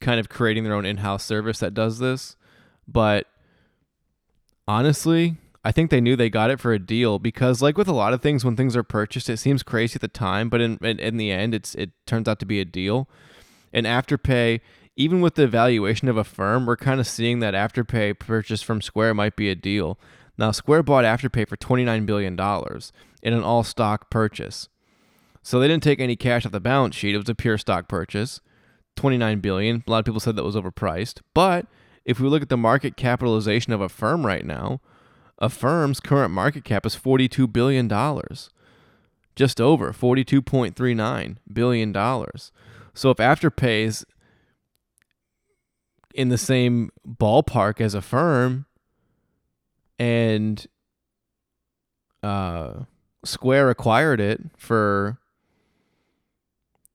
kind 0.00 0.20
of 0.20 0.28
creating 0.28 0.64
their 0.64 0.74
own 0.74 0.84
in-house 0.84 1.24
service 1.24 1.58
that 1.60 1.74
does 1.74 1.98
this. 1.98 2.36
But 2.86 3.26
honestly, 4.66 5.36
I 5.64 5.72
think 5.72 5.90
they 5.90 6.00
knew 6.00 6.16
they 6.16 6.30
got 6.30 6.50
it 6.50 6.60
for 6.60 6.72
a 6.72 6.78
deal 6.78 7.18
because, 7.18 7.62
like 7.62 7.76
with 7.76 7.88
a 7.88 7.92
lot 7.92 8.12
of 8.12 8.22
things, 8.22 8.44
when 8.44 8.56
things 8.56 8.76
are 8.76 8.82
purchased, 8.82 9.28
it 9.28 9.38
seems 9.38 9.62
crazy 9.62 9.96
at 9.96 10.00
the 10.00 10.08
time, 10.08 10.48
but 10.48 10.60
in 10.60 10.78
in, 10.82 10.98
in 10.98 11.16
the 11.16 11.30
end, 11.30 11.54
it's 11.54 11.74
it 11.74 11.90
turns 12.06 12.28
out 12.28 12.38
to 12.40 12.46
be 12.46 12.60
a 12.60 12.64
deal. 12.64 13.08
And 13.72 13.86
Afterpay, 13.86 14.60
even 14.96 15.20
with 15.20 15.34
the 15.34 15.46
valuation 15.46 16.08
of 16.08 16.16
Affirm, 16.16 16.64
we're 16.64 16.76
kind 16.76 17.00
of 17.00 17.06
seeing 17.06 17.40
that 17.40 17.54
Afterpay 17.54 18.18
purchase 18.18 18.62
from 18.62 18.80
Square 18.80 19.14
might 19.14 19.36
be 19.36 19.50
a 19.50 19.54
deal. 19.54 19.98
Now, 20.38 20.52
Square 20.52 20.84
bought 20.84 21.04
Afterpay 21.04 21.48
for 21.48 21.56
twenty 21.56 21.84
nine 21.84 22.06
billion 22.06 22.36
dollars 22.36 22.92
in 23.22 23.32
an 23.32 23.42
all 23.42 23.64
stock 23.64 24.10
purchase, 24.10 24.68
so 25.42 25.58
they 25.58 25.68
didn't 25.68 25.82
take 25.82 26.00
any 26.00 26.16
cash 26.16 26.44
off 26.44 26.52
the 26.52 26.60
balance 26.60 26.94
sheet. 26.94 27.14
It 27.14 27.18
was 27.18 27.28
a 27.28 27.34
pure 27.34 27.58
stock 27.58 27.88
purchase. 27.88 28.40
29 28.96 29.38
billion. 29.38 29.84
A 29.86 29.90
lot 29.90 30.00
of 30.00 30.04
people 30.04 30.20
said 30.20 30.34
that 30.36 30.44
was 30.44 30.56
overpriced, 30.56 31.20
but 31.32 31.66
if 32.04 32.18
we 32.18 32.28
look 32.28 32.42
at 32.42 32.48
the 32.48 32.56
market 32.56 32.96
capitalization 32.96 33.72
of 33.72 33.80
Affirm 33.80 34.26
right 34.26 34.44
now, 34.44 34.80
Affirm's 35.38 36.00
current 36.00 36.32
market 36.32 36.64
cap 36.64 36.84
is 36.84 36.96
$42 36.96 37.52
billion. 37.52 37.88
Just 39.36 39.60
over 39.60 39.92
$42.39 39.92 41.36
billion. 41.52 41.92
So 42.94 43.10
if 43.10 43.18
Afterpay's 43.18 44.04
in 46.14 46.30
the 46.30 46.38
same 46.38 46.90
ballpark 47.06 47.80
as 47.80 47.94
Affirm 47.94 48.66
and 49.98 50.66
uh, 52.22 52.84
Square 53.28 53.70
acquired 53.70 54.20
it 54.20 54.40
for 54.56 55.18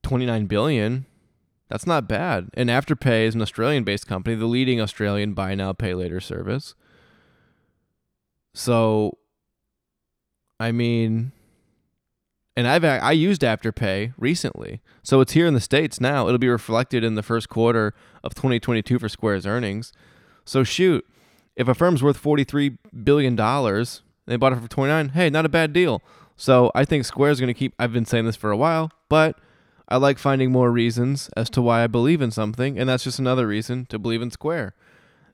29 0.04 0.46
billion, 0.48 1.06
that's 1.70 1.88
not 1.88 2.08
bad. 2.08 2.50
And 2.54 2.70
Afterpay 2.70 3.26
is 3.26 3.36
an 3.36 3.42
Australian 3.42 3.84
based 3.84 4.08
company, 4.08 4.36
the 4.36 4.46
leading 4.46 4.82
Australian 4.82 5.34
buy 5.34 5.56
now, 5.56 5.74
pay 5.74 5.94
later 5.94 6.20
service. 6.20 6.76
So, 8.54 9.18
I 10.60 10.72
mean, 10.72 11.32
and 12.56 12.68
I've 12.68 12.86
I 12.86 13.12
used 13.12 13.42
Afterpay 13.42 14.14
recently, 14.18 14.82
so 15.02 15.22
it's 15.22 15.34
here 15.34 15.48
in 15.48 15.56
the 15.56 15.60
states 15.60 16.00
now. 16.00 16.28
It'll 16.28 16.38
be 16.38 16.50
reflected 16.50 17.04
in 17.04 17.16
the 17.16 17.24
first 17.24 17.50
quarter 17.50 17.96
of 18.24 18.36
2022 18.36 19.00
for 19.00 19.10
Square's 19.10 19.48
earnings. 19.48 19.92
So 20.46 20.64
shoot, 20.64 21.06
if 21.56 21.68
Affirm's 21.68 22.04
worth 22.04 22.18
43 22.18 22.78
billion 23.04 23.36
dollars, 23.36 24.04
they 24.28 24.36
bought 24.36 24.54
it 24.54 24.62
for 24.62 24.68
29. 24.68 25.10
Hey, 25.10 25.30
not 25.30 25.46
a 25.46 25.50
bad 25.50 25.74
deal. 25.74 26.02
So 26.36 26.72
I 26.74 26.86
think 26.86 27.06
Square 27.06 27.32
is 27.32 27.40
going 27.40 27.54
to 27.54 27.54
keep. 27.54 27.74
I've 27.78 27.94
been 27.94 28.06
saying 28.06 28.26
this 28.26 28.36
for 28.36 28.52
a 28.52 28.58
while, 28.58 28.92
but 29.10 29.38
I 29.88 29.98
like 29.98 30.18
finding 30.18 30.52
more 30.52 30.72
reasons 30.72 31.30
as 31.36 31.50
to 31.52 31.62
why 31.62 31.84
I 31.84 31.88
believe 31.88 32.22
in 32.22 32.32
something, 32.32 32.80
and 32.80 32.90
that's 32.90 33.04
just 33.04 33.20
another 33.20 33.48
reason 33.48 33.86
to 33.88 34.00
believe 34.00 34.22
in 34.22 34.32
Square. 34.32 34.74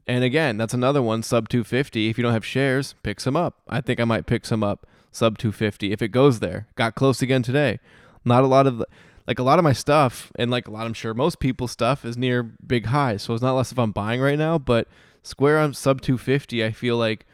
And 0.07 0.23
again, 0.23 0.57
that's 0.57 0.73
another 0.73 1.01
one 1.01 1.21
sub 1.21 1.49
250. 1.49 2.09
If 2.09 2.17
you 2.17 2.23
don't 2.23 2.33
have 2.33 2.45
shares, 2.45 2.95
pick 3.03 3.19
some 3.19 3.35
up. 3.35 3.61
I 3.69 3.79
think 3.79 3.99
I 3.99 4.05
might 4.05 4.25
pick 4.25 4.45
some 4.45 4.63
up 4.63 4.87
sub 5.11 5.37
250 5.37 5.91
if 5.91 6.01
it 6.01 6.09
goes 6.09 6.39
there. 6.39 6.67
Got 6.75 6.95
close 6.95 7.21
again 7.21 7.43
today. 7.43 7.79
Not 8.25 8.43
a 8.43 8.47
lot 8.47 8.67
of 8.67 8.83
like 9.27 9.37
a 9.37 9.43
lot 9.43 9.59
of 9.59 9.63
my 9.63 9.73
stuff 9.73 10.31
and 10.37 10.49
like 10.49 10.67
a 10.67 10.71
lot 10.71 10.87
I'm 10.87 10.95
sure 10.95 11.13
most 11.13 11.39
people's 11.39 11.71
stuff 11.71 12.03
is 12.03 12.17
near 12.17 12.41
big 12.41 12.87
highs. 12.87 13.21
So 13.21 13.33
it's 13.35 13.43
not 13.43 13.53
less 13.53 13.71
if 13.71 13.77
I'm 13.77 13.91
buying 13.91 14.19
right 14.19 14.39
now, 14.39 14.57
but 14.57 14.87
Square 15.21 15.59
on 15.59 15.73
sub 15.75 16.01
250, 16.01 16.65
I 16.65 16.71
feel 16.71 16.97
like 16.97 17.27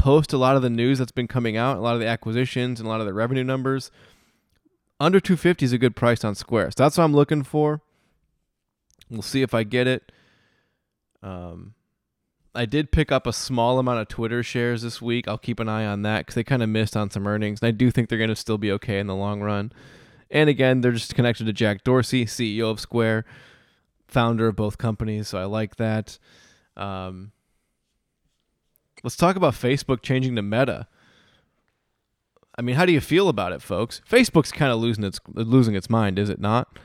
post 0.00 0.32
a 0.32 0.38
lot 0.38 0.56
of 0.56 0.62
the 0.62 0.70
news 0.70 0.98
that's 0.98 1.12
been 1.12 1.28
coming 1.28 1.58
out, 1.58 1.76
a 1.76 1.80
lot 1.80 1.92
of 1.92 2.00
the 2.00 2.06
acquisitions 2.06 2.80
and 2.80 2.86
a 2.86 2.90
lot 2.90 3.00
of 3.00 3.06
the 3.06 3.12
revenue 3.12 3.44
numbers, 3.44 3.90
under 4.98 5.20
250 5.20 5.64
is 5.66 5.74
a 5.74 5.78
good 5.78 5.94
price 5.94 6.24
on 6.24 6.34
Square. 6.34 6.70
So 6.70 6.84
that's 6.84 6.96
what 6.96 7.04
I'm 7.04 7.14
looking 7.14 7.42
for. 7.42 7.82
We'll 9.10 9.20
see 9.20 9.42
if 9.42 9.52
I 9.52 9.62
get 9.62 9.86
it. 9.86 10.10
Um, 11.22 11.74
I 12.54 12.64
did 12.64 12.92
pick 12.92 13.12
up 13.12 13.26
a 13.26 13.32
small 13.32 13.78
amount 13.78 14.00
of 14.00 14.08
Twitter 14.08 14.42
shares 14.42 14.80
this 14.80 15.02
week. 15.02 15.28
I'll 15.28 15.36
keep 15.36 15.60
an 15.60 15.68
eye 15.68 15.84
on 15.84 16.00
that 16.02 16.20
because 16.20 16.34
they 16.34 16.44
kind 16.44 16.62
of 16.62 16.70
missed 16.70 16.96
on 16.96 17.10
some 17.10 17.26
earnings. 17.26 17.60
And 17.60 17.68
I 17.68 17.70
do 17.70 17.90
think 17.90 18.08
they're 18.08 18.18
going 18.18 18.30
to 18.30 18.36
still 18.36 18.58
be 18.58 18.72
okay 18.72 19.00
in 19.00 19.06
the 19.06 19.14
long 19.14 19.42
run. 19.42 19.70
And 20.30 20.48
again, 20.48 20.80
they're 20.80 20.92
just 20.92 21.14
connected 21.14 21.44
to 21.44 21.52
Jack 21.52 21.84
Dorsey, 21.84 22.24
CEO 22.24 22.70
of 22.70 22.80
Square, 22.80 23.26
founder 24.08 24.48
of 24.48 24.56
both 24.56 24.78
companies. 24.78 25.28
So 25.28 25.38
I 25.38 25.44
like 25.44 25.76
that. 25.76 26.18
Um, 26.74 27.32
let's 29.02 29.16
talk 29.16 29.36
about 29.36 29.54
Facebook 29.54 30.02
changing 30.02 30.36
to 30.36 30.42
Meta. 30.42 30.86
I 32.58 32.62
mean, 32.62 32.76
how 32.76 32.84
do 32.84 32.92
you 32.92 33.00
feel 33.00 33.28
about 33.28 33.52
it, 33.52 33.62
folks? 33.62 34.02
Facebook's 34.08 34.52
kind 34.52 34.72
of 34.72 34.78
losing 34.78 35.04
its 35.04 35.20
losing 35.32 35.74
its 35.74 35.88
mind, 35.88 36.18
is 36.18 36.28
it 36.28 36.40
not? 36.40 36.78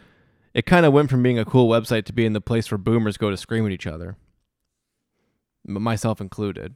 It 0.53 0.66
kind 0.66 0.86
of 0.86 0.93
went 0.93 1.09
from 1.09 1.22
being 1.22 1.38
a 1.38 1.43
cool 1.43 1.68
website 1.68 2.05
to 2.05 2.13
being 2.13 2.34
the 2.34 2.39
place 2.39 2.72
where 2.72 2.78
boomers 2.78 3.18
go 3.18 3.30
to 3.30 3.36
scream 3.36 3.66
at 3.66 3.74
each 3.74 3.86
other, 3.86 4.16
myself 5.68 6.22
included. 6.22 6.76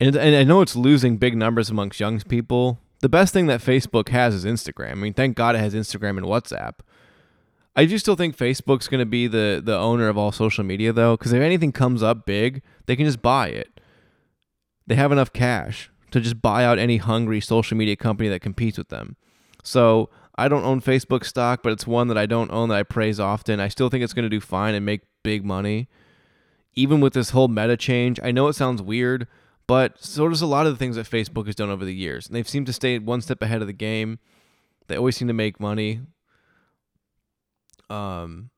And, 0.00 0.16
and 0.16 0.34
I 0.34 0.44
know 0.44 0.60
it's 0.60 0.76
losing 0.76 1.16
big 1.18 1.36
numbers 1.36 1.70
amongst 1.70 2.00
young 2.00 2.20
people. 2.20 2.80
The 3.00 3.08
best 3.08 3.32
thing 3.32 3.46
that 3.46 3.60
Facebook 3.60 4.08
has 4.08 4.34
is 4.34 4.44
Instagram. 4.44 4.92
I 4.92 4.94
mean, 4.94 5.14
thank 5.14 5.36
God 5.36 5.54
it 5.54 5.58
has 5.60 5.74
Instagram 5.74 6.18
and 6.18 6.26
WhatsApp. 6.26 6.80
I 7.78 7.84
do 7.84 7.98
still 7.98 8.16
think 8.16 8.36
Facebook's 8.36 8.88
going 8.88 9.00
to 9.00 9.06
be 9.06 9.26
the 9.26 9.60
the 9.62 9.76
owner 9.76 10.08
of 10.08 10.16
all 10.16 10.32
social 10.32 10.64
media 10.64 10.92
though, 10.92 11.16
because 11.16 11.32
if 11.32 11.42
anything 11.42 11.72
comes 11.72 12.02
up 12.02 12.24
big, 12.24 12.62
they 12.86 12.96
can 12.96 13.04
just 13.04 13.20
buy 13.20 13.48
it. 13.48 13.80
They 14.86 14.94
have 14.94 15.12
enough 15.12 15.32
cash 15.32 15.90
to 16.12 16.20
just 16.20 16.40
buy 16.40 16.64
out 16.64 16.78
any 16.78 16.96
hungry 16.96 17.40
social 17.40 17.76
media 17.76 17.96
company 17.96 18.30
that 18.30 18.40
competes 18.40 18.78
with 18.78 18.88
them. 18.88 19.16
So 19.62 20.08
I 20.38 20.48
don't 20.48 20.64
own 20.64 20.80
Facebook 20.80 21.24
stock, 21.24 21.62
but 21.62 21.72
it's 21.72 21.86
one 21.86 22.08
that 22.08 22.16
I 22.16 22.24
don't 22.24 22.50
own 22.50 22.70
that 22.70 22.78
I 22.78 22.82
praise 22.82 23.20
often. 23.20 23.60
I 23.60 23.68
still 23.68 23.88
think 23.88 24.02
it's 24.04 24.12
going 24.12 24.24
to 24.24 24.30
do 24.30 24.40
fine 24.40 24.74
and 24.74 24.86
make 24.86 25.02
big 25.22 25.44
money. 25.44 25.88
Even 26.74 27.00
with 27.00 27.14
this 27.14 27.30
whole 27.30 27.48
meta 27.48 27.76
change, 27.76 28.20
I 28.22 28.32
know 28.32 28.48
it 28.48 28.52
sounds 28.52 28.80
weird, 28.80 29.26
but 29.66 30.02
so 30.02 30.28
does 30.28 30.42
a 30.42 30.46
lot 30.46 30.66
of 30.66 30.72
the 30.72 30.78
things 30.78 30.96
that 30.96 31.08
Facebook 31.08 31.46
has 31.46 31.54
done 31.54 31.70
over 31.70 31.84
the 31.84 31.94
years. 31.94 32.26
And 32.26 32.36
they've 32.36 32.48
seemed 32.48 32.66
to 32.66 32.72
stay 32.72 32.98
one 32.98 33.22
step 33.22 33.42
ahead 33.42 33.60
of 33.60 33.66
the 33.66 33.72
game. 33.72 34.18
They 34.86 34.96
always 34.96 35.16
seem 35.16 35.28
to 35.28 35.34
make 35.34 35.58
money. 35.58 36.00
Um, 37.88 38.50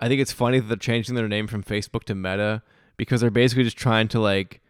I 0.00 0.08
think 0.08 0.20
it's 0.20 0.32
funny 0.32 0.60
that 0.60 0.66
they're 0.66 0.76
changing 0.76 1.14
their 1.14 1.28
name 1.28 1.46
from 1.46 1.62
Facebook 1.62 2.04
to 2.04 2.14
Meta 2.14 2.62
because 2.96 3.20
they're 3.20 3.30
basically 3.30 3.64
just 3.64 3.76
trying 3.76 4.08
to 4.08 4.20
like 4.20 4.60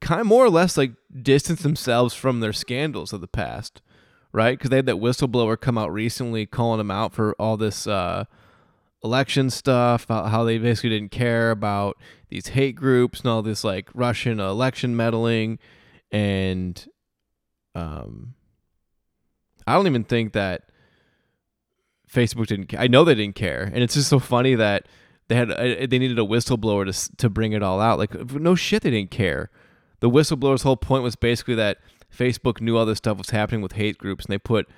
kind 0.00 0.20
of 0.20 0.26
more 0.26 0.44
or 0.44 0.50
less 0.50 0.76
like 0.76 0.92
distance 1.22 1.62
themselves 1.62 2.14
from 2.14 2.40
their 2.40 2.52
scandals 2.52 3.12
of 3.12 3.20
the 3.20 3.28
past, 3.28 3.82
right? 4.32 4.58
Because 4.58 4.70
they 4.70 4.76
had 4.76 4.86
that 4.86 4.96
whistleblower 4.96 5.60
come 5.60 5.78
out 5.78 5.92
recently 5.92 6.46
calling 6.46 6.78
them 6.78 6.90
out 6.90 7.12
for 7.12 7.34
all 7.38 7.56
this 7.56 7.86
uh, 7.86 8.24
election 9.02 9.50
stuff, 9.50 10.04
about 10.04 10.30
how 10.30 10.44
they 10.44 10.58
basically 10.58 10.90
didn't 10.90 11.10
care 11.10 11.50
about 11.50 11.96
these 12.28 12.48
hate 12.48 12.76
groups 12.76 13.20
and 13.20 13.28
all 13.28 13.42
this 13.42 13.64
like 13.64 13.88
Russian 13.94 14.40
election 14.40 14.96
meddling, 14.96 15.58
and 16.10 16.86
um, 17.74 18.34
I 19.68 19.74
don't 19.74 19.86
even 19.86 20.04
think 20.04 20.32
that 20.32 20.70
Facebook 22.12 22.46
didn't. 22.46 22.74
I 22.78 22.86
know 22.86 23.04
they 23.04 23.14
didn't 23.14 23.36
care, 23.36 23.62
and 23.62 23.82
it's 23.82 23.94
just 23.94 24.08
so 24.08 24.18
funny 24.18 24.54
that 24.54 24.86
they 25.28 25.34
had 25.36 25.50
uh, 25.50 25.86
they 25.86 25.98
needed 25.98 26.18
a 26.18 26.22
whistleblower 26.22 26.90
to 26.90 27.16
to 27.16 27.28
bring 27.28 27.52
it 27.52 27.62
all 27.62 27.80
out. 27.80 27.98
Like 27.98 28.32
no 28.32 28.54
shit, 28.54 28.82
they 28.82 28.90
didn't 28.90 29.10
care 29.10 29.50
the 30.00 30.10
whistleblower's 30.10 30.62
whole 30.62 30.76
point 30.76 31.02
was 31.02 31.16
basically 31.16 31.54
that 31.56 31.78
Facebook 32.14 32.60
knew 32.60 32.76
all 32.76 32.86
this 32.86 32.98
stuff 32.98 33.18
was 33.18 33.30
happening 33.30 33.60
with 33.60 33.72
hate 33.72 33.98
groups 33.98 34.24
and 34.24 34.32
they 34.32 34.38
put 34.38 34.68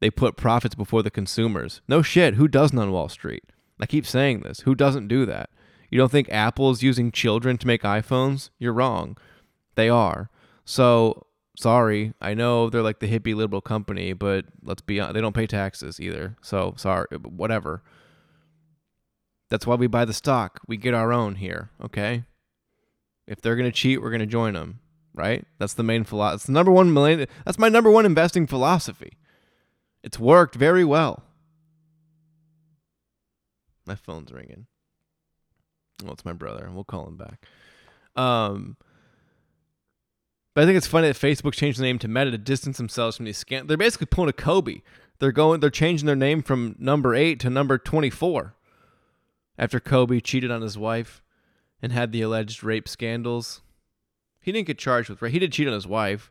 they 0.00 0.10
put 0.10 0.36
profits 0.36 0.74
before 0.74 1.02
the 1.02 1.12
consumers. 1.12 1.80
No 1.86 2.02
shit, 2.02 2.34
who 2.34 2.48
doesn't 2.48 2.78
on 2.78 2.90
Wall 2.90 3.08
Street? 3.08 3.44
I 3.80 3.86
keep 3.86 4.04
saying 4.04 4.40
this. 4.40 4.60
Who 4.60 4.74
doesn't 4.74 5.06
do 5.06 5.24
that? 5.26 5.50
You 5.90 5.98
don't 5.98 6.10
think 6.10 6.28
Apple's 6.30 6.82
using 6.82 7.12
children 7.12 7.56
to 7.58 7.66
make 7.66 7.82
iPhones? 7.82 8.50
You're 8.58 8.72
wrong. 8.72 9.16
They 9.76 9.88
are. 9.88 10.28
So, 10.64 11.26
sorry. 11.56 12.14
I 12.20 12.34
know 12.34 12.70
they're 12.70 12.82
like 12.82 13.00
the 13.00 13.08
hippie 13.08 13.34
liberal 13.34 13.60
company, 13.60 14.12
but 14.12 14.46
let's 14.62 14.82
be 14.82 15.00
honest, 15.00 15.14
they 15.14 15.20
don't 15.20 15.34
pay 15.34 15.46
taxes 15.46 16.00
either. 16.00 16.36
So, 16.42 16.74
sorry, 16.76 17.06
whatever. 17.16 17.82
That's 19.50 19.66
why 19.66 19.74
we 19.74 19.86
buy 19.86 20.04
the 20.04 20.14
stock. 20.14 20.60
We 20.66 20.76
get 20.76 20.94
our 20.94 21.12
own 21.12 21.34
here, 21.34 21.70
okay? 21.84 22.24
If 23.26 23.40
they're 23.40 23.56
going 23.56 23.70
to 23.70 23.76
cheat, 23.76 24.00
we're 24.00 24.10
going 24.10 24.20
to 24.20 24.26
join 24.26 24.54
them, 24.54 24.80
right? 25.14 25.44
That's 25.58 25.74
the 25.74 25.82
main 25.82 26.04
philosophy. 26.04 26.46
The 26.46 26.52
number 26.52 26.72
one. 26.72 26.94
That's 27.44 27.58
my 27.58 27.68
number 27.68 27.90
one 27.90 28.06
investing 28.06 28.46
philosophy. 28.46 29.18
It's 30.02 30.18
worked 30.18 30.54
very 30.54 30.84
well. 30.84 31.22
My 33.86 33.94
phone's 33.94 34.32
ringing. 34.32 34.66
Well, 36.02 36.14
it's 36.14 36.24
my 36.24 36.32
brother. 36.32 36.70
We'll 36.72 36.84
call 36.84 37.06
him 37.06 37.16
back. 37.16 37.46
Um, 38.16 38.76
but 40.54 40.62
I 40.62 40.66
think 40.66 40.76
it's 40.76 40.86
funny 40.86 41.08
that 41.08 41.16
Facebook 41.16 41.52
changed 41.54 41.78
the 41.78 41.82
name 41.84 41.98
to 42.00 42.08
Meta 42.08 42.30
to 42.30 42.38
distance 42.38 42.76
themselves 42.76 43.16
from 43.16 43.26
these 43.26 43.42
scams. 43.42 43.68
They're 43.68 43.76
basically 43.76 44.06
pulling 44.06 44.30
a 44.30 44.34
Kobe. 44.34 44.82
They're 45.18 45.32
going. 45.32 45.60
They're 45.60 45.70
changing 45.70 46.06
their 46.06 46.16
name 46.16 46.42
from 46.42 46.74
number 46.78 47.14
eight 47.14 47.38
to 47.40 47.50
number 47.50 47.78
twenty-four. 47.78 48.54
After 49.58 49.78
Kobe 49.80 50.20
cheated 50.20 50.50
on 50.50 50.62
his 50.62 50.76
wife 50.78 51.22
and 51.80 51.92
had 51.92 52.10
the 52.12 52.22
alleged 52.22 52.64
rape 52.64 52.88
scandals. 52.88 53.60
He 54.40 54.50
didn't 54.50 54.66
get 54.66 54.78
charged 54.78 55.08
with 55.08 55.22
rape. 55.22 55.32
He 55.32 55.38
did 55.38 55.52
cheat 55.52 55.68
on 55.68 55.74
his 55.74 55.86
wife. 55.86 56.30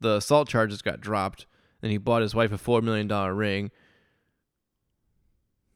The 0.00 0.16
assault 0.16 0.48
charges 0.48 0.80
got 0.80 1.00
dropped, 1.00 1.44
and 1.82 1.92
he 1.92 1.98
bought 1.98 2.22
his 2.22 2.34
wife 2.34 2.52
a 2.52 2.56
$4 2.56 2.82
million 2.82 3.06
ring. 3.36 3.70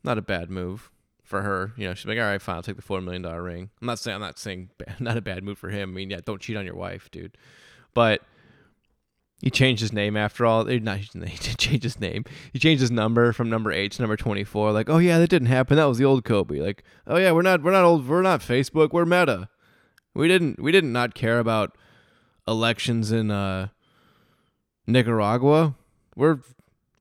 Not 0.03 0.17
a 0.17 0.23
bad 0.23 0.51
move. 0.51 0.91
for 1.23 1.43
her. 1.43 1.73
You 1.77 1.89
know, 1.89 1.95
she's 1.95 2.07
like, 2.07 2.19
all 2.19 2.25
right, 2.25 2.41
fine, 2.41 2.57
I'll 2.57 2.63
take 2.63 2.77
the 2.77 2.83
four 2.83 3.01
million 3.01 3.23
dollar 3.23 3.43
ring. 3.43 3.71
I'm 3.81 3.87
not 3.87 3.99
saying 3.99 4.15
I'm 4.15 4.21
not 4.21 4.39
saying 4.39 4.71
not 5.01 5.17
a 5.17 5.23
bad 5.23 5.43
move 5.43 5.59
for 5.59 5.71
him. 5.71 5.91
I 5.91 5.93
mean, 5.93 6.11
yeah, 6.11 6.21
don't 6.25 6.41
cheat 6.41 6.57
on 6.57 6.65
your 6.67 6.77
wife, 6.77 7.11
dude. 7.11 7.37
But 7.95 8.23
he 9.41 9.51
changed 9.51 9.83
his 9.83 9.93
name 9.93 10.17
after 10.17 10.47
all. 10.47 10.69
Eh, 10.69 10.79
not 10.79 10.99
he 10.99 11.07
didn't 11.19 11.59
change 11.59 11.83
his 11.83 12.01
name. 12.01 12.25
He 12.53 12.59
changed 12.59 12.81
his 12.81 12.91
number 12.91 13.33
from 13.33 13.51
number 13.51 13.73
eight 13.73 13.93
to 13.93 14.03
number 14.03 14.17
twenty 14.17 14.45
four. 14.45 14.73
Like, 14.73 14.89
oh 14.89 14.99
yeah, 14.99 15.19
that 15.19 15.31
didn't 15.31 15.49
happen. 15.49 15.77
That 15.77 15.85
was 15.85 15.99
the 15.99 16.05
old 16.05 16.25
Kobe. 16.25 16.61
Like, 16.61 16.83
oh 17.07 17.17
yeah, 17.17 17.33
we're 17.33 17.43
not 17.43 17.63
we're 17.63 17.73
not 17.73 17.85
old. 17.85 18.09
We're 18.09 18.23
not 18.23 18.41
Facebook. 18.41 18.93
We're 18.93 19.05
Meta. 19.05 19.49
We 20.15 20.29
didn't 20.29 20.63
we 20.63 20.73
didn't 20.73 20.93
not 20.93 21.15
care 21.15 21.39
about 21.39 21.77
elections 22.47 23.13
in 23.13 23.31
uh, 23.31 23.69
Nicaragua. 24.87 25.75
We're 26.17 26.41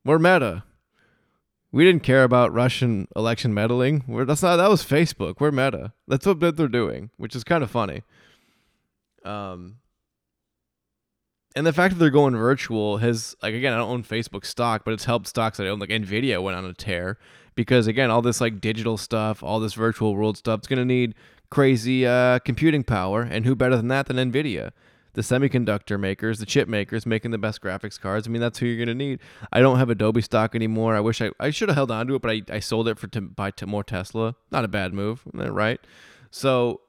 we're 0.03 0.19
Meta. 0.19 0.63
We 1.71 1.85
didn't 1.85 2.03
care 2.03 2.23
about 2.23 2.53
Russian 2.53 3.07
election 3.15 3.53
meddling. 3.53 4.03
We're, 4.07 4.25
that's 4.25 4.43
not 4.43 4.57
that 4.57 4.69
was 4.69 4.83
Facebook. 4.83 5.35
We're 5.39 5.51
Meta. 5.51 5.93
That's 6.07 6.25
what 6.25 6.39
they're 6.39 6.67
doing, 6.67 7.09
which 7.17 7.35
is 7.35 7.43
kind 7.43 7.63
of 7.63 7.71
funny. 7.71 8.03
Um, 9.23 9.77
and 11.55 11.65
the 11.65 11.73
fact 11.73 11.93
that 11.93 11.99
they're 11.99 12.09
going 12.09 12.35
virtual 12.35 12.97
has 12.97 13.35
like 13.41 13.53
again, 13.53 13.73
I 13.73 13.77
don't 13.77 13.89
own 13.89 14.03
Facebook 14.03 14.45
stock, 14.45 14.83
but 14.85 14.93
it's 14.93 15.05
helped 15.05 15.27
stocks 15.27 15.57
that 15.57 15.67
I 15.67 15.69
own. 15.69 15.79
Like 15.79 15.89
Nvidia 15.89 16.41
went 16.41 16.57
on 16.57 16.65
a 16.65 16.73
tear 16.73 17.17
because 17.55 17.87
again, 17.87 18.09
all 18.09 18.21
this 18.21 18.41
like 18.41 18.61
digital 18.61 18.97
stuff, 18.97 19.43
all 19.43 19.59
this 19.59 19.73
virtual 19.73 20.15
world 20.15 20.37
stuff, 20.37 20.59
it's 20.59 20.67
gonna 20.67 20.85
need 20.85 21.15
crazy 21.49 22.05
uh, 22.05 22.39
computing 22.39 22.83
power, 22.83 23.21
and 23.21 23.45
who 23.45 23.55
better 23.55 23.75
than 23.75 23.87
that 23.89 24.07
than 24.07 24.17
Nvidia? 24.17 24.71
the 25.13 25.21
semiconductor 25.21 25.99
makers, 25.99 26.39
the 26.39 26.45
chip 26.45 26.67
makers 26.67 27.05
making 27.05 27.31
the 27.31 27.37
best 27.37 27.61
graphics 27.61 27.99
cards. 27.99 28.27
I 28.27 28.31
mean, 28.31 28.41
that's 28.41 28.59
who 28.59 28.65
you're 28.65 28.83
gonna 28.83 28.95
need. 28.95 29.19
I 29.51 29.61
don't 29.61 29.77
have 29.77 29.89
Adobe 29.89 30.21
stock 30.21 30.55
anymore. 30.55 30.95
I 30.95 30.99
wish 30.99 31.21
I 31.21 31.31
I 31.39 31.51
should 31.51 31.69
have 31.69 31.75
held 31.75 31.91
on 31.91 32.07
to 32.07 32.15
it, 32.15 32.21
but 32.21 32.31
I, 32.31 32.41
I 32.49 32.59
sold 32.59 32.87
it 32.87 32.97
for 32.97 33.07
to 33.07 33.21
buy 33.21 33.51
to 33.51 33.67
more 33.67 33.83
Tesla. 33.83 34.35
Not 34.51 34.65
a 34.65 34.67
bad 34.67 34.93
move, 34.93 35.21
right? 35.33 35.79
So, 36.31 36.81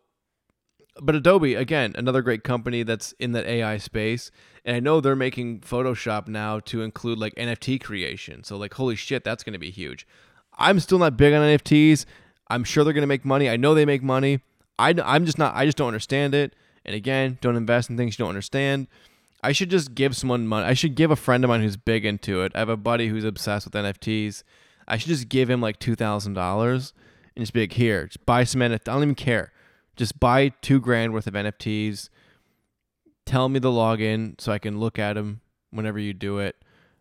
but 1.00 1.14
Adobe 1.14 1.54
again, 1.54 1.94
another 1.96 2.22
great 2.22 2.44
company 2.44 2.82
that's 2.82 3.12
in 3.18 3.32
that 3.32 3.46
AI 3.46 3.78
space, 3.78 4.30
and 4.64 4.76
I 4.76 4.80
know 4.80 5.00
they're 5.00 5.16
making 5.16 5.60
Photoshop 5.60 6.28
now 6.28 6.60
to 6.60 6.82
include 6.82 7.18
like 7.18 7.34
NFT 7.34 7.82
creation. 7.82 8.44
So 8.44 8.56
like, 8.56 8.74
holy 8.74 8.96
shit, 8.96 9.24
that's 9.24 9.42
gonna 9.42 9.58
be 9.58 9.70
huge. 9.70 10.06
I'm 10.56 10.80
still 10.80 10.98
not 10.98 11.16
big 11.16 11.34
on 11.34 11.42
NFTs. 11.42 12.04
I'm 12.48 12.64
sure 12.64 12.84
they're 12.84 12.92
gonna 12.92 13.06
make 13.06 13.24
money. 13.24 13.48
I 13.48 13.56
know 13.56 13.74
they 13.74 13.84
make 13.84 14.02
money. 14.02 14.40
I, 14.78 14.94
I'm 15.04 15.26
just 15.26 15.38
not. 15.38 15.54
I 15.54 15.64
just 15.64 15.76
don't 15.76 15.88
understand 15.88 16.34
it. 16.34 16.54
And 16.84 16.94
again, 16.94 17.38
don't 17.40 17.56
invest 17.56 17.90
in 17.90 17.96
things 17.96 18.18
you 18.18 18.24
don't 18.24 18.30
understand. 18.30 18.88
I 19.42 19.52
should 19.52 19.70
just 19.70 19.94
give 19.94 20.16
someone 20.16 20.46
money. 20.46 20.66
I 20.66 20.74
should 20.74 20.94
give 20.94 21.10
a 21.10 21.16
friend 21.16 21.44
of 21.44 21.48
mine 21.48 21.60
who's 21.60 21.76
big 21.76 22.04
into 22.04 22.42
it. 22.42 22.52
I 22.54 22.60
have 22.60 22.68
a 22.68 22.76
buddy 22.76 23.08
who's 23.08 23.24
obsessed 23.24 23.66
with 23.66 23.74
NFTs. 23.74 24.42
I 24.86 24.96
should 24.98 25.08
just 25.08 25.28
give 25.28 25.50
him 25.50 25.60
like 25.60 25.78
two 25.78 25.94
thousand 25.94 26.34
dollars 26.34 26.92
and 27.34 27.42
just 27.42 27.52
be 27.52 27.60
like, 27.60 27.72
here, 27.72 28.06
just 28.06 28.24
buy 28.26 28.44
some 28.44 28.60
NFTs. 28.60 28.88
I 28.88 28.92
don't 28.92 29.02
even 29.02 29.14
care. 29.14 29.52
Just 29.96 30.18
buy 30.18 30.50
two 30.60 30.80
grand 30.80 31.12
worth 31.12 31.26
of 31.26 31.34
NFTs. 31.34 32.08
Tell 33.26 33.48
me 33.48 33.58
the 33.58 33.70
login 33.70 34.40
so 34.40 34.52
I 34.52 34.58
can 34.58 34.78
look 34.78 34.98
at 34.98 35.14
them 35.14 35.40
whenever 35.70 35.98
you 35.98 36.12
do 36.12 36.38
it. 36.38 36.56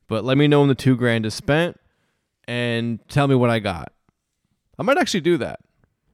But 0.07 0.23
let 0.23 0.37
me 0.37 0.47
know 0.47 0.59
when 0.59 0.69
the 0.69 0.75
two 0.75 0.95
grand 0.95 1.25
is 1.25 1.33
spent 1.33 1.79
and 2.47 2.99
tell 3.07 3.27
me 3.27 3.35
what 3.35 3.49
I 3.49 3.59
got. 3.59 3.91
I 4.77 4.83
might 4.83 4.97
actually 4.97 5.21
do 5.21 5.37
that. 5.37 5.59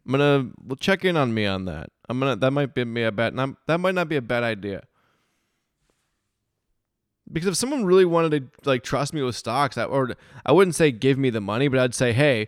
I'm 0.05 0.11
gonna 0.11 0.49
we'll 0.63 0.75
check 0.75 1.05
in 1.05 1.17
on 1.17 1.34
me 1.34 1.45
on 1.45 1.65
that. 1.65 1.91
I'm 2.07 2.19
gonna 2.19 2.36
that 2.36 2.51
might 2.51 2.73
be 2.73 2.86
me 2.86 3.03
a 3.03 3.11
bad 3.11 3.34
not, 3.34 3.49
that 3.67 3.80
might 3.80 3.95
not 3.95 4.09
be 4.09 4.15
a 4.15 4.21
bad 4.21 4.43
idea. 4.43 4.84
Because 7.32 7.47
if 7.47 7.55
someone 7.57 7.86
really 7.86 8.05
wanted 8.05 8.32
to 8.32 8.69
like 8.69 8.84
trust 8.84 9.13
me 9.13 9.21
with 9.21 9.36
stocks, 9.36 9.77
I, 9.77 9.84
or 9.84 10.15
I 10.45 10.51
wouldn't 10.51 10.75
say 10.75 10.91
give 10.91 11.17
me 11.17 11.30
the 11.30 11.41
money, 11.41 11.67
but 11.67 11.80
I'd 11.80 11.93
say, 11.93 12.11
hey, 12.11 12.47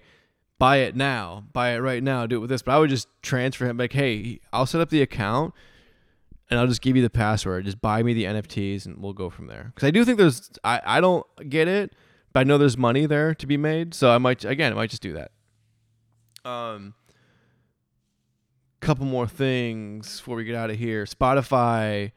buy 0.62 0.78
it 0.78 0.96
now, 0.96 1.44
buy 1.54 1.72
it 1.72 1.80
right 1.80 2.04
now, 2.04 2.28
do 2.28 2.36
it 2.36 2.40
with 2.40 2.52
this. 2.52 2.62
But 2.62 2.76
I 2.76 2.78
would 2.78 2.92
just 2.92 3.08
transfer 3.24 3.66
him 3.66 3.78
like, 3.78 3.94
hey, 3.94 4.40
I'll 4.54 4.68
set 4.68 4.80
up 4.80 4.92
the 4.92 5.02
account 5.02 5.56
and 6.52 6.60
I'll 6.60 6.68
just 6.68 6.84
give 6.84 6.96
you 6.96 7.02
the 7.02 7.10
password. 7.10 7.66
Just 7.66 7.82
buy 7.82 8.04
me 8.04 8.14
the 8.14 8.26
NFTs 8.26 8.86
and 8.86 9.02
we'll 9.02 9.14
go 9.14 9.32
from 9.32 9.48
there. 9.48 9.72
Because 9.74 9.88
I 9.88 9.90
do 9.90 10.06
think 10.06 10.20
there's 10.20 10.52
I, 10.64 10.80
I 10.86 11.02
don't 11.02 11.26
get 11.50 11.68
it, 11.68 11.96
but 12.32 12.42
I 12.42 12.44
know 12.44 12.60
there's 12.60 12.78
money 12.78 13.08
there 13.08 13.34
to 13.34 13.48
be 13.48 13.58
made. 13.58 13.96
So 13.96 14.12
I 14.12 14.20
might 14.20 14.46
again 14.46 14.72
I 14.72 14.76
might 14.76 14.92
just 14.92 15.02
do 15.02 15.14
that. 15.14 15.32
Um 16.48 16.94
couple 18.82 19.06
more 19.06 19.28
things 19.28 20.18
before 20.18 20.36
we 20.36 20.44
get 20.44 20.56
out 20.56 20.70
of 20.70 20.78
here. 20.78 21.06
Spotify, 21.06 22.12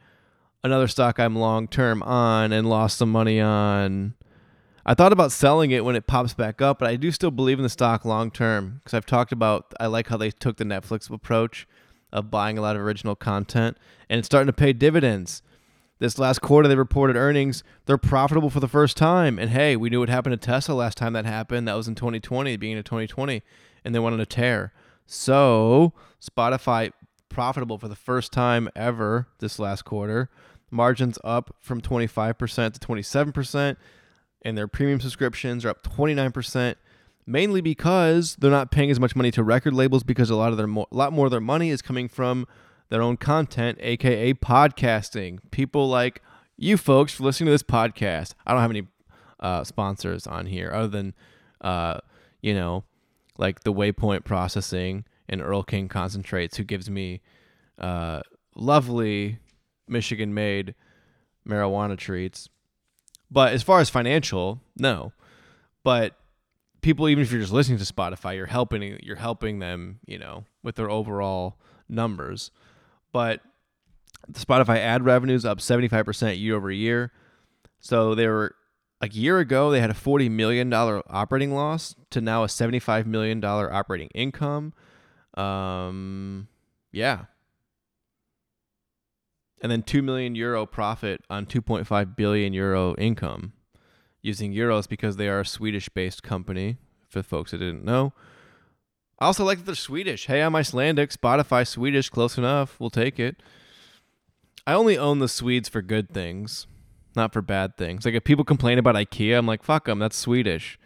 another 0.63 0.87
stock 0.87 1.19
I'm 1.19 1.35
long 1.35 1.67
term 1.67 2.03
on 2.03 2.51
and 2.51 2.69
lost 2.69 2.99
some 2.99 3.11
money 3.11 3.41
on. 3.41 4.13
I 4.87 4.93
thought 4.93 5.11
about 5.11 5.31
selling 5.31 5.71
it 5.71 5.83
when 5.83 5.95
it 5.95 6.05
pops 6.05 6.35
back 6.35 6.61
up, 6.61 6.77
but 6.77 6.87
I 6.87 6.95
do 6.95 7.11
still 7.11 7.31
believe 7.31 7.57
in 7.57 7.63
the 7.63 7.69
stock 7.69 8.05
long 8.05 8.29
term 8.29 8.81
because 8.83 8.93
I've 8.93 9.05
talked 9.05 9.31
about 9.31 9.73
I 9.79 9.87
like 9.87 10.09
how 10.09 10.17
they 10.17 10.29
took 10.29 10.57
the 10.57 10.63
Netflix 10.63 11.09
approach 11.09 11.67
of 12.13 12.29
buying 12.29 12.57
a 12.57 12.61
lot 12.61 12.75
of 12.75 12.83
original 12.83 13.15
content 13.15 13.77
and 14.09 14.19
it's 14.19 14.27
starting 14.27 14.47
to 14.47 14.53
pay 14.53 14.73
dividends. 14.73 15.41
This 15.97 16.19
last 16.19 16.41
quarter 16.41 16.67
they 16.67 16.75
reported 16.75 17.15
earnings, 17.15 17.63
they're 17.85 17.97
profitable 17.97 18.51
for 18.51 18.59
the 18.59 18.67
first 18.67 18.95
time. 18.95 19.39
And 19.39 19.49
hey, 19.49 19.75
we 19.75 19.89
knew 19.89 20.01
what 20.01 20.09
happened 20.09 20.39
to 20.39 20.45
Tesla 20.45 20.75
last 20.75 20.97
time 20.97 21.13
that 21.13 21.25
happened. 21.25 21.67
That 21.67 21.75
was 21.75 21.87
in 21.87 21.95
2020, 21.95 22.55
beginning 22.57 22.77
of 22.77 22.85
2020, 22.85 23.41
and 23.83 23.95
they 23.95 23.99
went 23.99 24.13
on 24.13 24.19
a 24.19 24.25
tear. 24.25 24.71
So 25.07 25.93
Spotify 26.21 26.91
profitable 27.29 27.79
for 27.79 27.87
the 27.87 27.95
first 27.95 28.31
time 28.31 28.69
ever 28.75 29.29
this 29.39 29.57
last 29.57 29.83
quarter. 29.83 30.29
Margins 30.69 31.17
up 31.23 31.55
from 31.59 31.81
25% 31.81 32.73
to 32.73 32.79
27%, 32.79 33.77
and 34.45 34.55
their 34.55 34.67
premium 34.67 35.01
subscriptions 35.01 35.65
are 35.65 35.69
up 35.69 35.83
29%, 35.83 36.75
mainly 37.25 37.59
because 37.59 38.35
they're 38.35 38.51
not 38.51 38.71
paying 38.71 38.91
as 38.91 38.99
much 38.99 39.15
money 39.15 39.31
to 39.31 39.43
record 39.43 39.73
labels 39.73 40.03
because 40.03 40.29
a 40.29 40.35
lot 40.35 40.51
of 40.51 40.57
their 40.57 40.67
mo- 40.67 40.85
a 40.91 40.95
lot 40.95 41.11
more 41.11 41.25
of 41.25 41.31
their 41.31 41.41
money 41.41 41.71
is 41.71 41.81
coming 41.81 42.07
from 42.07 42.47
their 42.89 43.01
own 43.01 43.17
content, 43.17 43.79
aka 43.81 44.33
podcasting. 44.35 45.39
People 45.49 45.89
like 45.89 46.21
you 46.55 46.77
folks 46.77 47.15
for 47.15 47.23
listening 47.23 47.47
to 47.47 47.51
this 47.51 47.63
podcast. 47.63 48.35
I 48.45 48.53
don't 48.53 48.61
have 48.61 48.69
any 48.69 48.87
uh, 49.39 49.63
sponsors 49.63 50.27
on 50.27 50.45
here 50.45 50.71
other 50.71 50.87
than 50.87 51.15
uh, 51.61 51.99
you 52.41 52.53
know 52.53 52.83
like 53.37 53.63
the 53.63 53.73
Waypoint 53.73 54.23
Processing 54.23 55.05
and 55.27 55.41
Earl 55.41 55.63
King 55.63 55.87
Concentrates, 55.87 56.57
who 56.57 56.63
gives 56.63 56.89
me 56.89 57.21
uh, 57.79 58.21
lovely 58.55 59.39
Michigan 59.87 60.33
made 60.33 60.75
marijuana 61.47 61.97
treats. 61.97 62.47
But 63.29 63.53
as 63.53 63.63
far 63.63 63.79
as 63.79 63.89
financial, 63.89 64.61
no. 64.77 65.13
But 65.83 66.15
people, 66.81 67.09
even 67.09 67.23
if 67.23 67.31
you're 67.31 67.41
just 67.41 67.53
listening 67.53 67.79
to 67.79 67.93
Spotify, 67.93 68.35
you're 68.35 68.45
helping 68.45 68.99
you're 69.03 69.15
helping 69.15 69.59
them, 69.59 69.99
you 70.05 70.17
know, 70.17 70.45
with 70.63 70.75
their 70.75 70.89
overall 70.89 71.57
numbers. 71.89 72.51
But 73.11 73.41
the 74.27 74.39
Spotify 74.39 74.77
ad 74.77 75.03
revenues 75.03 75.45
up 75.45 75.59
75% 75.59 76.39
year 76.39 76.55
over 76.55 76.71
year. 76.71 77.11
So 77.79 78.15
they 78.15 78.27
were 78.27 78.55
like 79.01 79.13
a 79.13 79.17
year 79.17 79.39
ago 79.39 79.71
they 79.71 79.81
had 79.81 79.89
a 79.89 79.93
$40 79.93 80.31
million 80.31 80.71
operating 80.73 81.53
loss 81.53 81.95
to 82.11 82.21
now 82.21 82.43
a 82.43 82.47
$75 82.47 83.05
million 83.05 83.43
operating 83.43 84.09
income 84.15 84.73
um 85.35 86.47
yeah 86.91 87.25
and 89.61 89.71
then 89.71 89.83
2 89.83 90.01
million 90.01 90.35
euro 90.35 90.65
profit 90.65 91.21
on 91.29 91.45
2.5 91.45 92.15
billion 92.15 92.53
euro 92.53 92.95
income 92.97 93.53
using 94.21 94.53
euros 94.53 94.87
because 94.87 95.17
they 95.17 95.27
are 95.27 95.41
a 95.41 95.45
swedish 95.45 95.89
based 95.89 96.23
company 96.23 96.77
for 97.07 97.21
folks 97.23 97.51
that 97.51 97.59
didn't 97.59 97.85
know 97.85 98.13
i 99.19 99.25
also 99.25 99.45
like 99.45 99.59
that 99.59 99.65
they're 99.65 99.75
swedish 99.75 100.25
hey 100.25 100.41
i'm 100.41 100.55
icelandic 100.55 101.11
spotify 101.11 101.65
swedish 101.65 102.09
close 102.09 102.37
enough 102.37 102.79
we'll 102.79 102.89
take 102.89 103.19
it 103.19 103.41
i 104.65 104.73
only 104.73 104.97
own 104.97 105.19
the 105.19 105.29
swedes 105.29 105.69
for 105.69 105.81
good 105.81 106.09
things 106.09 106.67
not 107.15 107.33
for 107.33 107.41
bad 107.41 107.77
things. 107.77 108.05
Like 108.05 108.13
if 108.13 108.23
people 108.23 108.43
complain 108.43 108.77
about 108.77 108.95
IKEA, 108.95 109.37
I'm 109.37 109.45
like, 109.45 109.63
fuck 109.63 109.85
them, 109.85 109.99
that's 109.99 110.17
Swedish. 110.17 110.77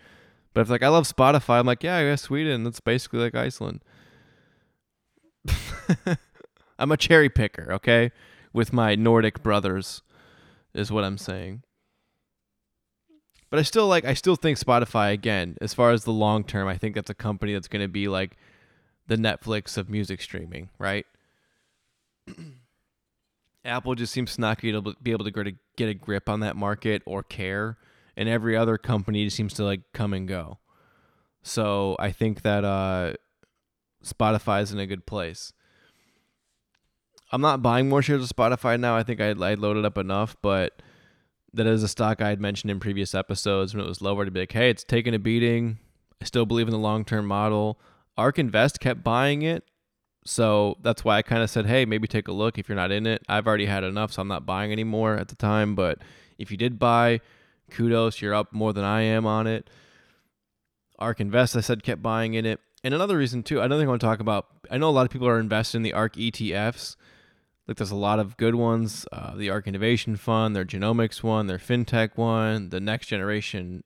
But 0.54 0.62
if 0.62 0.70
like 0.70 0.84
I 0.84 0.90
love 0.90 1.08
Spotify, 1.08 1.60
I'm 1.60 1.66
like, 1.66 1.84
yeah, 1.84 1.98
I 1.98 2.04
guess 2.04 2.24
Sweden. 2.24 2.64
That's 2.64 2.80
basically 2.80 3.20
like 3.20 3.36
Iceland. 3.36 3.82
I'm 6.80 6.92
a 6.92 6.98
cherry 6.98 7.30
picker, 7.30 7.74
okay, 7.74 8.12
with 8.54 8.74
my 8.74 8.96
Nordic 8.96 9.44
brothers, 9.44 10.02
is 10.74 10.92
what 10.92 11.04
I'm 11.04 11.18
saying. 11.18 11.64
But 13.50 13.60
I 13.60 13.64
still 13.64 13.88
like, 13.88 14.06
I 14.06 14.14
still 14.14 14.36
think 14.36 14.60
Spotify 14.60 15.12
again, 15.12 15.58
as 15.60 15.74
far 15.74 15.92
as 15.92 16.04
the 16.04 16.12
long 16.12 16.44
term, 16.44 16.68
I 16.68 16.78
think 16.78 16.96
that's 16.96 17.10
a 17.10 17.16
company 17.16 17.54
that's 17.54 17.68
going 17.68 17.82
to 17.82 17.88
be 17.88 18.08
like 18.08 18.38
the 19.08 19.16
Netflix 19.16 19.78
of 19.78 19.90
music 19.90 20.22
streaming, 20.22 20.70
right? 20.78 21.06
Apple 23.66 23.96
just 23.96 24.14
seems 24.14 24.40
not 24.40 24.60
to 24.62 24.96
be 25.02 25.12
able 25.12 25.26
to 25.26 25.54
get 25.76 25.90
a 25.90 25.94
grip 25.94 26.30
on 26.30 26.40
that 26.42 26.56
market 26.56 27.02
or 27.06 27.24
care, 27.24 27.78
and 28.16 28.30
every 28.30 28.56
other 28.56 28.78
company 28.78 29.26
just 29.26 29.36
seems 29.36 29.54
to 29.56 29.64
like 29.64 29.82
come 29.94 30.14
and 30.14 30.28
go. 30.28 30.60
So 31.42 31.96
I 32.00 32.12
think 32.12 32.44
that 32.44 32.64
uh, 32.64 33.14
Spotify 34.04 34.62
is 34.62 34.72
in 34.72 34.80
a 34.80 34.86
good 34.86 35.06
place. 35.06 35.54
I'm 37.32 37.42
not 37.42 37.62
buying 37.62 37.90
more 37.90 38.02
shares 38.02 38.24
of 38.24 38.36
Spotify 38.36 38.80
now. 38.80 38.96
I 38.96 39.04
think 39.04 39.22
I 39.22 39.30
I 39.30 39.54
loaded 39.54 39.86
up 39.86 39.98
enough, 39.98 40.36
but 40.42 40.82
that 41.54 41.68
is 41.68 41.84
a 41.84 41.88
stock 41.88 42.22
I 42.22 42.30
had 42.30 42.42
mentioned 42.42 42.72
in 42.72 42.80
previous 42.80 43.16
episodes 43.16 43.74
when 43.74 43.84
it 43.84 43.88
was 43.88 44.02
lower 44.02 44.26
to 44.26 44.32
be 44.32 44.42
like, 44.42 44.52
hey, 44.52 44.70
it's 44.70 44.84
taking 44.84 45.14
a 45.14 45.20
beating. 45.20 45.80
I 46.22 46.26
still 46.26 46.46
believe 46.46 46.68
in 46.68 46.72
the 46.72 46.80
long 46.80 47.06
term 47.06 47.26
model. 47.26 47.80
ARK 48.18 48.40
Invest 48.40 48.80
kept 48.80 49.04
buying 49.04 49.42
it. 49.42 49.64
So 50.26 50.78
that's 50.82 51.04
why 51.04 51.18
I 51.18 51.22
kind 51.22 51.42
of 51.42 51.50
said, 51.50 51.66
hey, 51.66 51.86
maybe 51.86 52.08
take 52.08 52.28
a 52.28 52.32
look 52.34 52.58
if 52.58 52.68
you're 52.68 52.76
not 52.76 52.92
in 52.92 53.08
it. 53.08 53.24
I've 53.30 53.48
already 53.48 53.66
had 53.66 53.84
enough, 53.84 54.12
so 54.12 54.22
I'm 54.22 54.28
not 54.28 54.46
buying 54.46 54.72
anymore 54.72 55.16
at 55.16 55.30
the 55.30 55.36
time. 55.36 55.76
But 55.76 56.00
if 56.38 56.52
you 56.52 56.58
did 56.58 56.78
buy, 56.78 57.22
kudos, 57.72 58.22
you're 58.22 58.34
up 58.34 58.52
more 58.52 58.74
than 58.74 58.84
I 58.84 59.02
am 59.02 59.26
on 59.26 59.48
it. 59.48 59.70
ARK 61.00 61.22
Invest, 61.22 61.56
I 61.56 61.62
said, 61.62 61.84
kept 61.84 62.04
buying 62.04 62.34
in 62.34 62.46
it. 62.46 62.60
And 62.84 62.94
another 62.94 63.18
reason, 63.18 63.44
too, 63.44 63.60
another 63.60 63.82
thing 63.82 63.88
I 63.88 63.92
want 63.92 64.02
to 64.02 64.08
talk 64.08 64.20
about, 64.20 64.48
I 64.70 64.78
know 64.78 64.90
a 64.90 64.92
lot 64.92 65.06
of 65.06 65.12
people 65.12 65.28
are 65.28 65.40
invested 65.40 65.78
in 65.78 65.84
the 65.84 65.94
ARK 65.94 66.16
ETFs. 66.16 66.96
Like 67.70 67.78
there's 67.78 67.92
a 67.92 67.96
lot 67.96 68.18
of 68.18 68.36
good 68.36 68.56
ones. 68.56 69.06
Uh, 69.12 69.36
the 69.36 69.52
ARK 69.52 69.68
Innovation 69.68 70.16
Fund, 70.16 70.56
their 70.56 70.66
genomics 70.66 71.22
one, 71.22 71.46
their 71.46 71.60
fintech 71.60 72.18
one, 72.18 72.70
the 72.70 72.80
next 72.80 73.06
generation 73.06 73.84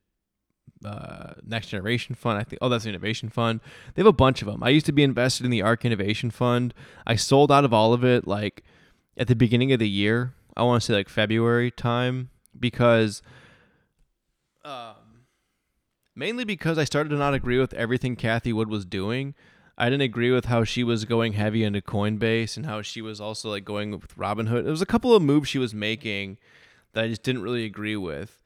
uh, 0.85 1.33
next 1.45 1.67
generation 1.67 2.15
fund. 2.15 2.39
I 2.39 2.45
think 2.45 2.59
oh 2.61 2.69
that's 2.69 2.85
the 2.85 2.91
innovation 2.91 3.27
fund. 3.27 3.59
They 3.93 4.01
have 4.01 4.07
a 4.07 4.13
bunch 4.13 4.41
of 4.41 4.45
them. 4.47 4.63
I 4.63 4.69
used 4.69 4.85
to 4.85 4.93
be 4.93 5.03
invested 5.03 5.43
in 5.43 5.51
the 5.51 5.61
ARK 5.61 5.83
Innovation 5.83 6.31
Fund. 6.31 6.73
I 7.05 7.17
sold 7.17 7.51
out 7.51 7.65
of 7.65 7.73
all 7.73 7.91
of 7.91 8.05
it 8.05 8.25
like 8.25 8.63
at 9.17 9.27
the 9.27 9.35
beginning 9.35 9.73
of 9.73 9.79
the 9.79 9.89
year. 9.89 10.33
I 10.55 10.63
want 10.63 10.81
to 10.81 10.85
say 10.85 10.93
like 10.93 11.09
February 11.09 11.69
time 11.69 12.29
because 12.57 13.21
um, 14.63 15.25
mainly 16.15 16.45
because 16.45 16.77
I 16.77 16.85
started 16.85 17.09
to 17.09 17.17
not 17.17 17.33
agree 17.33 17.59
with 17.59 17.73
everything 17.73 18.15
Cathie 18.15 18.53
Wood 18.53 18.69
was 18.69 18.85
doing. 18.85 19.35
I 19.77 19.89
didn't 19.89 20.01
agree 20.01 20.31
with 20.31 20.45
how 20.45 20.63
she 20.63 20.83
was 20.83 21.05
going 21.05 21.33
heavy 21.33 21.63
into 21.63 21.81
Coinbase 21.81 22.57
and 22.57 22.65
how 22.65 22.81
she 22.81 23.01
was 23.01 23.19
also 23.19 23.49
like 23.49 23.65
going 23.65 23.91
with 23.91 24.15
Robinhood. 24.15 24.63
There 24.63 24.71
was 24.71 24.81
a 24.81 24.87
couple 24.87 25.15
of 25.15 25.23
moves 25.23 25.49
she 25.49 25.57
was 25.57 25.73
making 25.73 26.37
that 26.93 27.05
I 27.05 27.07
just 27.07 27.23
didn't 27.23 27.41
really 27.41 27.65
agree 27.65 27.95
with. 27.95 28.41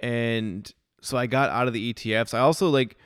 And 0.00 0.70
so 1.00 1.16
I 1.16 1.26
got 1.26 1.50
out 1.50 1.68
of 1.68 1.72
the 1.72 1.94
ETFs. 1.94 2.34
I 2.34 2.40
also 2.40 2.68
like 2.68 2.96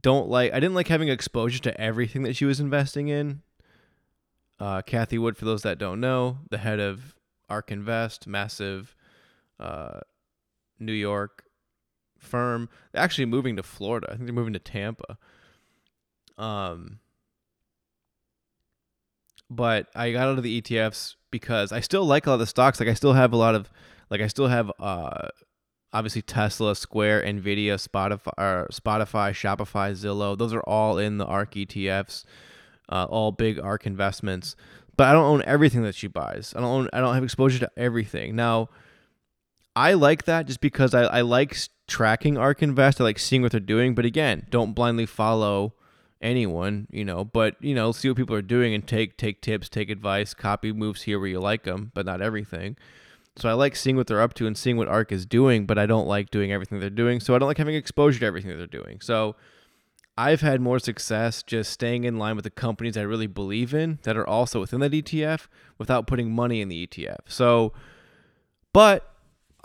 don't 0.00 0.28
like 0.28 0.52
I 0.52 0.60
didn't 0.60 0.74
like 0.74 0.88
having 0.88 1.08
exposure 1.08 1.60
to 1.60 1.80
everything 1.80 2.22
that 2.24 2.34
she 2.34 2.44
was 2.44 2.58
investing 2.58 3.08
in. 3.08 3.42
Uh, 4.58 4.82
Cathie 4.82 5.18
Wood, 5.18 5.36
for 5.38 5.46
those 5.46 5.62
that 5.62 5.78
don't 5.78 6.00
know, 6.00 6.38
the 6.50 6.58
head 6.58 6.80
of 6.80 7.14
ARK 7.48 7.70
Invest, 7.72 8.26
massive 8.26 8.94
uh, 9.58 10.00
New 10.78 10.92
York 10.92 11.44
firm. 12.18 12.68
They're 12.92 13.02
actually 13.02 13.24
moving 13.24 13.56
to 13.56 13.62
Florida. 13.62 14.08
I 14.10 14.16
think 14.16 14.26
they're 14.26 14.34
moving 14.34 14.52
to 14.52 14.58
Tampa. 14.58 15.16
Um, 16.36 16.98
but 19.50 19.88
I 19.94 20.12
got 20.12 20.28
out 20.28 20.38
of 20.38 20.44
the 20.44 20.62
ETFs 20.62 21.16
because 21.30 21.72
I 21.72 21.80
still 21.80 22.06
like 22.06 22.26
a 22.26 22.30
lot 22.30 22.34
of 22.34 22.40
the 22.40 22.46
stocks. 22.46 22.78
Like 22.80 22.88
I 22.88 22.94
still 22.94 23.12
have 23.12 23.32
a 23.32 23.36
lot 23.36 23.54
of, 23.54 23.68
like 24.08 24.20
I 24.20 24.28
still 24.28 24.46
have 24.46 24.70
uh, 24.78 25.28
obviously 25.92 26.22
Tesla, 26.22 26.76
Square, 26.76 27.24
Nvidia, 27.24 27.74
Spotify, 27.74 28.68
Spotify, 28.70 29.32
Shopify, 29.32 29.92
Zillow. 29.92 30.38
Those 30.38 30.54
are 30.54 30.62
all 30.62 30.98
in 30.98 31.18
the 31.18 31.26
ARK 31.26 31.54
ETFs, 31.54 32.24
uh, 32.88 33.06
all 33.10 33.32
big 33.32 33.58
ARK 33.58 33.86
investments. 33.86 34.54
But 34.96 35.08
I 35.08 35.12
don't 35.12 35.24
own 35.24 35.42
everything 35.46 35.82
that 35.82 35.94
she 35.94 36.06
buys. 36.06 36.52
I 36.56 36.60
don't 36.60 36.68
own. 36.68 36.88
I 36.92 37.00
don't 37.00 37.14
have 37.14 37.24
exposure 37.24 37.58
to 37.60 37.70
everything. 37.76 38.36
Now, 38.36 38.68
I 39.74 39.94
like 39.94 40.24
that 40.24 40.46
just 40.46 40.60
because 40.60 40.94
I, 40.94 41.04
I 41.04 41.20
like 41.22 41.56
tracking 41.88 42.36
ARK 42.36 42.62
Invest. 42.62 43.00
I 43.00 43.04
like 43.04 43.18
seeing 43.18 43.40
what 43.42 43.52
they're 43.52 43.60
doing. 43.60 43.94
But 43.94 44.04
again, 44.04 44.46
don't 44.50 44.74
blindly 44.74 45.06
follow 45.06 45.74
anyone, 46.20 46.86
you 46.90 47.04
know. 47.04 47.24
But 47.24 47.56
you 47.60 47.74
know, 47.74 47.92
see 47.92 48.08
what 48.08 48.16
people 48.16 48.36
are 48.36 48.42
doing 48.42 48.74
and 48.74 48.86
take 48.86 49.16
take 49.16 49.40
tips, 49.40 49.68
take 49.68 49.90
advice, 49.90 50.34
copy 50.34 50.72
moves 50.72 51.02
here 51.02 51.18
where 51.18 51.28
you 51.28 51.40
like 51.40 51.64
them, 51.64 51.90
but 51.94 52.06
not 52.06 52.20
everything. 52.20 52.76
So 53.36 53.48
I 53.48 53.52
like 53.52 53.76
seeing 53.76 53.96
what 53.96 54.06
they're 54.06 54.20
up 54.20 54.34
to 54.34 54.46
and 54.46 54.56
seeing 54.56 54.76
what 54.76 54.88
ARK 54.88 55.12
is 55.12 55.24
doing, 55.24 55.64
but 55.64 55.78
I 55.78 55.86
don't 55.86 56.06
like 56.06 56.30
doing 56.30 56.52
everything 56.52 56.80
they're 56.80 56.90
doing. 56.90 57.20
So 57.20 57.34
I 57.34 57.38
don't 57.38 57.48
like 57.48 57.58
having 57.58 57.74
exposure 57.74 58.20
to 58.20 58.26
everything 58.26 58.56
they're 58.56 58.66
doing. 58.66 59.00
So 59.00 59.36
I've 60.18 60.42
had 60.42 60.60
more 60.60 60.78
success 60.78 61.42
just 61.42 61.72
staying 61.72 62.04
in 62.04 62.18
line 62.18 62.36
with 62.36 62.44
the 62.44 62.50
companies 62.50 62.96
I 62.96 63.02
really 63.02 63.26
believe 63.26 63.72
in 63.72 63.98
that 64.02 64.16
are 64.16 64.26
also 64.26 64.60
within 64.60 64.80
that 64.80 64.92
ETF 64.92 65.46
without 65.78 66.06
putting 66.06 66.30
money 66.32 66.60
in 66.60 66.68
the 66.68 66.86
ETF. 66.86 67.20
So, 67.26 67.72
but 68.72 69.09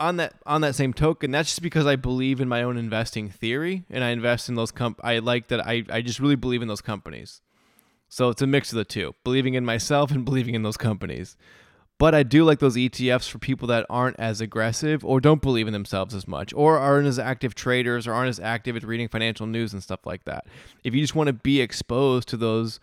on 0.00 0.16
that 0.16 0.34
on 0.46 0.60
that 0.60 0.74
same 0.74 0.92
token, 0.92 1.30
that's 1.30 1.50
just 1.50 1.62
because 1.62 1.86
I 1.86 1.96
believe 1.96 2.40
in 2.40 2.48
my 2.48 2.62
own 2.62 2.76
investing 2.76 3.28
theory 3.28 3.84
and 3.90 4.02
I 4.04 4.10
invest 4.10 4.48
in 4.48 4.54
those 4.54 4.70
comp. 4.70 5.00
I 5.02 5.18
like 5.18 5.48
that. 5.48 5.66
I 5.66 5.84
I 5.90 6.02
just 6.02 6.20
really 6.20 6.36
believe 6.36 6.62
in 6.62 6.68
those 6.68 6.80
companies. 6.80 7.40
So 8.08 8.28
it's 8.28 8.42
a 8.42 8.46
mix 8.46 8.70
of 8.72 8.76
the 8.76 8.84
two, 8.84 9.14
believing 9.24 9.54
in 9.54 9.64
myself 9.64 10.10
and 10.10 10.24
believing 10.26 10.54
in 10.54 10.62
those 10.62 10.76
companies. 10.76 11.36
But 11.98 12.14
I 12.14 12.24
do 12.24 12.44
like 12.44 12.58
those 12.58 12.76
ETFs 12.76 13.28
for 13.28 13.38
people 13.38 13.68
that 13.68 13.86
aren't 13.88 14.20
as 14.20 14.42
aggressive 14.42 15.02
or 15.02 15.18
don't 15.18 15.40
believe 15.40 15.66
in 15.66 15.72
themselves 15.72 16.14
as 16.14 16.28
much 16.28 16.52
or 16.52 16.78
aren't 16.78 17.06
as 17.06 17.18
active 17.18 17.54
traders 17.54 18.06
or 18.06 18.12
aren't 18.12 18.28
as 18.28 18.38
active 18.38 18.76
at 18.76 18.82
reading 18.82 19.08
financial 19.08 19.46
news 19.46 19.72
and 19.72 19.82
stuff 19.82 20.04
like 20.04 20.24
that. 20.24 20.46
If 20.84 20.94
you 20.94 21.00
just 21.00 21.14
want 21.14 21.28
to 21.28 21.32
be 21.32 21.62
exposed 21.62 22.28
to 22.28 22.36
those 22.36 22.80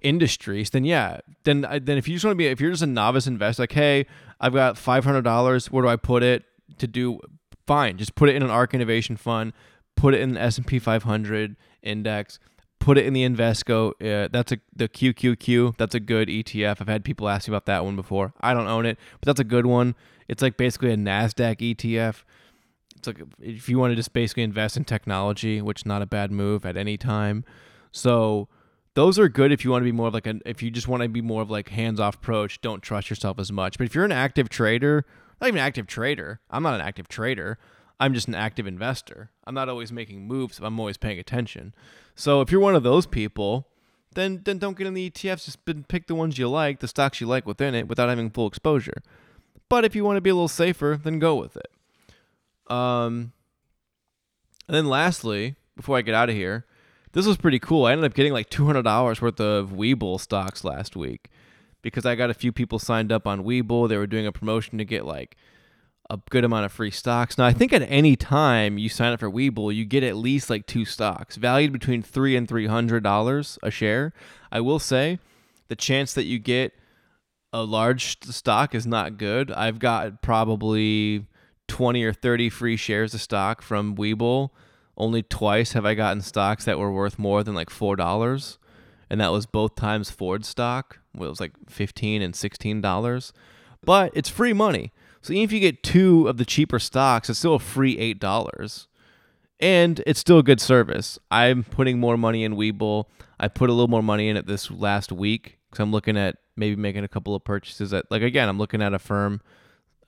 industries, 0.00 0.70
then 0.70 0.84
yeah, 0.84 1.20
then 1.44 1.66
uh, 1.66 1.80
then 1.82 1.98
if 1.98 2.08
you 2.08 2.14
just 2.14 2.24
want 2.24 2.32
to 2.34 2.38
be 2.38 2.46
if 2.46 2.60
you're 2.60 2.70
just 2.70 2.82
a 2.82 2.86
novice 2.86 3.26
investor, 3.26 3.62
like 3.62 3.72
hey, 3.72 4.06
I've 4.42 4.52
got 4.52 4.76
five 4.76 5.04
hundred 5.04 5.22
dollars, 5.22 5.70
where 5.70 5.82
do 5.82 5.88
I 5.88 5.96
put 5.96 6.22
it 6.22 6.44
to 6.78 6.86
do? 6.86 7.20
Fine, 7.66 7.96
just 7.96 8.14
put 8.14 8.28
it 8.28 8.36
in 8.36 8.42
an 8.42 8.50
ARK 8.50 8.74
Innovation 8.74 9.16
Fund, 9.16 9.54
put 9.96 10.12
it 10.12 10.20
in 10.20 10.34
the 10.34 10.40
S 10.40 10.58
and 10.58 10.66
P 10.66 10.78
500 10.78 11.56
index 11.82 12.38
put 12.82 12.98
it 12.98 13.06
in 13.06 13.12
the 13.12 13.26
Invesco. 13.26 13.92
Uh, 14.00 14.28
that's 14.30 14.52
a 14.52 14.58
the 14.74 14.88
QQQ. 14.88 15.76
That's 15.78 15.94
a 15.94 16.00
good 16.00 16.28
ETF. 16.28 16.80
I've 16.80 16.88
had 16.88 17.04
people 17.04 17.28
ask 17.28 17.48
me 17.48 17.52
about 17.52 17.66
that 17.66 17.84
one 17.84 17.96
before. 17.96 18.34
I 18.40 18.52
don't 18.52 18.66
own 18.66 18.84
it, 18.86 18.98
but 19.20 19.26
that's 19.26 19.40
a 19.40 19.44
good 19.44 19.66
one. 19.66 19.94
It's 20.28 20.42
like 20.42 20.56
basically 20.56 20.92
a 20.92 20.96
Nasdaq 20.96 21.58
ETF. 21.58 22.24
It's 22.96 23.06
like 23.06 23.22
if 23.40 23.68
you 23.68 23.78
want 23.78 23.92
to 23.92 23.96
just 23.96 24.12
basically 24.12 24.42
invest 24.42 24.76
in 24.76 24.84
technology, 24.84 25.62
which 25.62 25.82
is 25.82 25.86
not 25.86 26.02
a 26.02 26.06
bad 26.06 26.30
move 26.30 26.66
at 26.66 26.76
any 26.76 26.96
time. 26.96 27.44
So 27.92 28.48
those 28.94 29.18
are 29.18 29.28
good 29.28 29.52
if 29.52 29.64
you 29.64 29.70
want 29.70 29.82
to 29.82 29.84
be 29.84 29.92
more 29.92 30.08
of 30.08 30.14
like 30.14 30.26
an 30.26 30.42
if 30.44 30.62
you 30.62 30.70
just 30.70 30.88
want 30.88 31.02
to 31.02 31.08
be 31.08 31.22
more 31.22 31.42
of 31.42 31.50
like 31.50 31.70
hands-off 31.70 32.16
approach, 32.16 32.60
don't 32.60 32.82
trust 32.82 33.10
yourself 33.10 33.38
as 33.38 33.50
much. 33.50 33.78
But 33.78 33.86
if 33.86 33.94
you're 33.94 34.04
an 34.04 34.12
active 34.12 34.48
trader, 34.48 35.06
not 35.40 35.48
even 35.48 35.58
an 35.58 35.66
active 35.66 35.86
trader, 35.86 36.40
I'm 36.50 36.62
not 36.62 36.74
an 36.74 36.80
active 36.80 37.08
trader. 37.08 37.58
I'm 37.98 38.14
just 38.14 38.26
an 38.26 38.34
active 38.34 38.66
investor. 38.66 39.30
I'm 39.46 39.54
not 39.54 39.68
always 39.68 39.92
making 39.92 40.26
moves, 40.26 40.58
I'm 40.60 40.78
always 40.78 40.96
paying 40.96 41.18
attention. 41.18 41.74
So 42.14 42.40
if 42.40 42.50
you're 42.50 42.60
one 42.60 42.74
of 42.74 42.82
those 42.82 43.06
people, 43.06 43.68
then 44.14 44.42
then 44.44 44.58
don't 44.58 44.76
get 44.76 44.86
in 44.86 44.94
the 44.94 45.10
ETFs. 45.10 45.44
Just 45.44 45.64
pick 45.88 46.06
the 46.06 46.14
ones 46.14 46.36
you 46.36 46.48
like, 46.48 46.80
the 46.80 46.88
stocks 46.88 47.20
you 47.20 47.26
like 47.26 47.46
within 47.46 47.74
it, 47.74 47.88
without 47.88 48.08
having 48.08 48.30
full 48.30 48.46
exposure. 48.46 49.02
But 49.68 49.84
if 49.84 49.94
you 49.94 50.04
want 50.04 50.16
to 50.16 50.20
be 50.20 50.30
a 50.30 50.34
little 50.34 50.48
safer, 50.48 51.00
then 51.02 51.18
go 51.18 51.34
with 51.36 51.56
it. 51.56 51.70
Um, 52.70 53.32
and 54.68 54.76
then 54.76 54.86
lastly, 54.86 55.56
before 55.76 55.96
I 55.96 56.02
get 56.02 56.14
out 56.14 56.28
of 56.28 56.34
here, 56.34 56.66
this 57.12 57.26
was 57.26 57.36
pretty 57.36 57.58
cool. 57.58 57.86
I 57.86 57.92
ended 57.92 58.04
up 58.04 58.14
getting 58.14 58.32
like 58.32 58.50
two 58.50 58.66
hundred 58.66 58.82
dollars 58.82 59.20
worth 59.20 59.40
of 59.40 59.70
Webull 59.70 60.20
stocks 60.20 60.64
last 60.64 60.96
week 60.96 61.30
because 61.82 62.06
I 62.06 62.14
got 62.14 62.30
a 62.30 62.34
few 62.34 62.52
people 62.52 62.78
signed 62.78 63.12
up 63.12 63.26
on 63.26 63.44
Webull. 63.44 63.88
They 63.88 63.96
were 63.96 64.06
doing 64.06 64.26
a 64.26 64.32
promotion 64.32 64.78
to 64.78 64.84
get 64.84 65.04
like 65.04 65.36
a 66.10 66.18
good 66.30 66.44
amount 66.44 66.66
of 66.66 66.72
free 66.72 66.90
stocks. 66.90 67.38
Now, 67.38 67.46
I 67.46 67.52
think 67.52 67.72
at 67.72 67.82
any 67.82 68.16
time 68.16 68.76
you 68.76 68.88
sign 68.88 69.12
up 69.12 69.20
for 69.20 69.30
Webull, 69.30 69.74
you 69.74 69.84
get 69.84 70.02
at 70.02 70.16
least 70.16 70.50
like 70.50 70.66
two 70.66 70.84
stocks, 70.84 71.36
valued 71.36 71.72
between 71.72 72.02
three 72.02 72.36
and 72.36 72.48
three 72.48 72.66
hundred 72.66 73.02
dollars 73.02 73.58
a 73.62 73.70
share. 73.70 74.12
I 74.50 74.60
will 74.60 74.78
say, 74.78 75.18
the 75.68 75.76
chance 75.76 76.12
that 76.14 76.24
you 76.24 76.38
get 76.38 76.72
a 77.52 77.62
large 77.62 78.22
stock 78.24 78.74
is 78.74 78.86
not 78.86 79.18
good. 79.18 79.50
I've 79.52 79.78
got 79.78 80.22
probably 80.22 81.26
twenty 81.68 82.04
or 82.04 82.12
thirty 82.12 82.48
free 82.50 82.76
shares 82.76 83.14
of 83.14 83.20
stock 83.20 83.62
from 83.62 83.96
Webull. 83.96 84.50
Only 85.02 85.24
twice 85.24 85.72
have 85.72 85.84
I 85.84 85.94
gotten 85.94 86.20
stocks 86.20 86.64
that 86.64 86.78
were 86.78 86.92
worth 86.92 87.18
more 87.18 87.42
than 87.42 87.56
like 87.56 87.70
four 87.70 87.96
dollars, 87.96 88.58
and 89.10 89.20
that 89.20 89.32
was 89.32 89.46
both 89.46 89.74
times 89.74 90.12
Ford 90.12 90.44
stock. 90.44 91.00
It 91.12 91.18
was 91.18 91.40
like 91.40 91.54
fifteen 91.68 92.22
and 92.22 92.36
sixteen 92.36 92.80
dollars, 92.80 93.32
but 93.84 94.12
it's 94.14 94.28
free 94.28 94.52
money. 94.52 94.92
So 95.20 95.32
even 95.32 95.42
if 95.42 95.50
you 95.50 95.58
get 95.58 95.82
two 95.82 96.28
of 96.28 96.36
the 96.36 96.44
cheaper 96.44 96.78
stocks, 96.78 97.28
it's 97.28 97.40
still 97.40 97.56
a 97.56 97.58
free 97.58 97.98
eight 97.98 98.20
dollars, 98.20 98.86
and 99.58 100.00
it's 100.06 100.20
still 100.20 100.38
a 100.38 100.44
good 100.44 100.60
service. 100.60 101.18
I'm 101.32 101.64
putting 101.64 101.98
more 101.98 102.16
money 102.16 102.44
in 102.44 102.54
Webull. 102.54 103.06
I 103.40 103.48
put 103.48 103.70
a 103.70 103.72
little 103.72 103.88
more 103.88 104.04
money 104.04 104.28
in 104.28 104.36
it 104.36 104.46
this 104.46 104.70
last 104.70 105.10
week 105.10 105.58
because 105.68 105.82
I'm 105.82 105.90
looking 105.90 106.16
at 106.16 106.36
maybe 106.54 106.76
making 106.76 107.02
a 107.02 107.08
couple 107.08 107.34
of 107.34 107.42
purchases. 107.42 107.90
That 107.90 108.08
like 108.08 108.22
again, 108.22 108.48
I'm 108.48 108.58
looking 108.58 108.80
at 108.80 108.94
Affirm. 108.94 109.40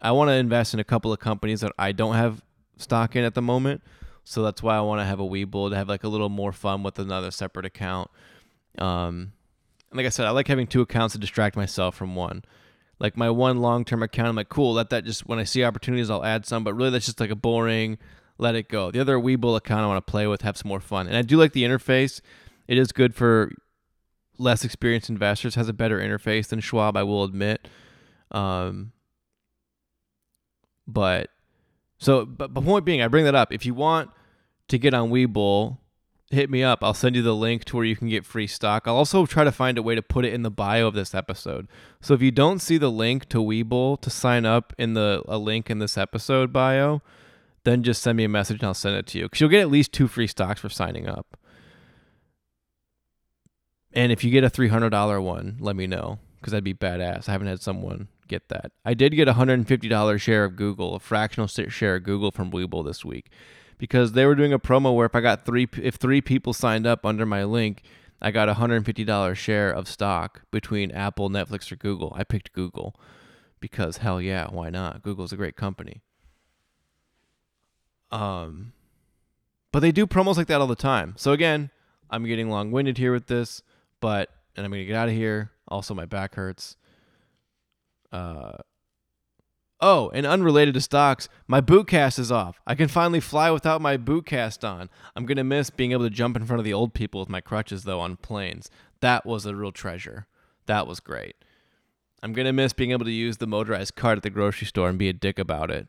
I 0.01 0.13
want 0.13 0.29
to 0.29 0.35
invest 0.35 0.73
in 0.73 0.79
a 0.79 0.85
couple 0.85 1.13
of 1.13 1.19
companies 1.19 1.63
that 1.63 1.73
I 1.81 1.91
don't 1.91 2.15
have 2.15 2.43
stock 2.77 3.17
in 3.17 3.25
at 3.25 3.35
the 3.35 3.43
moment. 3.43 3.83
So 4.25 4.43
that's 4.43 4.63
why 4.63 4.77
I 4.77 4.81
want 4.81 5.01
to 5.01 5.05
have 5.05 5.21
a 5.21 5.25
Webull 5.25 5.71
to 5.71 5.77
have 5.77 5.89
like 5.89 6.05
a 6.05 6.09
little 6.09 6.31
more 6.31 6.53
fun 6.53 6.83
with 6.83 6.99
another 6.99 7.31
separate 7.31 7.67
account. 7.67 8.11
Um, 8.79 9.33
and 9.91 9.99
like 9.99 10.07
I 10.07 10.09
said, 10.09 10.27
I 10.27 10.31
like 10.31 10.49
having 10.49 10.67
two 10.67 10.81
accounts 10.81 11.13
to 11.13 11.19
distract 11.19 11.57
myself 11.57 11.95
from 11.95 12.15
one 12.15 12.43
like 12.99 13.17
my 13.17 13.31
one 13.31 13.59
long 13.59 13.85
term 13.85 14.03
account. 14.03 14.29
I'm 14.29 14.37
like, 14.37 14.49
cool, 14.49 14.75
let 14.75 14.91
that 14.91 15.05
just 15.05 15.27
when 15.27 15.39
I 15.39 15.45
see 15.45 15.65
opportunities, 15.65 16.11
I'll 16.11 16.25
add 16.25 16.47
some. 16.47 16.65
But 16.65 16.75
really, 16.75 16.91
that's 16.91 17.07
just 17.07 17.21
like 17.21 17.31
a 17.31 17.37
boring. 17.37 17.99
Let 18.39 18.55
it 18.55 18.69
go. 18.69 18.91
The 18.91 19.01
other 19.01 19.17
Webull 19.17 19.57
account 19.57 19.83
I 19.83 19.87
want 19.87 20.05
to 20.05 20.11
play 20.11 20.27
with, 20.27 20.43
have 20.43 20.57
some 20.57 20.69
more 20.69 20.81
fun, 20.81 21.07
and 21.07 21.17
I 21.17 21.23
do 21.23 21.37
like 21.37 21.53
the 21.53 21.65
interface. 21.65 22.21
It 22.67 22.79
is 22.79 22.93
good 22.93 23.15
for 23.15 23.53
less 24.39 24.65
experienced 24.65 25.09
investors. 25.09 25.55
Has 25.55 25.69
a 25.69 25.73
better 25.73 25.99
interface 25.99 26.49
than 26.49 26.61
Schwab, 26.61 26.97
I 26.97 27.03
will 27.03 27.25
admit. 27.25 27.69
Um, 28.31 28.93
but 30.87 31.31
so, 31.99 32.25
but 32.27 32.55
the 32.55 32.61
point 32.61 32.85
being, 32.85 33.03
I 33.03 33.09
bring 33.09 33.25
that 33.25 33.35
up. 33.35 33.53
If 33.53 33.65
you 33.65 33.75
want 33.75 34.11
to 34.69 34.79
get 34.79 34.95
on 34.95 35.11
Webull, 35.11 35.79
hit 36.31 36.51
me 36.51 36.63
up. 36.63 36.83
I'll 36.83 36.95
send 36.95 37.17
you 37.17 37.23
the 37.23 37.35
link 37.35 37.65
to 37.67 37.77
where 37.77 37.85
you 37.85 37.97
can 37.97 38.09
get 38.09 38.25
free 38.25 38.47
stock. 38.47 38.85
I'll 38.87 38.97
also 38.97 39.27
try 39.27 39.45
to 39.45 39.53
find 39.53 39.79
a 39.79 39.83
way 39.83 39.95
to 39.95 40.03
put 40.03 40.25
it 40.25 40.33
in 40.33 40.43
the 40.43 40.51
bio 40.51 40.87
of 40.87 40.95
this 40.95 41.15
episode. 41.15 41.69
So 42.01 42.15
if 42.15 42.23
you 42.23 42.31
don't 42.31 42.61
see 42.61 42.79
the 42.79 42.91
link 42.91 43.29
to 43.31 43.39
Webull 43.39 44.01
to 44.01 44.11
sign 44.11 44.45
up 44.45 44.73
in 44.79 44.95
the 44.95 45.23
a 45.27 45.39
link 45.39 45.71
in 45.71 45.79
this 45.79 45.97
episode 45.97 46.53
bio, 46.53 47.03
then 47.65 47.83
just 47.83 48.03
send 48.03 48.17
me 48.17 48.25
a 48.25 48.29
message 48.29 48.61
and 48.61 48.65
I'll 48.65 48.75
send 48.75 48.97
it 48.97 49.07
to 49.09 49.19
you. 49.19 49.25
Because 49.25 49.41
you'll 49.41 49.51
get 49.51 49.61
at 49.61 49.71
least 49.71 49.93
two 49.93 50.09
free 50.09 50.27
stocks 50.27 50.61
for 50.61 50.69
signing 50.69 51.09
up. 51.09 51.39
And 53.93 54.11
if 54.11 54.25
you 54.25 54.31
get 54.31 54.45
a 54.45 54.51
$300 54.51 55.23
one, 55.23 55.57
let 55.61 55.77
me 55.77 55.87
know 55.87 56.19
because 56.37 56.51
that'd 56.51 56.65
be 56.65 56.75
badass. 56.75 57.29
I 57.29 57.33
haven't 57.33 57.47
had 57.47 57.63
someone 57.63 58.09
get 58.27 58.49
that. 58.49 58.73
I 58.85 58.95
did 58.95 59.15
get 59.15 59.29
a 59.29 59.35
$150 59.35 60.21
share 60.21 60.45
of 60.45 60.57
Google, 60.57 60.97
a 60.97 60.99
fractional 60.99 61.47
share 61.47 61.97
of 61.97 62.03
Google 62.03 62.33
from 62.33 62.51
Webull 62.51 62.85
this 62.85 63.05
week 63.05 63.31
because 63.79 64.13
they 64.13 64.27
were 64.27 64.35
doing 64.35 64.53
a 64.53 64.59
promo 64.59 64.95
where 64.95 65.07
if 65.07 65.15
I 65.15 65.21
got 65.21 65.45
three, 65.45 65.69
if 65.81 65.97
three 65.97 66.21
people 66.21 66.53
signed 66.53 66.87
up 66.87 67.05
under 67.05 67.27
my 67.27 67.45
link, 67.45 67.83
I 68.21 68.31
got 68.31 68.49
a 68.49 68.55
$150 68.55 69.37
share 69.37 69.71
of 69.71 69.89
stock 69.89 70.43
between 70.51 70.91
Apple, 70.91 71.29
Netflix, 71.29 71.71
or 71.71 71.77
Google. 71.77 72.13
I 72.17 72.25
picked 72.25 72.53
Google 72.53 72.95
because 73.61 73.99
hell 73.99 74.21
yeah, 74.21 74.49
why 74.51 74.71
not? 74.71 75.03
Google's 75.03 75.33
a 75.33 75.37
great 75.37 75.57
company. 75.57 76.03
Um, 78.11 78.73
but 79.73 79.81
they 79.81 79.93
do 79.93 80.07
promos 80.07 80.37
like 80.37 80.47
that 80.47 80.61
all 80.61 80.67
the 80.67 80.77
time. 80.77 81.15
So 81.17 81.33
again, 81.33 81.71
I'm 82.09 82.25
getting 82.25 82.49
long 82.49 82.71
winded 82.71 82.97
here 82.97 83.13
with 83.13 83.27
this, 83.27 83.63
but 84.01 84.31
and 84.57 84.65
I'm 84.65 84.71
gonna 84.71 84.85
get 84.85 84.97
out 84.97 85.09
of 85.09 85.15
here. 85.15 85.51
Also, 85.67 85.95
my 85.95 86.05
back 86.05 86.37
hurts. 86.37 86.77
Uh, 88.13 88.59
oh, 89.85 90.11
and 90.15 90.25
unrelated 90.25 90.73
to 90.75 90.81
stocks, 90.81 91.29
my 91.47 91.61
boot 91.61 91.87
cast 91.87 92.19
is 92.19 92.33
off. 92.33 92.59
I 92.67 92.75
can 92.75 92.89
finally 92.89 93.21
fly 93.21 93.51
without 93.51 93.83
my 93.83 93.99
boot 93.99 94.25
cast 94.25 94.65
on. 94.65 94.89
I'm 95.15 95.27
gonna 95.27 95.45
miss 95.45 95.69
being 95.69 95.93
able 95.93 96.05
to 96.05 96.11
jump 96.11 96.37
in 96.37 96.47
front 96.47 96.59
of 96.59 96.65
the 96.65 96.73
old 96.73 96.95
people 96.95 97.21
with 97.21 97.29
my 97.29 97.41
crutches 97.41 97.85
though 97.85 98.01
on 98.01 98.17
planes. 98.17 98.71
That 99.01 99.27
was 99.27 99.45
a 99.45 99.55
real 99.55 99.73
treasure. 99.73 100.27
That 100.67 100.87
was 100.87 101.01
great. 101.01 101.37
I'm 102.23 102.33
gonna 102.33 102.53
miss 102.53 102.73
being 102.73 102.93
able 102.93 103.05
to 103.05 103.11
use 103.11 103.37
the 103.37 103.47
motorized 103.47 103.95
cart 103.95 104.17
at 104.17 104.23
the 104.23 104.31
grocery 104.31 104.67
store 104.67 104.89
and 104.89 104.99
be 104.99 105.11
a 105.11 105.13
dick 105.13 105.39
about 105.39 105.71
it 105.71 105.89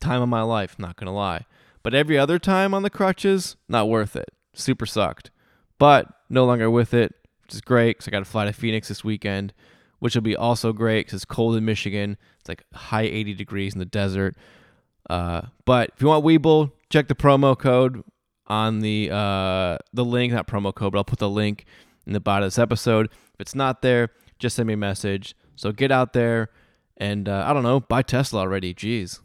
time 0.00 0.22
of 0.22 0.28
my 0.28 0.42
life, 0.42 0.78
not 0.78 0.96
gonna 0.96 1.14
lie. 1.14 1.46
But 1.82 1.94
every 1.94 2.18
other 2.18 2.38
time 2.38 2.74
on 2.74 2.82
the 2.82 2.90
crutches, 2.90 3.56
not 3.68 3.88
worth 3.88 4.16
it. 4.16 4.30
Super 4.54 4.86
sucked. 4.86 5.30
But 5.78 6.08
no 6.28 6.44
longer 6.44 6.70
with 6.70 6.92
it, 6.92 7.14
which 7.42 7.54
is 7.54 7.60
great 7.60 7.96
because 7.96 8.08
I 8.08 8.10
got 8.10 8.18
to 8.18 8.24
fly 8.24 8.44
to 8.44 8.52
Phoenix 8.52 8.88
this 8.88 9.04
weekend, 9.04 9.54
which 9.98 10.14
will 10.14 10.22
be 10.22 10.36
also 10.36 10.72
great 10.72 11.06
because 11.06 11.18
it's 11.18 11.24
cold 11.24 11.56
in 11.56 11.64
Michigan. 11.64 12.16
It's 12.40 12.48
like 12.48 12.64
high 12.72 13.02
80 13.02 13.34
degrees 13.34 13.72
in 13.72 13.78
the 13.78 13.84
desert. 13.84 14.36
Uh, 15.08 15.42
but 15.64 15.90
if 15.94 16.02
you 16.02 16.08
want 16.08 16.24
Webull, 16.24 16.72
check 16.90 17.08
the 17.08 17.14
promo 17.14 17.58
code 17.58 18.02
on 18.46 18.80
the 18.80 19.10
uh, 19.10 19.78
the 19.92 20.04
link, 20.04 20.32
not 20.32 20.46
promo 20.46 20.74
code, 20.74 20.92
but 20.92 20.98
I'll 20.98 21.04
put 21.04 21.18
the 21.18 21.30
link 21.30 21.64
in 22.06 22.12
the 22.12 22.20
bottom 22.20 22.44
of 22.44 22.48
this 22.48 22.58
episode. 22.58 23.06
If 23.06 23.40
it's 23.40 23.54
not 23.54 23.82
there, 23.82 24.10
just 24.38 24.56
send 24.56 24.66
me 24.66 24.74
a 24.74 24.78
message. 24.78 25.34
So 25.56 25.72
get 25.72 25.90
out 25.90 26.12
there 26.12 26.50
and 26.96 27.28
uh, 27.28 27.44
I 27.46 27.52
don't 27.52 27.62
know, 27.62 27.80
buy 27.80 28.02
Tesla 28.02 28.40
already. 28.40 28.74
Jeez. 28.74 29.20